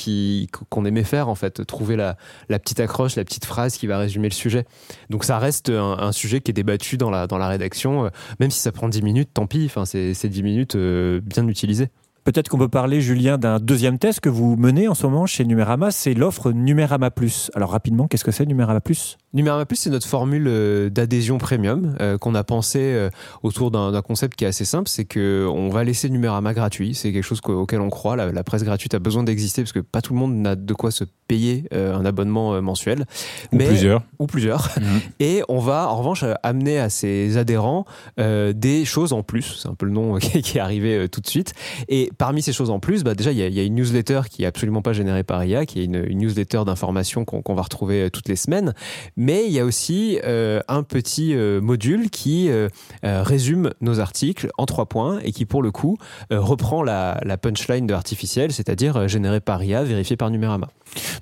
qu'on 0.68 0.84
aimait 0.84 1.04
faire 1.04 1.28
en 1.28 1.36
fait, 1.36 1.64
trouver 1.64 1.94
la, 1.94 2.16
petite 2.48 2.80
accroche, 2.80 3.14
la 3.14 3.24
petite 3.24 3.44
phrase 3.44 3.76
qui 3.76 3.86
va 3.86 3.96
résumer 3.96 4.28
le 4.28 4.34
sujet. 4.34 4.64
Donc 5.10 5.22
ça 5.22 5.38
reste 5.38 5.70
un, 5.70 6.10
sujet 6.10 6.40
qui 6.40 6.50
est 6.50 6.54
débattu 6.54 6.96
dans 6.96 7.10
la, 7.10 7.48
rédaction. 7.48 8.10
Même 8.40 8.50
si 8.50 8.58
ça 8.58 8.72
prend 8.72 8.88
10 8.88 9.02
minutes, 9.02 9.30
tant 9.32 9.46
pis. 9.46 9.66
Enfin, 9.66 9.84
c'est 9.84 10.28
10 10.28 10.42
minutes 10.42 10.74
euh, 10.74 11.20
bien 11.22 11.46
utilisées. 11.46 11.90
Peut-être 12.24 12.48
qu'on 12.48 12.58
peut 12.58 12.68
parler, 12.68 13.00
Julien, 13.00 13.38
d'un 13.38 13.58
deuxième 13.58 13.98
test 13.98 14.20
que 14.20 14.28
vous 14.28 14.56
menez 14.56 14.88
en 14.88 14.94
ce 14.94 15.06
moment 15.06 15.26
chez 15.26 15.44
Numérama, 15.44 15.90
c'est 15.90 16.12
l'offre 16.14 16.52
Numérama 16.52 17.10
Plus. 17.10 17.50
Alors 17.54 17.70
rapidement, 17.70 18.08
qu'est-ce 18.08 18.24
que 18.24 18.30
c'est 18.30 18.44
Numérama 18.44 18.80
Plus? 18.80 19.16
Numérama 19.32 19.64
Plus, 19.64 19.76
c'est 19.76 19.90
notre 19.90 20.06
formule 20.06 20.46
euh, 20.46 20.90
d'adhésion 20.90 21.38
premium 21.38 21.96
euh, 22.00 22.18
qu'on 22.18 22.34
a 22.34 22.44
pensé 22.44 22.78
euh, 22.80 23.08
autour 23.42 23.70
d'un 23.70 24.02
concept 24.02 24.36
qui 24.36 24.44
est 24.44 24.48
assez 24.48 24.64
simple, 24.64 24.88
c'est 24.88 25.06
que 25.06 25.48
on 25.50 25.70
va 25.70 25.82
laisser 25.82 26.10
Numérama 26.10 26.52
gratuit. 26.52 26.94
C'est 26.94 27.12
quelque 27.12 27.24
chose 27.24 27.40
auquel 27.46 27.80
on 27.80 27.90
croit. 27.90 28.16
La, 28.16 28.32
la 28.32 28.44
presse 28.44 28.64
gratuite 28.64 28.94
a 28.94 28.98
besoin 28.98 29.22
d'exister 29.22 29.62
parce 29.62 29.72
que 29.72 29.80
pas 29.80 30.02
tout 30.02 30.12
le 30.12 30.18
monde 30.18 30.34
n'a 30.34 30.56
de 30.56 30.74
quoi 30.74 30.90
se 30.90 31.04
payer 31.30 31.68
euh, 31.72 31.94
un 31.94 32.04
abonnement 32.04 32.54
euh, 32.54 32.60
mensuel. 32.60 33.04
ou 33.52 33.58
plusieurs. 33.58 34.02
Ou 34.18 34.26
plusieurs. 34.26 34.68
Mhm. 34.80 35.00
Et 35.20 35.42
on 35.48 35.58
va 35.58 35.88
en 35.88 35.96
revanche 35.96 36.24
amener 36.42 36.78
à 36.78 36.88
ses 36.88 37.36
adhérents 37.36 37.84
euh, 38.18 38.52
des 38.54 38.84
choses 38.84 39.12
en 39.12 39.22
plus. 39.22 39.58
C'est 39.60 39.68
un 39.68 39.74
peu 39.74 39.84
le 39.84 39.92
nom 39.92 40.16
qui 40.18 40.42
qui 40.42 40.58
est 40.58 40.60
arrivé 40.60 40.96
euh, 40.96 41.08
tout 41.08 41.20
de 41.20 41.26
suite. 41.26 41.52
Et 41.88 42.09
parmi 42.18 42.42
ces 42.42 42.52
choses 42.52 42.70
en 42.70 42.80
plus, 42.80 43.04
bah, 43.04 43.14
déjà 43.14 43.32
il 43.32 43.38
y, 43.38 43.42
a- 43.42 43.46
il 43.48 43.54
y 43.54 43.60
a 43.60 43.62
une 43.62 43.74
newsletter 43.74 44.22
qui 44.30 44.42
est 44.42 44.46
absolument 44.46 44.82
pas 44.82 44.92
générée 44.92 45.22
par 45.24 45.44
IA, 45.44 45.66
qui 45.66 45.80
est 45.80 45.84
une, 45.84 46.04
une 46.06 46.18
newsletter 46.18 46.62
d'information 46.66 47.24
qu'on 47.24 47.54
va 47.54 47.62
retrouver 47.62 48.02
euh, 48.04 48.10
toutes 48.10 48.28
les 48.28 48.36
semaines. 48.36 48.74
Mais 49.16 49.44
il 49.46 49.52
y 49.52 49.60
a 49.60 49.64
aussi 49.64 50.18
euh, 50.24 50.60
un 50.68 50.82
petit 50.82 51.34
euh, 51.34 51.60
module 51.60 52.10
qui 52.10 52.48
euh, 52.50 52.68
résume 53.02 53.70
nos 53.80 54.00
articles 54.00 54.50
en 54.58 54.66
trois 54.66 54.86
points 54.86 55.18
et 55.24 55.32
qui 55.32 55.44
pour 55.46 55.62
le 55.62 55.70
coup 55.70 55.96
reprend 56.30 56.82
la, 56.82 57.20
la 57.24 57.36
punchline 57.38 57.86
de 57.86 57.94
artificiel, 57.94 58.52
c'est-à-dire 58.52 58.96
euh, 58.96 59.08
généré 59.08 59.40
par 59.40 59.62
IA, 59.62 59.82
vérifié 59.84 60.16
par 60.16 60.30
Numérama. 60.30 60.68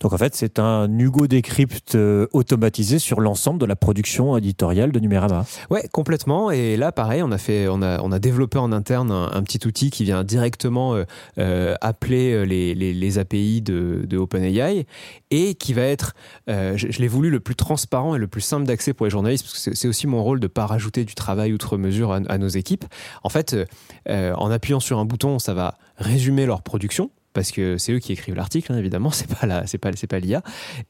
Donc 0.00 0.12
en 0.12 0.18
fait, 0.18 0.34
c'est 0.34 0.58
un 0.58 0.88
Hugo 0.98 1.26
Decrypt 1.26 1.94
euh, 1.94 2.26
automatisé 2.32 2.98
sur 2.98 3.20
l'ensemble 3.20 3.58
de 3.60 3.66
la 3.66 3.76
production 3.76 4.36
éditoriale 4.36 4.92
de 4.92 4.98
Numérama. 5.00 5.44
Ouais, 5.70 5.86
complètement. 5.92 6.50
Et 6.50 6.76
là, 6.76 6.92
pareil, 6.92 7.22
on 7.22 7.30
a 7.32 7.38
fait, 7.38 7.68
on 7.68 7.82
a, 7.82 8.00
on 8.00 8.10
a 8.12 8.18
développé 8.18 8.58
en 8.58 8.72
interne 8.72 9.10
un, 9.10 9.30
un 9.32 9.42
petit 9.42 9.66
outil 9.66 9.90
qui 9.90 10.04
vient 10.04 10.24
directement 10.24 10.77
euh, 10.78 11.04
euh, 11.38 11.74
appeler 11.80 12.32
euh, 12.32 12.42
les, 12.44 12.74
les, 12.74 13.18
API 13.18 13.62
de, 13.62 14.16
OpenAI 14.16 14.86
et 15.30 15.54
qui 15.54 15.72
va 15.72 15.82
être, 15.82 16.14
je, 16.46 16.98
l'ai 16.98 17.08
voulu 17.08 17.30
le 17.30 17.40
plus 17.40 17.54
transparent 17.54 18.14
et 18.14 18.18
le 18.18 18.26
plus 18.28 18.40
simple 18.40 18.66
d'accès 18.66 18.92
pour 18.92 19.06
les 19.06 19.10
journalistes 19.10 19.44
parce 19.44 19.64
que 19.64 19.74
c'est- 19.74 19.88
aussi 19.88 20.06
mon 20.06 20.22
rôle 20.22 20.40
de 20.40 20.46
pas 20.46 20.66
rajouter 20.66 21.04
du 21.04 21.14
travail 21.14 21.52
outre 21.52 21.76
mesure 21.78 22.12
à, 22.12 22.38
nos 22.38 22.48
équipes. 22.48 22.84
En 23.22 23.28
fait, 23.28 23.56
en 24.08 24.50
appuyant 24.50 24.80
sur 24.80 24.98
un 24.98 25.04
bouton, 25.04 25.38
ça 25.38 25.54
va 25.54 25.78
résumer 25.96 26.46
leur 26.46 26.62
production 26.62 27.10
parce 27.38 27.52
que 27.52 27.78
c'est 27.78 27.92
eux 27.92 28.00
qui 28.00 28.10
écrivent 28.10 28.34
l'article, 28.34 28.72
hein, 28.72 28.78
évidemment, 28.78 29.10
c'est 29.12 29.32
pas 29.32 29.46
la, 29.46 29.64
c'est 29.68 29.78
pas, 29.78 29.90
c'est 29.94 30.08
pas 30.08 30.18
l'IA. 30.18 30.42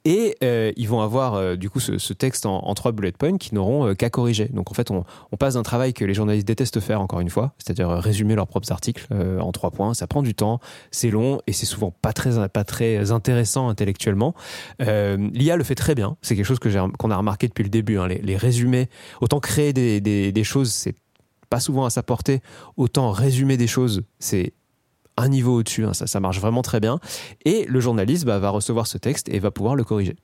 Et 0.06 0.34
euh, 0.42 0.72
ils 0.78 0.88
vont 0.88 1.02
avoir 1.02 1.34
euh, 1.34 1.56
du 1.56 1.68
coup 1.68 1.78
ce, 1.78 2.12
texte 2.14 2.46
en, 2.46 2.74
trois 2.74 2.90
bullet 2.92 3.12
points 3.12 3.36
qui 3.36 3.54
n'auront 3.54 3.88
euh, 3.88 3.94
qu'à 3.94 4.08
corriger. 4.08 4.46
Donc 4.46 4.70
en 4.70 4.74
fait, 4.74 4.90
on, 4.90 5.04
passe 5.38 5.54
d'un 5.54 5.62
travail 5.62 5.92
que 5.92 6.06
les 6.06 6.14
journalistes 6.14 6.48
détestent 6.48 6.80
faire 6.80 7.02
encore 7.02 7.20
une 7.20 7.28
fois, 7.28 7.52
c'est-à-dire 7.58 7.90
résumer 7.90 8.34
leurs 8.34 8.46
propres 8.46 8.72
articles 8.72 9.06
en 9.12 9.52
trois 9.52 9.70
points. 9.70 9.92
Ça 9.92 10.06
prend 10.06 10.22
du 10.22 10.34
temps, 10.34 10.58
c'est 10.90 11.10
long 11.10 11.40
et 11.46 11.52
c'est 11.52 11.66
souvent 11.66 11.90
pas 11.90 12.14
très, 12.14 12.48
pas 12.48 12.64
très 12.64 13.12
intéressant 13.12 13.68
intellectuellement. 13.68 14.34
L'IA 14.80 15.56
le 15.56 15.64
fait 15.64 15.74
très 15.74 15.94
bien. 15.94 16.16
C'est 16.22 16.34
quelque 16.34 16.46
chose 16.46 16.58
qu'on 16.58 17.10
a 17.10 17.16
remarqué 17.16 17.46
depuis 17.46 17.62
le 17.62 17.68
début. 17.68 17.98
Hein. 17.98 18.08
Les, 18.08 18.18
les, 18.18 18.36
résumés, 18.36 18.88
autant 19.20 19.38
créer 19.38 19.74
des, 19.74 20.00
des, 20.00 20.32
des 20.32 20.44
choses, 20.44 20.72
c'est 20.72 20.94
pas 21.50 21.60
souvent 21.60 21.84
à 21.84 21.90
sa 21.90 22.02
portée, 22.02 22.40
autant 22.76 23.10
résumer 23.10 23.56
des 23.56 23.66
choses, 23.66 24.02
c'est 24.18 24.52
un 25.18 25.28
niveau 25.28 25.58
au-dessus, 25.58 25.84
hein, 25.84 25.94
ça, 25.94 26.06
ça 26.06 26.20
marche 26.20 26.40
vraiment 26.40 26.62
très 26.62 26.80
bien. 26.80 26.98
Et 27.44 27.64
le 27.66 27.80
journaliste 27.80 28.24
bah, 28.24 28.38
va 28.38 28.50
recevoir 28.50 28.86
ce 28.86 28.98
texte 28.98 29.28
et 29.28 29.38
va 29.38 29.50
pouvoir 29.50 29.74
le 29.74 29.84
corriger. 29.84 30.16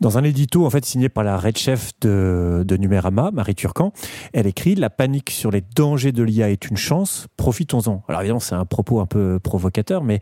Dans 0.00 0.18
un 0.18 0.24
édito 0.24 0.66
en 0.66 0.70
fait 0.70 0.84
signé 0.84 1.08
par 1.08 1.22
la 1.22 1.38
red 1.38 1.56
chef 1.56 1.92
de, 2.00 2.64
de 2.66 2.76
Numérama, 2.76 3.30
Marie 3.32 3.54
Turcan, 3.54 3.92
elle 4.32 4.46
écrit 4.46 4.74
La 4.74 4.90
panique 4.90 5.30
sur 5.30 5.50
les 5.50 5.60
dangers 5.60 6.12
de 6.12 6.22
l'IA 6.22 6.50
est 6.50 6.68
une 6.68 6.76
chance, 6.76 7.28
profitons-en. 7.36 8.02
Alors 8.08 8.20
évidemment, 8.22 8.40
c'est 8.40 8.54
un 8.54 8.64
propos 8.64 9.00
un 9.00 9.06
peu 9.06 9.38
provocateur, 9.38 10.02
mais 10.02 10.20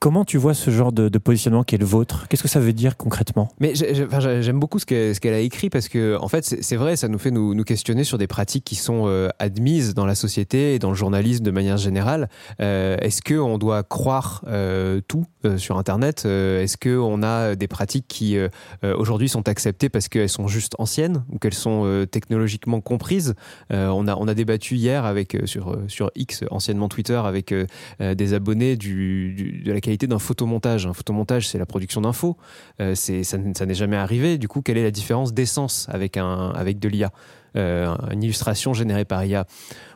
Comment 0.00 0.24
tu 0.24 0.38
vois 0.38 0.54
ce 0.54 0.70
genre 0.70 0.92
de, 0.92 1.10
de 1.10 1.18
positionnement 1.18 1.62
qui 1.62 1.74
est 1.74 1.78
le 1.78 1.84
vôtre? 1.84 2.26
Qu'est-ce 2.28 2.42
que 2.42 2.48
ça 2.48 2.58
veut 2.58 2.72
dire 2.72 2.96
concrètement? 2.96 3.50
Mais 3.60 3.74
j'aime 3.74 4.58
beaucoup 4.58 4.78
ce 4.78 4.86
qu'elle 4.86 5.18
qu'elle 5.18 5.34
a 5.34 5.40
écrit 5.40 5.68
parce 5.68 5.88
que 5.88 6.16
en 6.18 6.28
fait 6.28 6.42
c'est 6.42 6.76
vrai, 6.76 6.96
ça 6.96 7.06
nous 7.08 7.18
fait 7.18 7.30
nous, 7.30 7.54
nous, 7.54 7.64
questionner 7.64 8.02
sur 8.02 8.16
des 8.16 8.26
pratiques 8.26 8.64
qui 8.64 8.76
sont 8.76 9.08
euh, 9.08 9.28
admises 9.38 9.92
dans 9.92 10.06
la 10.06 10.14
société 10.14 10.74
et 10.74 10.78
dans 10.78 10.88
le 10.88 10.94
journalisme 10.94 11.44
de 11.44 11.50
manière 11.50 11.76
générale. 11.76 12.30
Euh, 12.62 12.96
Est-ce 12.96 13.20
que 13.20 13.34
on 13.34 13.58
doit 13.58 13.82
croire 13.82 14.42
euh, 14.46 15.02
tout 15.06 15.26
euh, 15.44 15.58
sur 15.58 15.76
Internet? 15.76 16.24
Est-ce 16.24 16.78
que 16.78 16.96
on 16.96 17.22
a 17.22 17.54
des 17.54 17.68
pratiques 17.68 18.06
qui 18.08 18.38
euh, 18.38 18.48
aujourd'hui 18.82 19.28
sont 19.28 19.48
acceptées 19.50 19.90
parce 19.90 20.08
qu'elles 20.08 20.30
sont 20.30 20.48
juste 20.48 20.76
anciennes 20.78 21.24
ou 21.28 21.38
qu'elles 21.38 21.52
sont 21.52 22.06
technologiquement 22.10 22.80
comprises? 22.80 23.34
On 23.68 24.08
a 24.08 24.16
on 24.16 24.28
a 24.28 24.32
débattu 24.32 24.76
hier 24.76 25.04
avec 25.04 25.36
sur 25.44 25.76
sur 25.88 26.10
X 26.14 26.44
anciennement 26.50 26.88
Twitter 26.88 27.20
avec 27.22 27.52
des 28.00 28.32
abonnés 28.32 28.78
du, 28.78 29.34
du 29.34 29.62
de 29.62 29.72
la 29.72 29.80
d'un 29.96 30.18
photomontage. 30.18 30.86
Un 30.86 30.92
photomontage, 30.92 31.48
c'est 31.48 31.58
la 31.58 31.66
production 31.66 32.00
d'infos. 32.00 32.36
Euh, 32.80 32.94
ça, 32.94 33.38
n'est 33.38 33.74
jamais 33.74 33.96
arrivé. 33.96 34.38
Du 34.38 34.48
coup, 34.48 34.62
quelle 34.62 34.78
est 34.78 34.82
la 34.82 34.90
différence 34.90 35.32
d'essence 35.32 35.86
avec, 35.90 36.16
un, 36.16 36.50
avec 36.50 36.78
de 36.78 36.88
l'IA 36.88 37.10
euh, 37.56 37.94
Une 38.10 38.22
illustration 38.22 38.74
générée 38.74 39.04
par 39.04 39.24
IA 39.24 39.46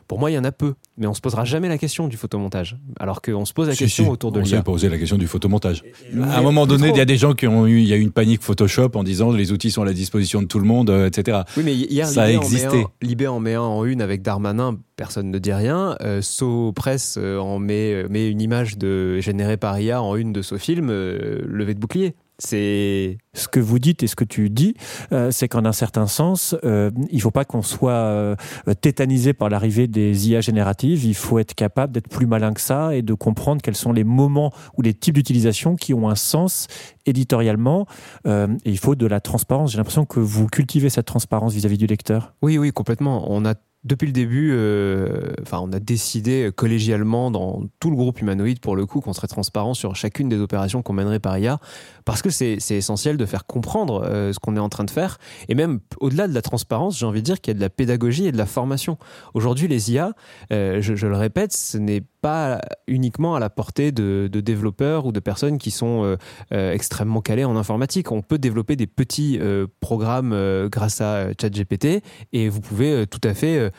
pour 0.07 0.19
moi, 0.19 0.31
il 0.31 0.35
y 0.35 0.37
en 0.37 0.43
a 0.43 0.51
peu, 0.51 0.75
mais 0.97 1.07
on 1.07 1.13
se 1.13 1.21
posera 1.21 1.45
jamais 1.45 1.67
la 1.67 1.77
question 1.77 2.07
du 2.07 2.17
photomontage, 2.17 2.77
alors 2.99 3.21
qu'on 3.21 3.45
se 3.45 3.53
pose 3.53 3.67
la 3.67 3.73
si, 3.73 3.79
question 3.79 4.05
si, 4.05 4.09
autour 4.09 4.31
de 4.31 4.39
l'IA. 4.39 4.57
On 4.57 4.59
s'est 4.59 4.63
posé 4.63 4.89
la 4.89 4.97
question 4.97 5.17
du 5.17 5.27
photomontage. 5.27 5.83
Et, 5.83 6.17
et, 6.17 6.21
à 6.21 6.37
un 6.37 6.41
moment 6.41 6.67
donné, 6.67 6.89
il 6.89 6.97
y 6.97 7.01
a 7.01 7.05
des 7.05 7.17
gens 7.17 7.33
qui 7.33 7.47
ont 7.47 7.65
eu, 7.67 7.79
il 7.79 7.87
y 7.87 7.93
a 7.93 7.95
eu 7.95 8.01
une 8.01 8.11
panique 8.11 8.43
Photoshop 8.43 8.91
en 8.95 9.03
disant 9.03 9.31
les 9.31 9.51
outils 9.51 9.71
sont 9.71 9.81
à 9.81 9.85
la 9.85 9.93
disposition 9.93 10.41
de 10.41 10.47
tout 10.47 10.59
le 10.59 10.65
monde, 10.65 10.89
euh, 10.89 11.07
etc. 11.07 11.39
Oui, 11.57 11.63
mais 11.65 11.75
hier, 11.75 12.07
ça 12.07 12.23
a 12.23 12.31
existé. 12.31 12.85
Libé 13.01 13.27
en 13.27 13.39
met 13.39 13.55
un 13.55 13.61
en 13.61 13.85
une 13.85 14.01
avec 14.01 14.21
Darmanin, 14.21 14.77
personne 14.95 15.31
ne 15.31 15.39
dit 15.39 15.53
rien. 15.53 15.97
Euh, 16.01 16.21
So 16.21 16.71
Press 16.73 17.17
euh, 17.17 17.39
en 17.39 17.59
met, 17.59 18.07
met 18.09 18.29
une 18.29 18.41
image 18.41 18.77
de 18.77 19.19
générée 19.19 19.57
par 19.57 19.79
IA 19.79 20.01
en 20.01 20.15
une 20.15 20.33
de 20.33 20.41
ce 20.41 20.57
film, 20.57 20.89
euh, 20.89 21.41
levé 21.45 21.73
de 21.73 21.79
bouclier. 21.79 22.15
C'est 22.37 23.17
ce 23.33 23.47
que 23.47 23.59
vous 23.59 23.79
dites 23.79 24.03
et 24.03 24.07
ce 24.07 24.15
que 24.15 24.25
tu 24.25 24.49
dis, 24.49 24.75
euh, 25.13 25.31
c'est 25.31 25.47
qu'en 25.47 25.63
un 25.63 25.71
certain 25.71 26.05
sens, 26.05 26.55
euh, 26.65 26.91
il 27.09 27.21
faut 27.21 27.31
pas 27.31 27.45
qu'on 27.45 27.61
soit 27.61 27.91
euh, 27.91 28.35
tétanisé 28.81 29.33
par 29.33 29.49
l'arrivée 29.49 29.87
des 29.87 30.29
IA 30.29 30.41
génératives. 30.41 31.05
Il 31.05 31.15
faut 31.15 31.39
être 31.39 31.55
capable 31.55 31.93
d'être 31.93 32.09
plus 32.09 32.25
malin 32.25 32.53
que 32.53 32.59
ça 32.61 32.93
et 32.93 33.01
de 33.01 33.13
comprendre 33.13 33.61
quels 33.61 33.75
sont 33.75 33.93
les 33.93 34.03
moments 34.03 34.51
ou 34.77 34.81
les 34.81 34.93
types 34.93 35.15
d'utilisation 35.15 35.75
qui 35.75 35.93
ont 35.93 36.09
un 36.09 36.15
sens 36.15 36.67
éditorialement. 37.05 37.85
Et 38.25 38.47
il 38.65 38.77
faut 38.77 38.95
de 38.95 39.05
la 39.05 39.19
transparence. 39.19 39.71
J'ai 39.71 39.77
l'impression 39.77 40.05
que 40.05 40.19
vous 40.19 40.47
cultivez 40.47 40.89
cette 40.89 41.05
transparence 41.05 41.53
vis-à-vis 41.53 41.75
-vis 41.75 41.79
du 41.79 41.87
lecteur. 41.87 42.33
Oui, 42.41 42.57
oui, 42.57 42.71
complètement. 42.71 43.25
On 43.31 43.45
a 43.45 43.53
depuis 43.85 44.07
le 44.07 44.13
début, 44.13 44.51
euh, 44.51 45.31
on 45.51 45.71
a 45.71 45.79
décidé 45.79 46.49
collégialement 46.55 47.29
dans 47.29 47.61
tout 47.79 47.91
le 47.91 47.95
groupe 47.95 48.19
humanoïde, 48.19 48.59
pour 48.59 48.75
le 48.75 48.87
coup, 48.87 48.99
qu'on 48.99 49.13
serait 49.13 49.27
transparent 49.27 49.75
sur 49.75 49.95
chacune 49.95 50.27
des 50.27 50.39
opérations 50.39 50.81
qu'on 50.81 50.93
mènerait 50.93 51.19
par 51.19 51.37
IA, 51.37 51.59
parce 52.03 52.23
que 52.23 52.31
c'est 52.31 52.57
essentiel 52.71 53.15
de 53.15 53.25
faire 53.27 53.45
comprendre 53.45 54.03
euh, 54.03 54.33
ce 54.33 54.39
qu'on 54.39 54.55
est 54.55 54.59
en 54.59 54.69
train 54.69 54.85
de 54.85 54.91
faire. 54.91 55.19
Et 55.49 55.55
même 55.55 55.79
au-delà 55.99 56.27
de 56.27 56.33
la 56.33 56.41
transparence, 56.41 56.97
j'ai 56.97 57.05
envie 57.05 57.21
de 57.21 57.25
dire 57.25 57.39
qu'il 57.39 57.51
y 57.51 57.55
a 57.55 57.57
de 57.57 57.61
la 57.61 57.69
pédagogie 57.69 58.25
et 58.25 58.31
de 58.31 58.37
la 58.37 58.47
formation. 58.47 58.97
Aujourd'hui, 59.35 59.67
les 59.67 59.91
IA, 59.91 60.13
euh, 60.51 60.81
je, 60.81 60.95
je, 60.95 61.05
le 61.05 61.15
répète, 61.15 61.53
ce 61.53 61.77
n'est 61.77 62.03
pas 62.25 62.59
uniquement 62.87 63.35
à 63.35 63.39
la 63.39 63.51
portée 63.51 63.91
de, 63.91 64.27
développeurs 64.27 65.05
ou 65.05 65.11
de 65.11 65.19
personnes 65.19 65.59
qui 65.59 65.69
sont 65.69 66.03
euh, 66.03 66.17
euh, 66.53 66.73
extrêmement 66.73 67.21
calées 67.21 67.45
en 67.45 67.55
informatique. 67.55 68.11
On 68.11 68.23
peut 68.23 68.39
développer 68.39 68.75
des 68.75 68.87
petits 68.87 69.37
euh, 69.39 69.67
programmes 69.79 70.35
grâce 70.71 71.01
à 71.01 71.27
ChatGPT 71.39 72.01
et 72.33 72.49
vous 72.49 72.61
pouvez 72.61 73.05
tout 73.05 73.21
à 73.23 73.35
fait 73.35 73.71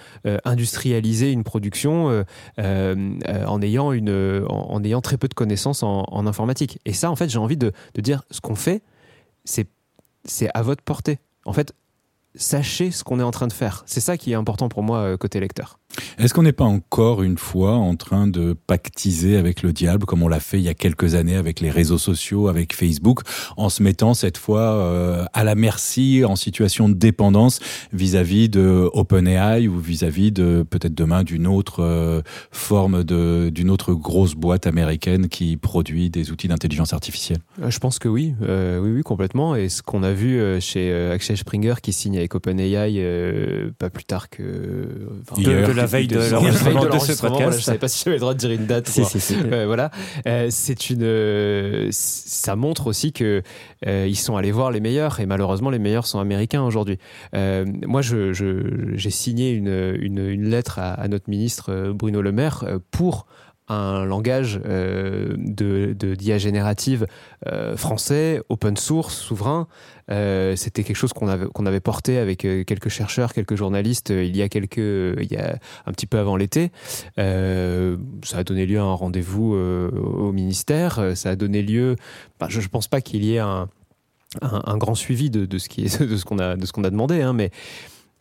industrialiser 0.45 1.33
une 1.33 1.43
production 1.43 2.25
en 2.57 3.63
ayant 3.63 3.91
une 3.91 4.45
en, 4.49 4.85
ayant 4.85 5.01
très 5.01 5.17
peu 5.17 5.27
de 5.27 5.35
connaissances 5.35 5.83
en, 5.83 6.05
en 6.07 6.27
informatique. 6.29 6.79
Et 6.85 6.93
ça, 6.93 7.11
en 7.11 7.17
fait, 7.17 7.29
j'ai 7.29 7.41
envie 7.41 7.57
de, 7.57 7.73
de 7.95 8.01
dire 8.01 8.23
ce 8.31 8.41
qu'on 8.41 8.55
fait, 8.55 8.83
c'est 9.45 9.67
c'est 10.25 10.51
à 10.55 10.63
votre 10.63 10.85
portée. 10.85 11.19
En 11.47 11.53
fait, 11.53 11.75
sachez 12.37 12.90
ce 12.90 13.05
qu'on 13.05 13.20
est 13.20 13.25
en 13.25 13.31
train 13.31 13.46
de 13.46 13.53
faire. 13.53 13.83
C'est 13.87 14.01
ça 14.01 14.16
qui 14.16 14.33
est 14.33 14.37
important 14.37 14.68
pour 14.68 14.83
moi 14.83 15.16
côté 15.16 15.40
lecteur. 15.40 15.79
Est-ce 16.18 16.35
qu'on 16.35 16.42
n'est 16.42 16.53
pas 16.53 16.64
encore 16.64 17.22
une 17.22 17.38
fois 17.38 17.75
en 17.75 17.96
train 17.96 18.27
de 18.27 18.55
pactiser 18.66 19.37
avec 19.37 19.62
le 19.62 19.72
diable 19.72 20.07
comme 20.07 20.22
on 20.22 20.29
l'a 20.29 20.40
fait 20.40 20.59
il 20.59 20.64
y 20.64 20.68
a 20.68 20.75
quelques 20.75 21.14
années 21.14 21.37
avec 21.37 21.61
les 21.61 21.70
réseaux 21.70 21.99
sociaux, 21.99 22.49
avec 22.49 22.75
Facebook, 22.75 23.20
en 23.57 23.68
se 23.68 23.83
mettant 23.83 24.14
cette 24.14 24.38
fois 24.38 24.61
euh, 24.61 25.25
à 25.33 25.44
la 25.44 25.55
merci, 25.55 26.25
en 26.25 26.37
situation 26.37 26.88
de 26.88 26.94
dépendance 26.94 27.61
vis-à-vis 27.92 28.46
-vis 28.46 28.51
de 28.51 28.90
OpenAI 28.92 29.68
ou 29.68 29.79
vis-à-vis 29.79 30.31
-vis 30.31 30.33
de 30.33 30.64
peut-être 30.68 30.94
demain 30.94 31.22
d'une 31.22 31.46
autre 31.46 31.83
euh, 31.83 32.22
forme 32.51 33.05
de 33.05 33.51
d'une 33.51 33.70
autre 33.70 33.92
grosse 33.94 34.35
boîte 34.35 34.66
américaine 34.66 35.29
qui 35.29 35.57
produit 35.57 36.11
des 36.11 36.31
outils 36.31 36.49
d'intelligence 36.49 36.92
artificielle? 36.92 37.38
Je 37.68 37.79
pense 37.79 37.99
que 37.99 38.09
oui, 38.09 38.35
euh, 38.42 38.81
oui, 38.81 38.90
oui, 38.90 39.03
complètement. 39.03 39.57
Et 39.57 39.68
ce 39.68 39.83
qu'on 39.83 40.03
a 40.03 40.12
vu 40.12 40.61
chez 40.61 40.92
Axel 41.12 41.37
Springer 41.37 41.75
qui 41.83 41.92
signe 41.92 42.18
avec 42.27 42.35
OpenAI 42.35 43.71
pas 43.79 43.91
plus 43.91 44.05
tard 44.05 44.29
que 44.29 44.43
enfin, 45.31 45.41
de, 45.41 45.67
de 45.67 45.73
la 45.73 45.87
veille 45.87 46.09
de 46.09 46.19
l'enregistrement 46.31 46.85
de, 46.85 46.91
de, 46.91 46.99
ce 46.99 47.12
podcast. 47.12 47.23
Voilà, 47.31 47.51
je 47.57 47.62
savais 47.62 47.79
pas 47.79 47.89
si 47.89 48.03
j'avais 48.05 48.17
le 48.17 48.21
droit 48.21 48.35
de 48.35 48.39
dire 48.39 48.51
une 48.51 48.67
date. 48.67 48.89
Si, 48.89 49.05
si, 49.05 49.21
si. 49.21 49.37
Euh, 49.53 49.67
voilà, 49.67 49.91
euh, 50.27 50.49
c'est 50.51 50.91
une, 50.91 51.03
euh, 51.03 51.89
ça 51.93 52.57
montre 52.57 52.87
aussi 52.89 53.12
que 53.12 53.43
euh, 53.87 54.07
ils 54.09 54.17
sont 54.17 54.37
allés 54.37 54.51
voir 54.51 54.71
les 54.71 54.81
meilleurs 54.81 55.21
et 55.21 55.27
malheureusement 55.27 55.71
les 55.71 55.79
meilleurs 55.79 56.07
sont 56.07 56.19
américains 56.19 56.62
aujourd'hui. 56.62 56.99
Euh, 57.35 57.65
moi, 57.87 58.03
je, 58.03 58.33
j'ai 58.33 59.11
signé 59.11 59.53
une, 59.53 59.97
une, 60.01 60.19
une 60.19 60.49
lettre 60.49 60.79
à, 60.79 60.95
à, 60.95 61.09
notre 61.09 61.31
ministre 61.31 61.93
Bruno 61.93 62.23
Le 62.23 62.33
Maire 62.33 62.65
pour 62.91 63.27
un 63.68 64.05
langage 64.05 64.61
euh, 64.64 65.35
de 65.38 65.94
d'IA 66.14 66.38
générative 66.38 67.07
euh, 67.46 67.76
français, 67.76 68.40
open 68.48 68.76
source, 68.76 69.14
souverain. 69.14 69.66
Euh, 70.11 70.55
C'était 70.55 70.85
quelque 70.85 70.96
chose 70.96 71.12
qu'on 71.12 71.26
avait, 71.29 71.81
porté 71.81 72.18
avec 72.18 72.38
quelques 72.38 72.88
chercheurs, 72.88 73.33
quelques 73.33 73.57
journalistes 73.57 74.11
il 74.11 74.37
y 74.37 74.42
a 74.42 74.48
quelques, 74.48 74.76
il 74.79 75.29
y 75.31 75.37
a 75.37 75.59
un 75.87 75.92
petit 75.92 76.07
peu 76.07 76.18
avant 76.18 76.37
l'été. 76.37 76.70
Ça 77.16 78.38
a 78.38 78.44
donné 78.44 78.66
lieu 78.66 78.79
à 78.79 78.83
un 78.83 78.94
rendez-vous 78.94 79.55
au 79.55 80.33
ministère. 80.33 81.12
Ça 81.16 81.31
a 81.31 81.37
donné 81.37 81.62
lieu. 81.62 81.96
Bah, 82.38 82.46
je 82.48 82.61
ne 82.61 82.66
pense 82.66 82.87
pas 82.88 83.00
qu'il 83.00 83.24
y 83.24 83.35
ait 83.35 83.40
un, 83.40 83.68
grand 84.76 84.94
suivi 84.94 85.31
de, 85.31 85.59
ce 85.59 86.24
qu'on 86.24 86.38
a 86.38 86.90
demandé, 86.90 87.22
hein, 87.22 87.33
mais 87.33 87.50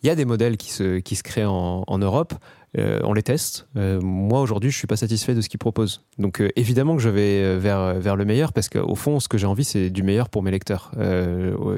il 0.04 0.08
y 0.08 0.10
a 0.10 0.16
des 0.16 0.26
modèles 0.26 0.58
qui 0.58 0.72
se, 0.72 1.00
créent 1.22 1.46
en, 1.46 1.84
en 1.86 1.98
Europe. 2.00 2.34
Euh, 2.78 3.00
on 3.04 3.14
les 3.14 3.24
teste. 3.24 3.68
Euh, 3.78 4.02
moi, 4.02 4.42
aujourd'hui, 4.42 4.72
je 4.72 4.78
suis 4.78 4.88
pas 4.88 4.96
satisfait 4.96 5.34
de 5.34 5.42
ce 5.42 5.50
qu'ils 5.50 5.60
proposent. 5.60 6.02
Donc, 6.18 6.42
euh, 6.42 6.50
évidemment 6.56 6.96
que 6.96 7.02
je 7.02 7.10
vais 7.10 7.58
vers, 7.58 7.96
vers 7.96 8.16
le 8.16 8.26
meilleur 8.26 8.54
parce 8.54 8.70
qu'au 8.70 8.96
fond, 8.96 9.20
ce 9.20 9.28
que 9.28 9.38
j'ai 9.38 9.48
envie, 9.48 9.64
c'est 9.64 9.90
du 9.90 10.04
meilleur 10.04 10.30
pour 10.30 10.44
mes 10.44 10.52
lecteurs 10.52 10.92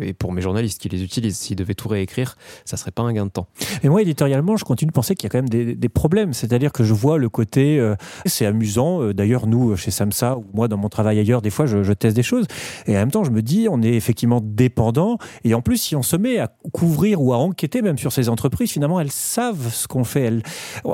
et 0.02 0.14
pour 0.14 0.32
mes 0.32 0.42
journalistes 0.42 0.82
qui 0.82 0.90
les 0.90 1.04
utilisent. 1.04 1.38
S'ils 1.38 1.56
devaient 1.56 1.76
tout 1.76 1.88
réécrire, 1.88 2.36
ça 2.66 2.78
serait 2.78 2.92
pas 2.92 3.04
un 3.04 3.14
gain 3.14 3.26
de 3.26 3.32
temps. 3.32 3.48
Et 3.84 3.90
moi, 3.90 4.02
éditorialement, 4.02 4.58
je 4.58 4.66
continue 4.66 4.90
de 4.90 4.94
penser 4.94 5.16
qu'il 5.16 5.26
y 5.26 5.28
a 5.28 5.30
quand 5.30 5.50
même 5.50 5.76
des, 5.76 5.90
problèmes. 5.90 6.34
C'est-à-dire 6.34 6.72
que 6.72 6.84
je 6.84 6.94
vois 6.94 7.18
le 7.18 7.30
côté, 7.30 7.94
c'est 8.26 8.46
amusant. 8.46 9.12
D'ailleurs, 9.14 9.48
nous, 9.48 9.76
chez 9.76 9.92
Samsa, 9.92 10.38
ou 10.38 10.46
moi, 10.54 10.68
dans 10.68 10.78
mon 10.78 10.90
travail 10.90 11.20
ailleurs, 11.20 11.42
des 11.42 11.50
fois, 11.50 11.66
je, 11.66 11.84
je, 11.84 11.94
teste 11.94 12.16
des 12.16 12.24
choses. 12.24 12.46
Et 12.86 12.96
en 12.96 13.00
même 13.00 13.12
temps, 13.12 13.24
je 13.24 13.32
me 13.32 13.42
dis, 13.42 13.68
on 13.70 13.82
est 13.82 13.94
effectivement 13.94 14.42
dépendant. 14.44 15.18
Et 15.44 15.54
en 15.54 15.62
plus, 15.62 15.78
si 15.78 15.96
on 15.96 16.04
se 16.04 16.16
met 16.16 16.40
à 16.40 16.52
couvrir 16.72 17.22
ou 17.22 17.34
à 17.34 17.38
enquêter 17.38 17.82
même 17.82 17.98
sur 17.98 18.12
ces 18.12 18.30
entreprises, 18.30 18.72
finalement, 18.72 19.00
elles 19.00 19.12
savent 19.12 19.74
ce 19.74 19.88
qu'on 19.88 20.04
fait. 20.04 20.22
Elles, 20.22 20.44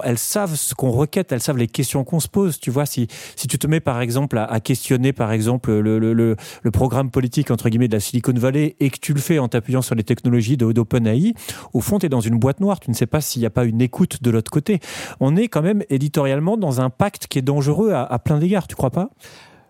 elles 0.03 0.17
savent 0.17 0.55
ce 0.55 0.73
qu'on 0.73 0.91
requête, 0.91 1.31
elles 1.31 1.41
savent 1.41 1.57
les 1.57 1.67
questions 1.67 2.03
qu'on 2.03 2.19
se 2.19 2.27
pose. 2.27 2.59
Tu 2.59 2.71
vois, 2.71 2.85
si, 2.85 3.07
si 3.35 3.47
tu 3.47 3.57
te 3.57 3.67
mets 3.67 3.79
par 3.79 4.01
exemple 4.01 4.37
à, 4.37 4.59
questionner 4.59 5.13
par 5.13 5.31
exemple 5.31 5.71
le, 5.71 5.99
le, 5.99 6.13
le, 6.13 6.35
le, 6.61 6.71
programme 6.71 7.11
politique 7.11 7.51
entre 7.51 7.69
guillemets 7.69 7.87
de 7.87 7.93
la 7.93 7.99
Silicon 7.99 8.33
Valley 8.33 8.75
et 8.79 8.89
que 8.89 8.97
tu 8.99 9.13
le 9.13 9.19
fais 9.19 9.39
en 9.39 9.47
t'appuyant 9.47 9.81
sur 9.81 9.95
les 9.95 10.03
technologies 10.03 10.57
d'OpenAI, 10.57 11.33
au 11.73 11.81
fond, 11.81 11.99
tu 11.99 12.05
es 12.05 12.09
dans 12.09 12.21
une 12.21 12.39
boîte 12.39 12.59
noire. 12.59 12.79
Tu 12.79 12.89
ne 12.89 12.95
sais 12.95 13.05
pas 13.05 13.21
s'il 13.21 13.41
n'y 13.41 13.45
a 13.45 13.51
pas 13.51 13.65
une 13.65 13.81
écoute 13.81 14.23
de 14.23 14.29
l'autre 14.29 14.51
côté. 14.51 14.79
On 15.19 15.35
est 15.35 15.47
quand 15.47 15.61
même 15.61 15.83
éditorialement 15.89 16.57
dans 16.57 16.81
un 16.81 16.89
pacte 16.89 17.27
qui 17.27 17.39
est 17.39 17.43
dangereux 17.43 17.91
à, 17.91 18.03
à 18.03 18.19
plein 18.19 18.39
d'égards, 18.39 18.67
tu 18.67 18.75
crois 18.75 18.91
pas? 18.91 19.09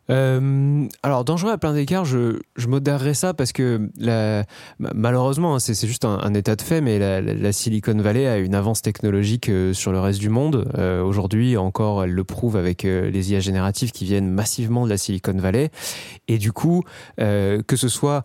Euh, 0.10 0.88
alors, 1.02 1.24
dangereux 1.24 1.52
à 1.52 1.58
plein 1.58 1.74
d'écarts, 1.74 2.06
je, 2.06 2.40
je 2.56 2.68
modérerais 2.68 3.14
ça 3.14 3.34
parce 3.34 3.52
que 3.52 3.90
la, 3.98 4.44
malheureusement, 4.80 5.56
hein, 5.56 5.60
c'est 5.60 5.88
juste 5.88 6.06
un, 6.06 6.34
état 6.34 6.56
de 6.56 6.62
fait, 6.62 6.82
mais 6.82 7.00
la, 7.00 7.52
Silicon 7.52 7.96
Valley 7.98 8.28
a 8.28 8.38
une 8.38 8.56
avance 8.56 8.82
technologique 8.82 9.50
euh, 9.50 9.74
sur 9.74 9.92
le 9.92 10.00
reste 10.00 10.20
du 10.20 10.30
monde. 10.30 10.72
Euh, 10.78 11.02
Aujourd'hui, 11.04 11.58
encore, 11.58 12.04
elle 12.04 12.12
le 12.12 12.24
prouve 12.24 12.56
avec 12.58 12.84
les 12.84 13.32
IA 13.32 13.40
génératives 13.40 13.92
qui 13.92 14.06
viennent 14.06 14.30
massivement 14.30 14.86
de 14.86 14.90
la 14.90 14.98
Silicon 14.98 15.34
Valley. 15.34 15.70
Et 16.28 16.38
du 16.38 16.52
coup, 16.52 16.84
que 17.18 17.76
ce 17.76 17.88
soit 17.88 18.24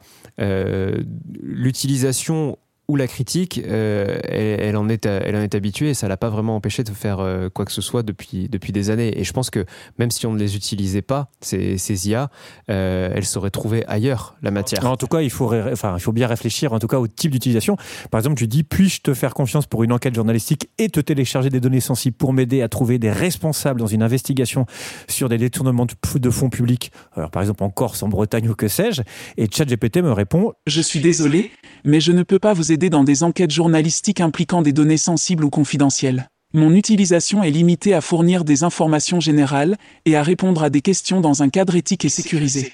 l'utilisation 1.43 2.57
ou 2.89 2.97
la 2.97 3.07
critique, 3.07 3.61
euh, 3.67 4.19
elle, 4.25 4.61
elle 4.61 4.77
en 4.77 4.89
est, 4.89 5.05
elle 5.05 5.37
en 5.37 5.41
est 5.43 5.55
habituée 5.55 5.91
et 5.91 5.95
ça 5.95 6.09
l'a 6.09 6.17
pas 6.17 6.31
vraiment 6.31 6.57
empêché 6.57 6.85
de 6.85 6.91
faire 6.91 7.21
euh, 7.21 7.51
quoi 7.51 7.67
que 7.67 7.73
ce 7.73 7.83
soit 7.83 8.03
depuis, 8.03 8.49
depuis 8.49 8.73
des 8.73 8.89
années. 8.89 9.19
Et 9.21 9.25
je 9.25 9.33
pense 9.35 9.51
que 9.51 9.67
même 9.99 10.11
si 10.11 10.27
on 10.27 10.33
ne 10.33 10.39
les 10.39 10.57
utilisait 10.57 11.03
pas, 11.03 11.31
ces, 11.43 11.77
ces 11.77 12.09
IA, 12.09 12.31
euh, 12.71 13.11
elles 13.15 13.27
sauraient 13.27 13.51
trouver 13.51 13.85
ailleurs 13.89 14.37
la 14.41 14.51
matière. 14.51 14.87
En 14.87 14.97
tout 14.97 15.07
cas, 15.07 15.21
il 15.21 15.31
faut, 15.31 15.47
ré- 15.47 15.71
enfin, 15.71 15.95
il 15.99 16.01
faut 16.01 16.13
bien 16.13 16.27
réfléchir 16.27 16.73
en 16.73 16.79
tout 16.79 16.87
cas 16.87 16.99
au 16.99 17.07
type 17.07 17.31
d'utilisation. 17.33 17.77
Par 18.11 18.21
exemple, 18.21 18.37
tu 18.37 18.47
dis 18.47 18.63
puis-je 18.63 19.03
te 19.03 19.13
faire 19.13 19.35
confiance 19.35 19.67
pour 19.67 19.85
une 19.85 19.93
enquête 19.93 20.15
journalistique 20.15 20.71
et 20.79 20.89
te 20.89 21.01
télécharger 21.01 21.51
des 21.51 21.61
données 21.61 21.81
sensibles 21.81 22.17
pour 22.17 22.33
m'aider 22.33 22.63
à 22.63 22.69
trouver 22.69 22.99
des 22.99 23.11
responsables 23.13 23.81
dans 23.81 23.87
une 23.87 24.03
investigation 24.03 24.65
sur 25.09 25.29
des 25.29 25.37
détournements 25.39 25.85
de 25.87 25.93
de 26.19 26.31
fonds 26.31 26.49
publics, 26.49 26.91
alors 27.15 27.31
par 27.31 27.43
exemple 27.43 27.63
en 27.63 27.71
Corse, 27.71 28.03
en 28.03 28.09
Bretagne 28.09 28.49
ou 28.49 28.55
que 28.55 28.67
sais-je? 28.67 29.03
Et 29.37 29.47
ChatGPT 29.53 29.99
me 29.99 30.11
répond 30.13 30.53
Je 30.67 30.81
suis 30.81 31.01
désolé, 31.01 31.51
mais 31.85 32.01
je 32.01 32.13
ne 32.13 32.23
peux 32.23 32.39
pas 32.39 32.53
vous 32.53 32.73
aider 32.73 32.91
dans 32.91 33.05
des 33.05 33.23
enquêtes 33.23 33.51
journalistiques 33.51 34.21
impliquant 34.21 34.63
des 34.63 34.73
données 34.73 34.97
sensibles 34.97 35.45
ou 35.45 35.51
confidentielles. 35.51 36.29
Mon 36.55 36.75
utilisation 36.75 37.43
est 37.43 37.51
limitée 37.51 37.93
à 37.93 38.01
fournir 38.01 38.45
des 38.45 38.65
informations 38.65 39.21
générales 39.21 39.77
et 40.07 40.17
à 40.17 40.23
répondre 40.23 40.63
à 40.63 40.71
des 40.71 40.81
questions 40.81 41.21
dans 41.21 41.43
un 41.43 41.51
cadre 41.51 41.77
éthique 41.77 42.07
et 42.07 42.09
sécurisé. 42.09 42.73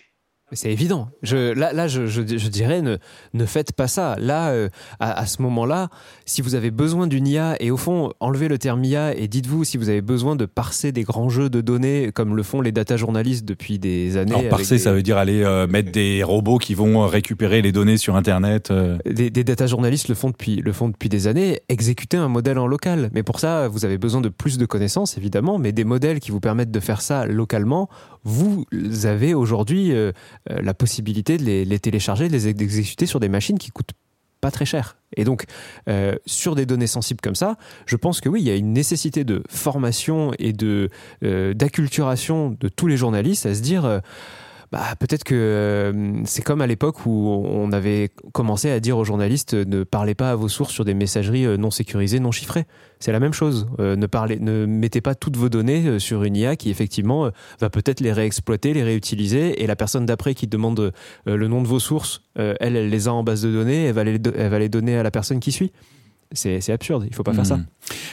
C'est 0.53 0.71
évident. 0.71 1.09
Je, 1.23 1.53
là, 1.53 1.73
là 1.73 1.89
je, 1.89 2.07
je, 2.07 2.21
je 2.25 2.49
dirais, 2.49 2.81
ne, 2.83 2.99
ne 3.33 3.47
faites 3.47 3.73
pas 3.73 3.89
ça. 3.89 4.15
Là, 4.21 4.51
euh, 4.51 4.69
à, 5.01 5.19
à 5.19 5.27
ce 5.27 5.43
moment-là, 5.43 5.89
si 6.27 6.43
vous 6.43 6.55
avez 6.55 6.71
besoin 6.71 7.07
d'une 7.07 7.27
IA, 7.27 7.57
et 7.61 7.71
au 7.71 7.77
fond, 7.77 8.13
enlevez 8.21 8.47
le 8.49 8.59
terme 8.59 8.85
IA 8.85 9.17
et 9.17 9.27
dites-vous 9.27 9.65
si 9.65 9.79
vous 9.79 9.89
avez 9.89 10.03
besoin 10.03 10.37
de 10.37 10.45
parser 10.47 10.93
des 10.93 11.03
grands 11.03 11.29
jeux 11.29 11.49
de 11.51 11.61
données, 11.61 12.11
comme 12.15 12.37
le 12.37 12.43
font 12.43 12.61
les 12.61 12.73
data 12.73 12.97
journalistes 12.97 13.45
depuis 13.45 13.79
des 13.81 14.17
années. 14.17 14.35
Alors 14.35 14.49
parser, 14.51 14.77
des- 14.77 14.81
ça 14.83 14.93
veut 14.93 15.03
dire 15.03 15.17
aller 15.17 15.43
euh, 15.43 15.67
mettre 15.67 15.91
des 15.91 16.23
robots 16.23 16.59
qui 16.59 16.75
vont 16.75 17.05
récupérer 17.07 17.61
les 17.63 17.73
données 17.73 17.97
sur 17.97 18.15
Internet. 18.15 18.71
euh. 18.71 18.99
Des, 19.11 19.31
des 19.31 19.45
data 19.45 19.67
journalistes 19.67 20.09
le 20.09 20.15
font 20.15 20.29
depuis 20.31 20.57
le 20.57 20.73
font 20.73 20.89
depuis 20.89 21.09
des 21.09 21.27
années. 21.27 21.61
Exécuter 21.69 22.19
un 22.19 22.29
modèle 22.29 22.59
en 22.59 22.67
local, 22.67 23.11
mais 23.13 23.23
pour 23.23 23.41
ça, 23.41 23.67
vous 23.67 23.85
avez 23.87 23.99
besoin 23.99 24.21
de 24.21 24.29
plus 24.29 24.59
de 24.59 24.67
connaissances 24.67 25.17
évidemment, 25.19 25.59
mais 25.59 25.73
des 25.73 25.85
modèles 25.85 26.21
qui 26.21 26.31
vous 26.31 26.41
permettent 26.41 26.71
de 26.71 26.81
faire 26.81 27.01
ça 27.01 27.27
localement. 27.27 27.89
Vous 28.27 28.65
avez 29.05 29.35
aujourd'hui 29.35 29.93
euh, 29.93 30.13
euh, 30.44 30.44
la 30.49 30.75
possibilité 30.75 31.37
de 31.39 31.45
les, 31.45 31.79
télécharger, 31.79 32.29
de 32.29 32.33
les 32.33 32.49
ex- 32.49 32.59
d'exécuter 32.59 33.07
sur 33.07 33.21
des 33.21 33.29
machines 33.29 33.59
qui 33.59 33.71
coûtent 33.71 33.93
pas 34.41 34.51
très 34.51 34.67
cher. 34.67 34.99
Et 35.17 35.25
donc, 35.25 35.45
euh, 35.89 36.17
sur 36.27 36.55
des 36.55 36.67
données 36.67 36.87
sensibles 36.87 37.21
comme 37.23 37.35
ça, 37.35 37.57
je 37.87 37.97
pense 37.97 38.21
que 38.21 38.29
oui, 38.29 38.43
il 38.43 38.47
y 38.47 38.51
a 38.51 38.57
une 38.57 38.75
nécessité 38.75 39.25
de 39.25 39.43
formation 39.49 40.33
et 40.39 40.53
de 40.53 40.91
euh, 41.23 41.55
d'acculturation 41.55 42.55
de 42.61 42.69
tous 42.69 42.87
les 42.87 42.97
journalistes 42.99 43.47
à 43.47 43.55
se 43.55 43.63
dire. 43.63 43.85
euh, 43.87 44.01
bah, 44.75 44.97
peut-être 44.99 45.23
que 45.23 45.37
euh, 45.37 46.23
c'est 46.25 46.43
comme 46.43 46.61
à 46.61 46.67
l'époque 46.67 47.07
où 47.07 47.29
on 47.29 47.71
avait 47.71 48.11
commencé 48.33 48.73
à 48.73 48.81
dire 48.81 48.99
aux 48.99 49.05
journalistes 49.05 49.55
ne 49.55 49.85
parlez 49.85 50.17
pas 50.17 50.33
à 50.33 50.35
vos 50.35 50.49
sources 50.49 50.73
sur 50.73 50.85
des 50.85 50.95
messageries 50.95 51.47
euh, 51.47 51.57
non 51.57 51.71
sécurisées, 51.71 52.19
non 52.19 52.33
chiffrées. 52.33 52.65
C'est 52.99 53.13
la 53.13 53.21
même 53.21 53.33
chose. 53.33 53.69
Euh, 53.79 53.95
ne, 53.95 54.67
mettez 54.67 55.01
pas 55.01 55.15
toutes 55.15 55.37
vos 55.37 55.49
données 55.49 56.01
sur 56.01 56.25
une 56.25 56.35
IA 56.35 56.57
qui 56.57 56.71
effectivement 56.71 57.31
va 57.61 57.71
peut-être 57.71 58.01
les 58.01 58.13
réexploiter, 58.13 58.75
les 58.75 58.83
réutiliser, 58.83 59.63
et 59.63 59.69
la 59.69 59.77
personne 59.77 60.07
d'après 60.07 60.35
qui 60.35 60.49
demande 60.49 60.93
le 61.25 61.47
nom 61.47 61.63
de 61.63 61.69
vos 61.69 61.79
sources, 61.79 62.23
elle, 62.35 62.57
elle 62.59 62.91
les 62.91 63.07
a 63.07 63.13
en 63.13 63.23
base 63.23 63.43
de 63.43 63.53
données, 63.53 63.85
elle 63.85 63.95
va 63.95 64.59
les 64.59 64.69
donner 64.69 64.97
à 64.99 65.05
la 65.05 65.13
personne 65.13 65.39
qui 65.39 65.53
suit. 65.53 65.71
C'est 66.35 66.71
absurde, 66.73 67.07
il 67.09 67.15
faut 67.15 67.23
pas 67.23 67.33
faire 67.33 67.47
ça. 67.47 67.57
Mhm. 67.57 67.67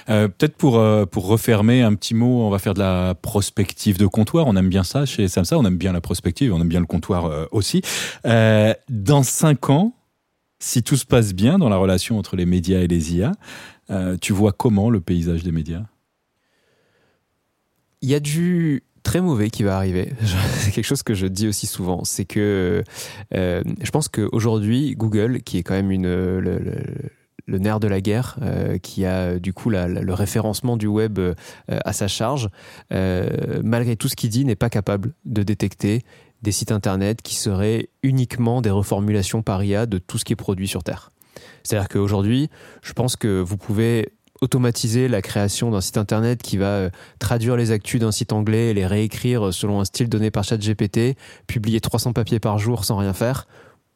Euh, 0.09 0.27
Peut-être 0.27 0.55
pour, 0.55 0.77
euh, 0.79 1.05
pour 1.05 1.25
refermer 1.27 1.81
un 1.81 1.93
petit 1.95 2.13
mot, 2.13 2.41
on 2.41 2.49
va 2.49 2.59
faire 2.59 2.73
de 2.73 2.79
la 2.79 3.15
prospective 3.15 3.97
de 3.97 4.05
comptoir. 4.07 4.47
On 4.47 4.55
aime 4.55 4.69
bien 4.69 4.83
ça 4.83 5.05
chez 5.05 5.27
Samsa, 5.27 5.57
on 5.57 5.65
aime 5.65 5.77
bien 5.77 5.91
la 5.93 6.01
prospective, 6.01 6.53
on 6.53 6.61
aime 6.61 6.69
bien 6.69 6.79
le 6.79 6.85
comptoir 6.85 7.25
euh, 7.25 7.45
aussi. 7.51 7.81
Euh, 8.25 8.73
dans 8.89 9.23
cinq 9.23 9.69
ans, 9.69 9.93
si 10.59 10.83
tout 10.83 10.95
se 10.97 11.05
passe 11.05 11.33
bien 11.33 11.57
dans 11.57 11.69
la 11.69 11.77
relation 11.77 12.17
entre 12.19 12.35
les 12.35 12.45
médias 12.45 12.79
et 12.79 12.87
les 12.87 13.15
IA, 13.15 13.31
euh, 13.89 14.15
tu 14.21 14.31
vois 14.33 14.51
comment 14.53 14.89
le 14.89 15.01
paysage 15.01 15.43
des 15.43 15.51
médias? 15.51 15.83
Il 18.01 18.09
y 18.09 18.15
a 18.15 18.19
du 18.19 18.83
très 19.03 19.21
mauvais 19.21 19.49
qui 19.49 19.63
va 19.63 19.75
arriver. 19.77 20.13
C'est 20.57 20.71
quelque 20.71 20.85
chose 20.85 21.03
que 21.03 21.13
je 21.13 21.25
dis 21.27 21.47
aussi 21.47 21.67
souvent. 21.67 22.03
C'est 22.03 22.25
que 22.25 22.83
euh, 23.33 23.63
je 23.81 23.91
pense 23.91 24.07
qu'aujourd'hui, 24.07 24.95
Google, 24.95 25.41
qui 25.41 25.57
est 25.57 25.63
quand 25.63 25.73
même 25.73 25.91
une, 25.91 26.03
le, 26.07 26.39
le- 26.59 27.09
le 27.45 27.57
nerf 27.57 27.79
de 27.79 27.87
la 27.87 28.01
guerre, 28.01 28.37
euh, 28.41 28.77
qui 28.77 29.05
a 29.05 29.39
du 29.39 29.53
coup 29.53 29.69
le 29.69 30.13
référencement 30.13 30.77
du 30.77 30.87
web 30.87 31.19
euh, 31.19 31.33
à 31.67 31.93
sa 31.93 32.07
charge, 32.07 32.49
euh, 32.93 33.61
malgré 33.63 33.95
tout 33.95 34.07
ce 34.07 34.15
qu'il 34.15 34.29
dit, 34.29 34.45
n'est 34.45 34.55
pas 34.55 34.69
capable 34.69 35.13
de 35.25 35.43
détecter 35.43 36.03
des 36.41 36.51
sites 36.51 36.71
internet 36.71 37.21
qui 37.21 37.35
seraient 37.35 37.89
uniquement 38.03 38.61
des 38.61 38.71
reformulations 38.71 39.41
par 39.41 39.63
IA 39.63 39.85
de 39.85 39.97
tout 39.99 40.17
ce 40.17 40.25
qui 40.25 40.33
est 40.33 40.37
produit 40.37 40.67
sur 40.67 40.83
Terre. 40.83 41.11
C'est-à-dire 41.63 41.89
qu'aujourd'hui, 41.89 42.49
je 42.81 42.93
pense 42.93 43.15
que 43.15 43.39
vous 43.39 43.57
pouvez 43.57 44.13
automatiser 44.41 45.07
la 45.07 45.21
création 45.21 45.69
d'un 45.69 45.81
site 45.81 45.97
internet 45.97 46.41
qui 46.41 46.57
va 46.57 46.65
euh, 46.65 46.89
traduire 47.19 47.55
les 47.55 47.71
actus 47.71 48.01
d'un 48.01 48.11
site 48.11 48.33
anglais 48.33 48.69
et 48.69 48.73
les 48.73 48.87
réécrire 48.87 49.53
selon 49.53 49.79
un 49.79 49.85
style 49.85 50.09
donné 50.09 50.31
par 50.31 50.43
ChatGPT, 50.43 51.15
publier 51.45 51.79
300 51.79 52.13
papiers 52.13 52.39
par 52.39 52.57
jour 52.57 52.83
sans 52.83 52.97
rien 52.97 53.13
faire, 53.13 53.47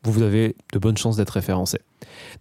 vous 0.04 0.22
avez 0.22 0.56
de 0.72 0.80
bonnes 0.80 0.98
chances 0.98 1.18
d'être 1.18 1.32
référencé. 1.32 1.80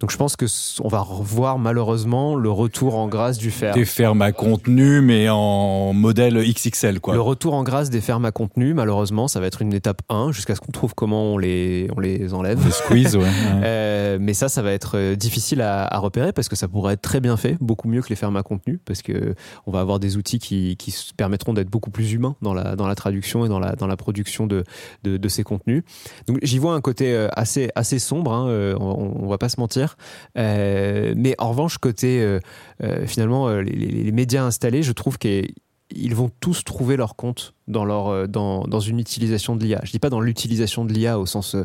Donc 0.00 0.10
je 0.10 0.16
pense 0.16 0.36
que 0.36 0.46
on 0.82 0.88
va 0.88 1.00
revoir 1.00 1.58
malheureusement 1.58 2.36
le 2.36 2.50
retour 2.50 2.96
en 2.96 3.08
grâce 3.08 3.38
du 3.38 3.50
fer. 3.50 3.74
Des 3.74 3.84
fermes 3.84 4.22
à 4.22 4.32
contenu, 4.32 5.00
mais 5.00 5.28
en 5.28 5.92
modèle 5.92 6.42
XXL, 6.42 7.00
quoi. 7.00 7.14
Le 7.14 7.20
retour 7.20 7.54
en 7.54 7.62
grâce 7.62 7.90
des 7.90 8.00
fermes 8.00 8.24
à 8.24 8.32
contenu, 8.32 8.74
malheureusement, 8.74 9.28
ça 9.28 9.40
va 9.40 9.46
être 9.46 9.62
une 9.62 9.72
étape 9.72 10.02
1 10.08 10.32
jusqu'à 10.32 10.54
ce 10.54 10.60
qu'on 10.60 10.72
trouve 10.72 10.94
comment 10.94 11.34
on 11.34 11.38
les, 11.38 11.88
on 11.96 12.00
les 12.00 12.34
enlève. 12.34 12.64
Le 12.64 12.70
squeeze, 12.70 13.16
ouais. 13.16 13.22
ouais. 13.24 13.28
Euh, 13.62 14.18
mais 14.20 14.34
ça, 14.34 14.48
ça 14.48 14.62
va 14.62 14.72
être 14.72 14.96
euh, 14.96 15.16
difficile 15.16 15.60
à, 15.60 15.86
à 15.86 15.98
repérer 15.98 16.32
parce 16.32 16.48
que 16.48 16.56
ça 16.56 16.68
pourrait 16.68 16.94
être 16.94 17.02
très 17.02 17.20
bien 17.20 17.36
fait, 17.36 17.56
beaucoup 17.60 17.88
mieux 17.88 18.02
que 18.02 18.08
les 18.08 18.16
fermes 18.16 18.36
à 18.36 18.42
contenu, 18.42 18.78
parce 18.84 19.02
que 19.02 19.34
on 19.66 19.70
va 19.72 19.80
avoir 19.80 19.98
des 19.98 20.16
outils 20.16 20.38
qui, 20.38 20.76
qui 20.76 20.94
permettront 21.16 21.54
d'être 21.54 21.70
beaucoup 21.70 21.90
plus 21.90 22.12
humains 22.12 22.36
dans 22.42 22.54
la, 22.54 22.76
dans 22.76 22.86
la 22.86 22.94
traduction 22.94 23.44
et 23.44 23.48
dans 23.48 23.58
la, 23.58 23.74
dans 23.76 23.86
la 23.86 23.96
production 23.96 24.46
de, 24.46 24.64
de, 25.02 25.16
de 25.16 25.28
ces 25.28 25.42
contenus. 25.42 25.82
Donc 26.26 26.38
j'y 26.42 26.58
vois 26.58 26.74
un 26.74 26.80
côté 26.80 27.14
euh, 27.14 27.28
assez, 27.32 27.70
assez 27.74 27.98
sombre, 27.98 28.32
hein, 28.32 28.74
on, 28.78 29.24
on 29.24 29.28
va 29.28 29.38
pas 29.38 29.48
mentir. 29.60 29.96
Euh, 30.36 31.14
mais 31.16 31.34
en 31.38 31.50
revanche, 31.50 31.78
côté 31.78 32.20
euh, 32.20 32.40
euh, 32.82 33.06
finalement 33.06 33.48
les, 33.58 34.12
médias 34.12 34.44
installés, 34.44 34.82
je 34.82 34.92
trouve 34.92 35.18
qu'ils 35.18 35.54
ils 35.90 36.14
vont 36.14 36.30
tous 36.40 36.64
trouver 36.64 36.96
leur 36.96 37.16
compte 37.16 37.54
dans, 37.66 38.80
une 38.80 38.98
utilisation 38.98 39.56
de 39.56 39.64
l'IA. 39.64 39.80
Je 39.84 39.90
dis 39.90 39.98
pas 39.98 40.10
dans 40.10 40.20
l'utilisation 40.20 40.84
de 40.84 40.92
l'IA 40.92 41.18
au 41.18 41.26
sens 41.26 41.56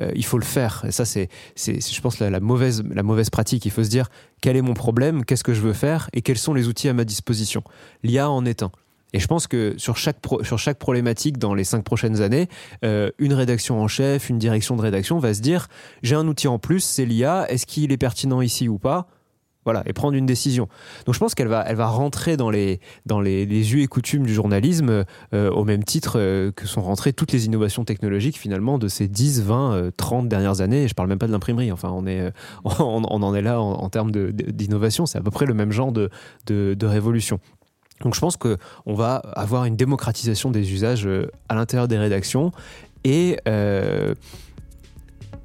euh, 0.00 0.10
il 0.14 0.24
faut 0.24 0.38
le 0.38 0.44
faire. 0.44 0.84
Et 0.86 0.92
ça, 0.92 1.04
c'est, 1.04 1.28
je 1.56 2.00
pense, 2.00 2.18
la, 2.18 2.40
mauvaise, 2.40 2.82
la 2.90 3.02
mauvaise 3.02 3.30
pratique. 3.30 3.64
Il 3.64 3.70
faut 3.70 3.84
se 3.84 3.90
dire 3.90 4.08
quel 4.40 4.56
est 4.56 4.62
mon 4.62 4.74
problème, 4.74 5.24
qu'est-ce 5.24 5.44
que 5.44 5.54
je 5.54 5.60
veux 5.60 5.72
faire? 5.72 6.10
Et 6.12 6.22
quels 6.22 6.38
sont 6.38 6.54
les 6.54 6.68
outils 6.68 6.88
à 6.88 6.94
ma 6.94 7.04
disposition? 7.04 7.62
L'IA 8.02 8.30
en 8.30 8.44
est 8.44 8.62
un. 8.62 8.70
Et 9.12 9.18
je 9.18 9.26
pense 9.26 9.46
que 9.46 9.74
sur 9.76 9.96
chaque, 9.96 10.18
sur 10.42 10.58
chaque 10.58 10.78
problématique 10.78 11.38
dans 11.38 11.54
les 11.54 11.64
cinq 11.64 11.84
prochaines 11.84 12.22
années, 12.22 12.48
euh, 12.84 13.10
une 13.18 13.32
rédaction 13.32 13.80
en 13.80 13.88
chef, 13.88 14.28
une 14.28 14.38
direction 14.38 14.76
de 14.76 14.82
rédaction 14.82 15.18
va 15.18 15.34
se 15.34 15.40
dire 15.40 15.68
j'ai 16.02 16.14
un 16.14 16.26
outil 16.26 16.48
en 16.48 16.58
plus, 16.58 16.80
c'est 16.80 17.04
l'IA, 17.04 17.50
est-ce 17.50 17.66
qu'il 17.66 17.92
est 17.92 17.96
pertinent 17.96 18.40
ici 18.40 18.68
ou 18.68 18.78
pas? 18.78 19.08
Voilà, 19.64 19.82
et 19.84 19.92
prendre 19.92 20.16
une 20.16 20.24
décision. 20.24 20.68
Donc 21.04 21.14
je 21.14 21.20
pense 21.20 21.34
qu'elle 21.34 21.48
va, 21.48 21.62
elle 21.66 21.76
va 21.76 21.86
rentrer 21.86 22.38
dans 22.38 22.48
les, 22.48 22.80
dans 23.04 23.20
les, 23.20 23.44
us 23.74 23.84
et 23.84 23.86
coutumes 23.88 24.24
du 24.24 24.32
journalisme 24.32 25.04
euh, 25.34 25.50
au 25.50 25.64
même 25.64 25.84
titre 25.84 26.14
euh, 26.16 26.50
que 26.50 26.66
sont 26.66 26.80
rentrées 26.80 27.12
toutes 27.12 27.32
les 27.32 27.44
innovations 27.44 27.84
technologiques 27.84 28.38
finalement 28.38 28.78
de 28.78 28.88
ces 28.88 29.06
10, 29.06 29.42
20, 29.42 29.72
euh, 29.74 29.90
30 29.94 30.28
dernières 30.28 30.62
années. 30.62 30.84
Et 30.84 30.88
je 30.88 30.94
parle 30.94 31.10
même 31.10 31.18
pas 31.18 31.26
de 31.26 31.32
l'imprimerie. 31.32 31.70
Enfin, 31.72 31.90
on, 31.92 32.06
est, 32.06 32.32
on, 32.64 33.04
en 33.04 33.34
est 33.34 33.42
là 33.42 33.60
en, 33.60 33.88
termes 33.90 34.10
d'innovation. 34.10 35.04
C'est 35.04 35.18
à 35.18 35.22
peu 35.22 35.30
près 35.30 35.44
le 35.44 35.54
même 35.54 35.72
genre 35.72 35.92
de, 35.92 36.10
de 36.46 36.86
révolution. 36.86 37.38
Donc 38.00 38.14
je 38.14 38.20
pense 38.20 38.36
que 38.36 38.56
on 38.86 38.94
va 38.94 39.16
avoir 39.16 39.64
une 39.64 39.76
démocratisation 39.76 40.50
des 40.50 40.72
usages 40.72 41.06
euh, 41.06 41.30
à 41.48 41.54
l'intérieur 41.54 41.88
des 41.88 41.98
rédactions 41.98 42.52
et 43.04 43.38
euh, 43.48 44.14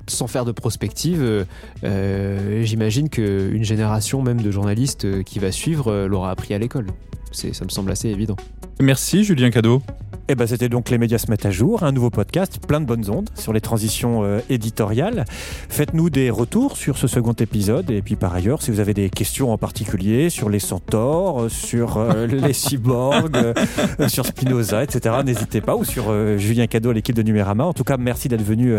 sans 0.07 0.27
faire 0.27 0.45
de 0.45 0.51
prospective, 0.51 1.45
euh, 1.83 2.63
j'imagine 2.63 3.09
qu'une 3.09 3.63
génération 3.63 4.21
même 4.21 4.41
de 4.41 4.51
journalistes 4.51 5.23
qui 5.23 5.39
va 5.39 5.51
suivre 5.51 6.05
l'aura 6.05 6.31
appris 6.31 6.53
à 6.53 6.59
l'école. 6.59 6.87
Ça 7.31 7.47
me 7.65 7.69
semble 7.69 7.91
assez 7.91 8.09
évident. 8.09 8.35
Merci 8.79 9.23
Julien 9.23 9.49
Cadeau. 9.49 9.81
Et 10.27 10.33
ben 10.33 10.47
c'était 10.47 10.69
donc 10.69 10.89
les 10.89 10.97
médias 10.97 11.19
se 11.19 11.29
mettent 11.29 11.45
à 11.45 11.51
jour, 11.51 11.83
un 11.83 11.91
nouveau 11.91 12.09
podcast, 12.09 12.59
plein 12.67 12.81
de 12.81 12.85
bonnes 12.87 13.07
ondes 13.11 13.29
sur 13.35 13.53
les 13.53 13.61
transitions 13.61 14.23
euh, 14.23 14.39
éditoriales. 14.49 15.23
Faites-nous 15.69 16.09
des 16.09 16.31
retours 16.31 16.77
sur 16.77 16.97
ce 16.97 17.05
second 17.05 17.33
épisode 17.33 17.91
et 17.91 18.01
puis 18.01 18.15
par 18.15 18.33
ailleurs, 18.33 18.63
si 18.63 18.71
vous 18.71 18.79
avez 18.79 18.95
des 18.95 19.11
questions 19.11 19.51
en 19.53 19.59
particulier 19.59 20.31
sur 20.31 20.49
les 20.49 20.57
centaures, 20.57 21.43
euh, 21.43 21.49
sur 21.49 21.97
euh, 21.97 22.25
les 22.41 22.53
cyborgs, 22.53 23.37
sur 24.07 24.25
Spinoza, 24.25 24.83
etc., 24.83 25.17
n'hésitez 25.23 25.61
pas 25.61 25.75
ou 25.75 25.83
sur 25.83 26.05
Julien 26.39 26.65
Cadeau, 26.65 26.91
l'équipe 26.91 27.15
de 27.15 27.21
Numérama. 27.21 27.63
En 27.65 27.73
tout 27.73 27.83
cas, 27.83 27.97
merci 27.97 28.27
d'être 28.27 28.43
venu, 28.43 28.77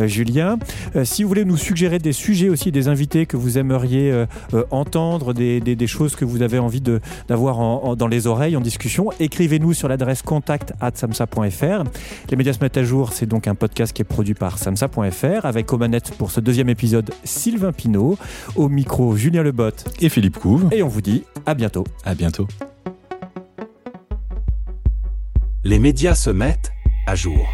Julien. 0.00 0.58
Si 1.04 1.22
vous 1.22 1.28
voulez 1.28 1.44
nous 1.44 1.56
suggérer 1.56 1.98
des 2.00 2.12
sujets 2.12 2.48
aussi, 2.48 2.72
des 2.72 2.88
invités 2.88 3.26
que 3.26 3.36
vous 3.36 3.56
aimeriez 3.56 4.24
entendre, 4.70 5.32
des, 5.32 5.60
des- 5.60 5.86
choses 5.86 6.16
que 6.16 6.24
vous 6.24 6.42
avez 6.42 6.58
envie 6.58 6.82
d'avoir 7.28 7.96
dans 7.96 8.08
les 8.08 8.26
oreilles 8.26 8.56
en 8.56 8.60
discussion, 8.60 9.10
écrivez-nous 9.20 9.72
sur 9.74 9.88
l'adresse 9.88 10.22
contact 10.22 10.72
samsa.fr. 10.96 11.84
Les 12.30 12.36
médias 12.36 12.52
se 12.52 12.60
mettent 12.60 12.76
à 12.76 12.84
jour, 12.84 13.12
c'est 13.12 13.26
donc 13.26 13.46
un 13.48 13.54
podcast 13.54 13.92
qui 13.92 14.02
est 14.02 14.04
produit 14.04 14.34
par 14.34 14.58
samsa.fr 14.58 15.44
avec 15.44 15.72
aux 15.72 15.78
manettes 15.78 16.12
pour 16.16 16.30
ce 16.30 16.40
deuxième 16.40 16.68
épisode 16.68 17.10
Sylvain 17.24 17.72
Pinault, 17.72 18.16
au 18.56 18.68
micro 18.68 19.16
Julien 19.16 19.42
Lebotte 19.42 19.84
Et 20.00 20.08
Philippe 20.08 20.38
Couve. 20.38 20.68
et 20.72 20.82
on 20.82 20.88
vous 20.88 21.02
dit 21.02 21.24
à 21.46 21.54
bientôt. 21.54 21.84
À 22.04 22.14
bientôt. 22.14 22.46
Les 25.64 25.78
médias 25.78 26.14
se 26.14 26.30
mettent 26.30 26.72
à 27.06 27.14
jour. 27.14 27.46